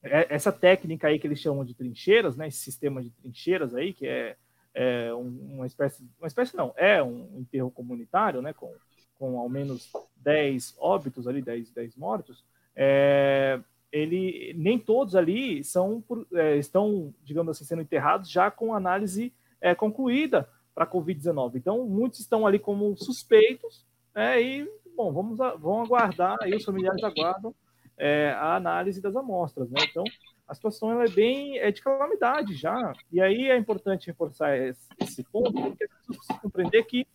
[0.00, 2.46] essa técnica aí que eles chamam de trincheiras, né?
[2.46, 4.36] Esse sistema de trincheiras aí, que é
[4.74, 8.72] é, uma espécie, uma espécie não, é um enterro comunitário, né, com,
[9.18, 12.44] com ao menos 10 óbitos ali, 10, 10 mortos,
[12.74, 13.60] é,
[13.92, 16.02] ele, nem todos ali são,
[16.32, 21.52] é, estão, digamos assim, sendo enterrados já com análise é, concluída para a Covid-19.
[21.54, 27.02] Então, muitos estão ali como suspeitos, né, e, bom, vamos, vão aguardar, aí os familiares
[27.04, 27.54] aguardam
[27.96, 30.02] é, a análise das amostras, né, então,
[30.46, 32.92] a situação ela é bem é de calamidade já.
[33.10, 37.06] E aí é importante reforçar esse, ponto, porque as pessoas precisam compreender que,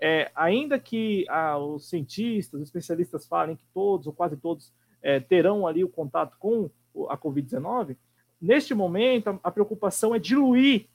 [0.00, 5.18] é, ainda que ah, os cientistas, os especialistas falem que todos ou quase todos é,
[5.18, 6.70] terão ali o contato com
[7.08, 7.96] a Covid-19,
[8.40, 10.86] neste momento a, a, preocupação é diluir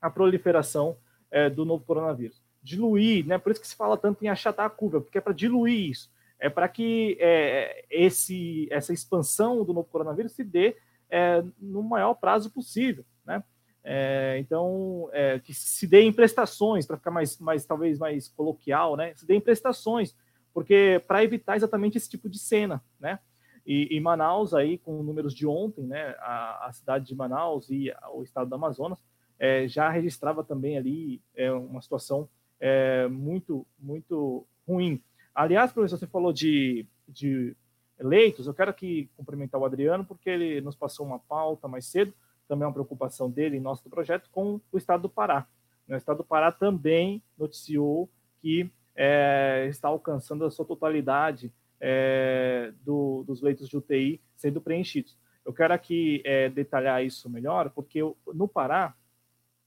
[0.00, 0.96] a proliferação
[1.30, 2.40] é, do novo coronavírus.
[2.62, 3.38] Diluir, né?
[3.38, 6.10] Por isso que se fala tanto em achatar a curva, porque é para diluir isso.
[6.38, 10.76] É para que é, esse, essa expansão do novo coronavírus se dê
[11.10, 13.42] é, no maior prazo possível, né?
[13.82, 18.96] É, então, é, que se dê em prestações, para ficar mais, mais, talvez mais coloquial,
[18.96, 19.14] né?
[19.14, 20.16] Se dê em prestações,
[20.52, 23.20] porque para evitar exatamente esse tipo de cena, né?
[23.64, 26.14] E, e, Manaus, aí, com números de ontem, né?
[26.18, 29.02] A, a cidade de Manaus e o estado do Amazonas
[29.38, 32.28] é, já registrava também ali é, uma situação
[32.60, 35.02] é, muito, muito ruim.
[35.34, 37.56] Aliás, professor, você falou de, de
[37.98, 42.12] eleitos, eu quero aqui cumprimentar o Adriano, porque ele nos passou uma pauta mais cedo,
[42.46, 45.46] também é uma preocupação dele em nosso projeto, com o estado do Pará.
[45.88, 48.08] O estado do Pará também noticiou
[48.40, 55.16] que é, está alcançando a sua totalidade é, do, dos leitos de UTI sendo preenchidos.
[55.44, 58.00] Eu quero aqui é, detalhar isso melhor, porque
[58.34, 58.94] no Pará,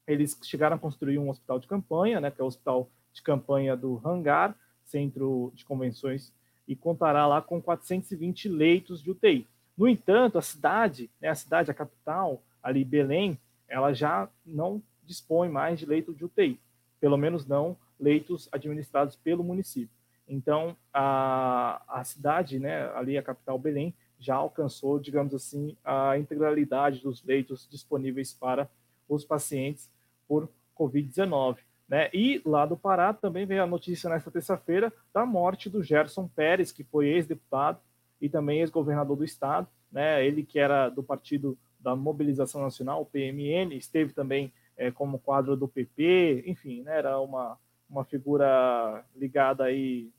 [0.06, 3.76] eles chegaram a construir um hospital de campanha, né, que é o hospital de campanha
[3.76, 6.32] do Hangar, centro de convenções
[6.70, 9.44] e contará lá com 420 leitos de UTI.
[9.76, 13.36] No entanto, a cidade, né, a cidade, a capital, ali Belém,
[13.66, 16.60] ela já não dispõe mais de leito de UTI,
[17.00, 19.90] pelo menos não leitos administrados pelo município.
[20.28, 27.00] Então, a, a cidade, né, ali a capital Belém, já alcançou, digamos assim, a integralidade
[27.00, 28.70] dos leitos disponíveis para
[29.08, 29.90] os pacientes
[30.28, 30.48] por
[30.78, 31.56] Covid-19.
[31.90, 32.08] Né?
[32.14, 36.70] E lá do Pará também veio a notícia nesta terça-feira da morte do Gerson Pérez,
[36.70, 37.80] que foi ex-deputado
[38.20, 39.66] e também ex-governador do estado.
[39.90, 40.24] Né?
[40.24, 45.56] Ele que era do Partido da Mobilização Nacional, o PMN, esteve também é, como quadro
[45.56, 46.98] do PP, enfim, né?
[46.98, 47.58] era uma,
[47.88, 50.12] uma figura ligada aí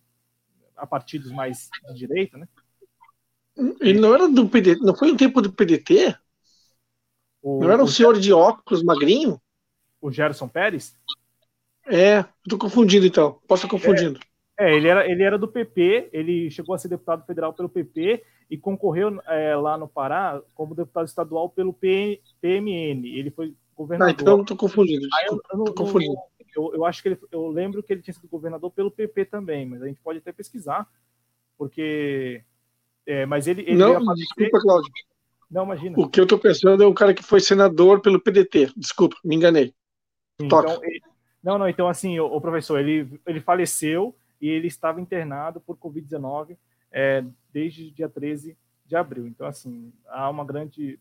[0.75, 2.47] a partidos mais de direita, né?
[3.79, 6.17] Ele não era do PDT, não foi um tempo do PDT?
[7.41, 9.39] O, não era um senhor de óculos magrinho?
[10.01, 10.97] O Gerson Pérez?
[11.91, 13.39] É, estou confundindo então.
[13.47, 14.19] Posso estar confundindo.
[14.57, 17.67] É, é, ele, era, ele era do PP, ele chegou a ser deputado federal pelo
[17.67, 23.07] PP e concorreu é, lá no Pará como deputado estadual pelo PMN.
[23.07, 24.15] Ele foi governador.
[24.15, 25.07] Ah, então estou confundindo.
[25.29, 26.15] eu, eu, confundindo.
[26.55, 29.65] Eu, eu, acho que ele, eu lembro que ele tinha sido governador pelo PP também,
[29.65, 30.87] mas a gente pode até pesquisar,
[31.57, 32.43] porque.
[33.05, 33.61] É, mas ele.
[33.61, 34.91] ele não, desculpa, Cláudio.
[35.49, 35.95] Não, imagina.
[35.97, 38.71] O que eu estou pensando é o cara que foi senador pelo PDT.
[38.77, 39.73] Desculpa, me enganei.
[40.39, 41.01] Então, ele,
[41.43, 45.77] não, não, então assim, o, o, professor, ele, ele faleceu e ele estava internado por
[45.77, 46.57] Covid-19
[46.91, 49.27] é, desde o dia 13 de abril.
[49.27, 50.99] Então, assim, há uma grande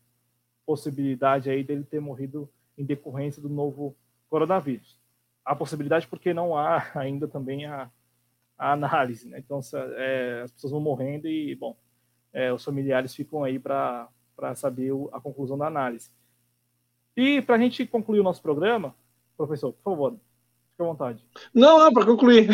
[0.65, 2.49] possibilidade aí dele ter morrido
[2.79, 3.97] em decorrência do novo
[4.29, 5.01] coronavírus
[5.45, 7.91] a possibilidade porque não há ainda também a,
[8.57, 9.39] a análise, né?
[9.39, 9.61] Então
[9.97, 11.77] é, as pessoas vão morrendo e, bom,
[12.33, 14.09] é, os familiares ficam aí para
[14.55, 16.11] saber o, a conclusão da análise.
[17.17, 18.95] E para a gente concluir o nosso programa,
[19.37, 20.17] professor, por favor,
[20.81, 21.24] fique à vontade.
[21.55, 22.48] Não, não para concluir.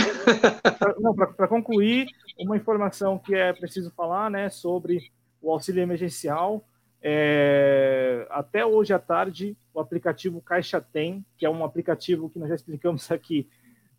[1.37, 2.07] para concluir,
[2.39, 6.65] uma informação que é preciso falar, né, sobre o auxílio emergencial
[7.03, 12.49] é, até hoje à tarde, o aplicativo Caixa Tem, que é um aplicativo que nós
[12.49, 13.49] já explicamos aqui,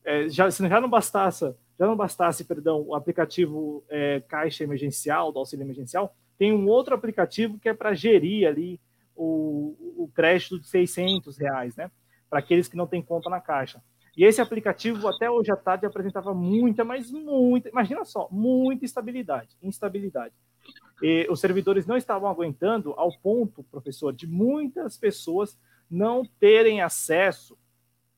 [0.04, 5.32] é, já, se já não bastasse, já não bastasse, perdão, o aplicativo é, Caixa Emergencial,
[5.32, 8.80] do auxílio emergencial, tem um outro aplicativo que é para gerir ali
[9.16, 11.90] o, o crédito de 600 reais, né?
[12.30, 13.82] Para aqueles que não têm conta na Caixa.
[14.18, 19.56] E esse aplicativo, até hoje à tarde, apresentava muita, mas muita, imagina só, muita instabilidade,
[19.62, 20.34] instabilidade.
[21.04, 25.56] E os servidores não estavam aguentando ao ponto, professor, de muitas pessoas
[25.90, 27.56] não terem acesso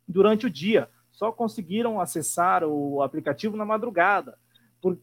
[0.08, 0.90] durante o dia.
[1.12, 4.38] Só conseguiram acessar o aplicativo na madrugada,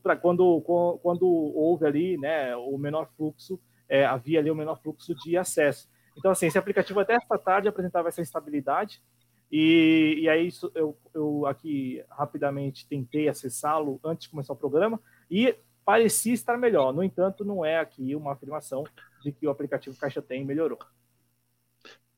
[0.02, 0.62] para quando,
[1.02, 5.90] quando houve ali né, o menor fluxo, é, havia ali o menor fluxo de acesso.
[6.16, 9.02] Então, assim, esse aplicativo até esta tarde apresentava essa instabilidade,
[9.50, 15.00] e, e aí eu, eu aqui rapidamente tentei acessá-lo antes de começar o programa,
[15.30, 15.54] e
[15.84, 16.92] parecia estar melhor.
[16.92, 18.84] No entanto, não é aqui uma afirmação
[19.22, 20.78] de que o aplicativo Caixa Tem melhorou.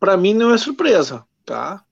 [0.01, 1.85] Para mim não é surpresa, tá?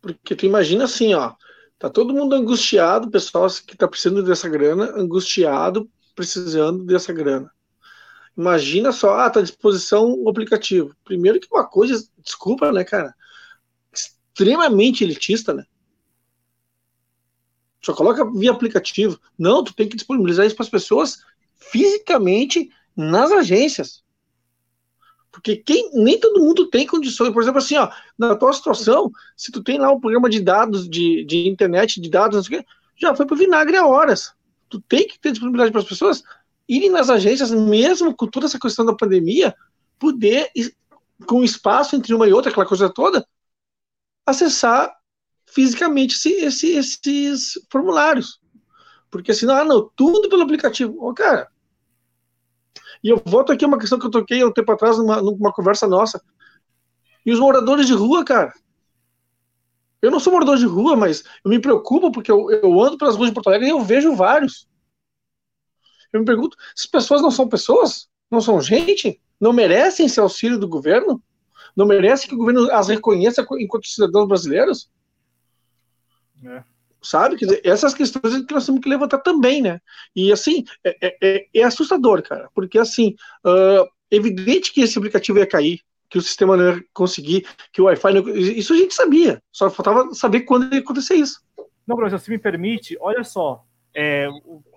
[0.00, 1.34] Porque tu imagina assim, ó,
[1.78, 7.52] tá todo mundo angustiado, pessoal que tá precisando dessa grana, angustiado, precisando dessa grana.
[8.36, 10.94] Imagina só, ah, tá à disposição o aplicativo.
[11.04, 13.14] Primeiro que uma coisa, desculpa, né, cara,
[14.38, 15.64] extremamente elitista, né?
[17.82, 19.20] Só coloca via aplicativo.
[19.36, 21.18] Não, tu tem que disponibilizar isso para as pessoas
[21.56, 24.04] fisicamente nas agências.
[25.30, 27.32] Porque quem, nem todo mundo tem condições.
[27.32, 30.88] Por exemplo, assim, ó, na tua situação, se tu tem lá um programa de dados,
[30.88, 32.64] de, de internet, de dados, sei,
[32.96, 34.32] já foi para vinagre a horas.
[34.68, 36.22] Tu tem que ter disponibilidade para as pessoas
[36.68, 39.54] irem nas agências, mesmo com toda essa questão da pandemia,
[39.98, 40.50] poder,
[41.26, 43.26] com espaço entre uma e outra, aquela coisa toda,
[44.30, 44.94] acessar
[45.46, 48.40] fisicamente esse, esse, esses formulários.
[49.10, 50.94] Porque senão, ah, não, tudo pelo aplicativo.
[51.02, 51.48] Ô, cara.
[53.02, 55.22] E eu volto aqui a uma questão que eu toquei há um tempo atrás numa,
[55.22, 56.22] numa conversa nossa.
[57.24, 58.52] E os moradores de rua, cara.
[60.00, 63.16] Eu não sou morador de rua, mas eu me preocupo porque eu, eu ando pelas
[63.16, 64.68] ruas de Porto Alegre e eu vejo vários.
[66.12, 68.08] Eu me pergunto, essas pessoas não são pessoas?
[68.30, 69.20] Não são gente?
[69.40, 71.22] Não merecem esse auxílio do governo?
[71.78, 74.90] Não merecem que o governo as reconheça enquanto cidadãos brasileiros?
[76.44, 76.64] É.
[77.00, 77.36] Sabe?
[77.36, 79.80] Dizer, essas questões que nós temos que levantar também, né?
[80.14, 83.14] E assim, é, é, é, é assustador, cara, porque assim,
[83.46, 85.80] uh, evidente que esse aplicativo ia cair,
[86.10, 88.28] que o sistema não ia conseguir, que o Wi-Fi não...
[88.36, 91.40] Isso a gente sabia, só faltava saber quando ia acontecer isso.
[91.86, 93.64] Não, professor, se me permite, olha só,
[93.94, 94.26] é,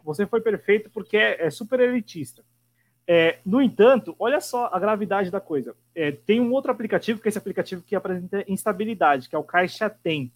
[0.05, 2.45] você foi perfeito porque é, é super elitista.
[3.13, 5.75] É, no entanto, olha só a gravidade da coisa.
[5.93, 9.43] É, tem um outro aplicativo, que é esse aplicativo que apresenta instabilidade, que é o
[9.43, 10.31] Caixa Tem.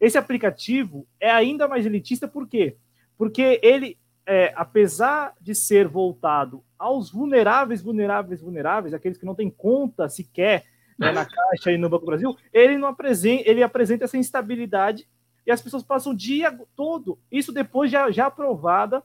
[0.00, 2.74] Esse aplicativo é ainda mais elitista por quê?
[3.16, 3.96] Porque ele,
[4.26, 10.64] é, apesar de ser voltado aos vulneráveis, vulneráveis, vulneráveis, aqueles que não têm conta sequer
[10.98, 15.06] né, na Caixa e no Banco do Brasil, ele não apresenta, ele apresenta essa instabilidade
[15.46, 19.00] e as pessoas passam o dia todo, isso depois já, já aprovada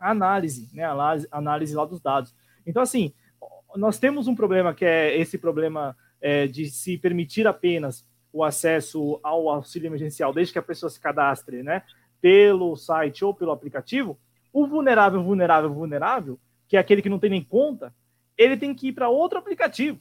[0.00, 2.34] a análise, né, análise, análise lá dos dados.
[2.66, 3.12] Então, assim,
[3.76, 9.18] nós temos um problema que é esse problema é, de se permitir apenas o acesso
[9.22, 11.82] ao auxílio emergencial, desde que a pessoa se cadastre, né,
[12.20, 14.18] pelo site ou pelo aplicativo,
[14.52, 16.38] o vulnerável, vulnerável, vulnerável,
[16.68, 17.94] que é aquele que não tem nem conta,
[18.36, 19.98] ele tem que ir para outro aplicativo.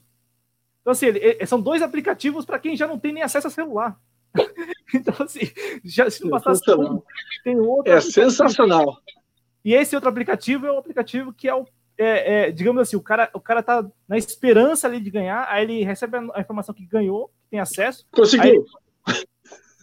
[0.81, 3.99] Então, assim, ele, são dois aplicativos para quem já não tem nem acesso a celular.
[4.93, 5.51] então, assim,
[5.83, 7.01] já, se não bastasse um,
[7.43, 7.91] tem outro.
[7.91, 9.01] É sensacional.
[9.63, 11.65] E esse outro aplicativo é o aplicativo que é o.
[12.01, 15.63] É, é, digamos assim, o cara, o cara tá na esperança ali de ganhar, aí
[15.63, 18.07] ele recebe a informação que ganhou, que tem acesso.
[18.09, 18.65] Conseguiu.
[19.05, 19.25] Aí,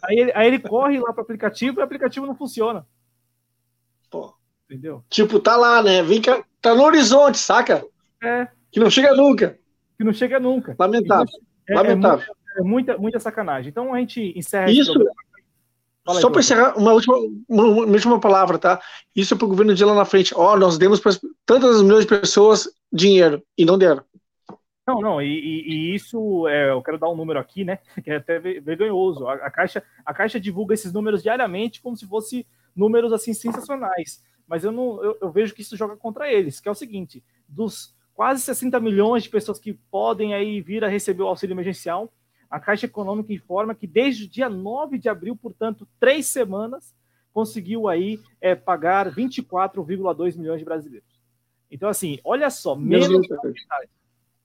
[0.03, 2.87] aí, ele, aí ele corre lá para o aplicativo e o aplicativo não funciona.
[4.11, 4.35] Pô.
[4.65, 5.05] Entendeu?
[5.11, 6.03] Tipo, tá lá, né?
[6.03, 7.85] Vem cá, tá no horizonte, saca?
[8.23, 8.49] É.
[8.73, 9.59] Que não chega nunca.
[9.99, 10.75] Que não chega nunca.
[10.79, 11.27] Lamentável.
[11.69, 12.35] É, é Lamentável.
[12.57, 13.69] É, muita, muita sacanagem.
[13.69, 14.93] Então a gente encerra Isso.
[16.15, 17.17] Só para encerrar, uma última,
[17.49, 18.81] uma, uma última palavra, tá?
[19.15, 20.35] Isso é para o governo de lá na frente.
[20.35, 21.13] Ó, oh, nós demos para
[21.45, 24.05] tantas milhões de pessoas dinheiro e não deram.
[24.87, 28.11] Não, não, e, e, e, isso, é, eu quero dar um número aqui, né, que
[28.11, 29.27] é até vergonhoso.
[29.27, 34.23] A, a, Caixa, a Caixa divulga esses números diariamente como se fosse números, assim, sensacionais.
[34.47, 37.23] Mas eu, não, eu, eu vejo que isso joga contra eles, que é o seguinte,
[37.49, 42.13] dos quase 60 milhões de pessoas que podem aí vir a receber o auxílio emergencial,
[42.57, 46.95] a Caixa Econômica informa que desde o dia 9 de abril, portanto, três semanas,
[47.31, 51.21] conseguiu aí é, pagar 24,2 milhões de brasileiros.
[51.71, 53.91] Então, assim, olha só, menos da metade.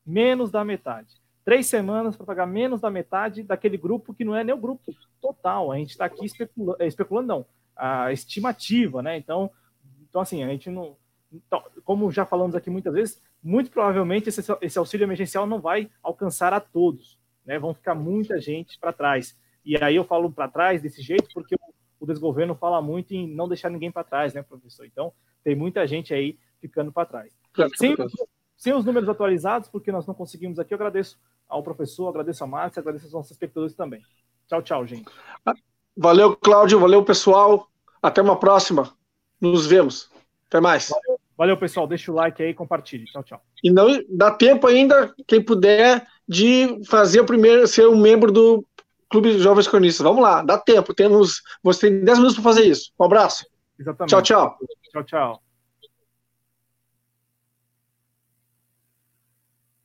[0.05, 1.21] Menos da metade.
[1.45, 4.93] Três semanas para pagar menos da metade daquele grupo que não é nem o grupo
[5.21, 5.71] total.
[5.71, 7.45] A gente está aqui especula é, especulando, não.
[7.77, 9.15] A estimativa, né?
[9.15, 9.49] Então,
[10.09, 10.97] então, assim, a gente não.
[11.31, 15.89] Então, como já falamos aqui muitas vezes, muito provavelmente esse, esse auxílio emergencial não vai
[16.03, 19.37] alcançar a todos né, vão ficar muita gente para trás.
[19.63, 21.55] E aí eu falo para trás desse jeito porque
[21.99, 24.85] o, desgoverno fala muito em não deixar ninguém para trás, né, professor?
[24.85, 25.13] Então,
[25.43, 27.31] tem muita gente aí ficando para trás.
[27.75, 27.95] Sem,
[28.57, 32.47] sem, os números atualizados, porque nós não conseguimos aqui, eu agradeço ao professor, agradeço a
[32.47, 34.01] Márcia, agradeço aos nossos espectadores também.
[34.47, 35.05] Tchau, tchau, gente.
[35.95, 37.67] Valeu, Cláudio, valeu, pessoal.
[38.01, 38.93] Até uma próxima.
[39.39, 40.09] Nos vemos.
[40.47, 40.89] Até mais.
[40.89, 41.87] Valeu, valeu pessoal.
[41.87, 43.05] Deixa o like aí compartilhe.
[43.05, 43.41] Tchau, tchau.
[43.63, 48.65] E não dá tempo ainda, quem puder, de fazer o primeiro, ser um membro do
[49.09, 50.01] Clube de Jovens Cronistas.
[50.01, 50.93] Vamos lá, dá tempo.
[50.93, 52.93] Temos, você tem 10 minutos para fazer isso.
[52.97, 53.45] Um abraço.
[53.77, 54.11] Exatamente.
[54.11, 54.57] Tchau, tchau.
[54.93, 55.43] Tchau, tchau.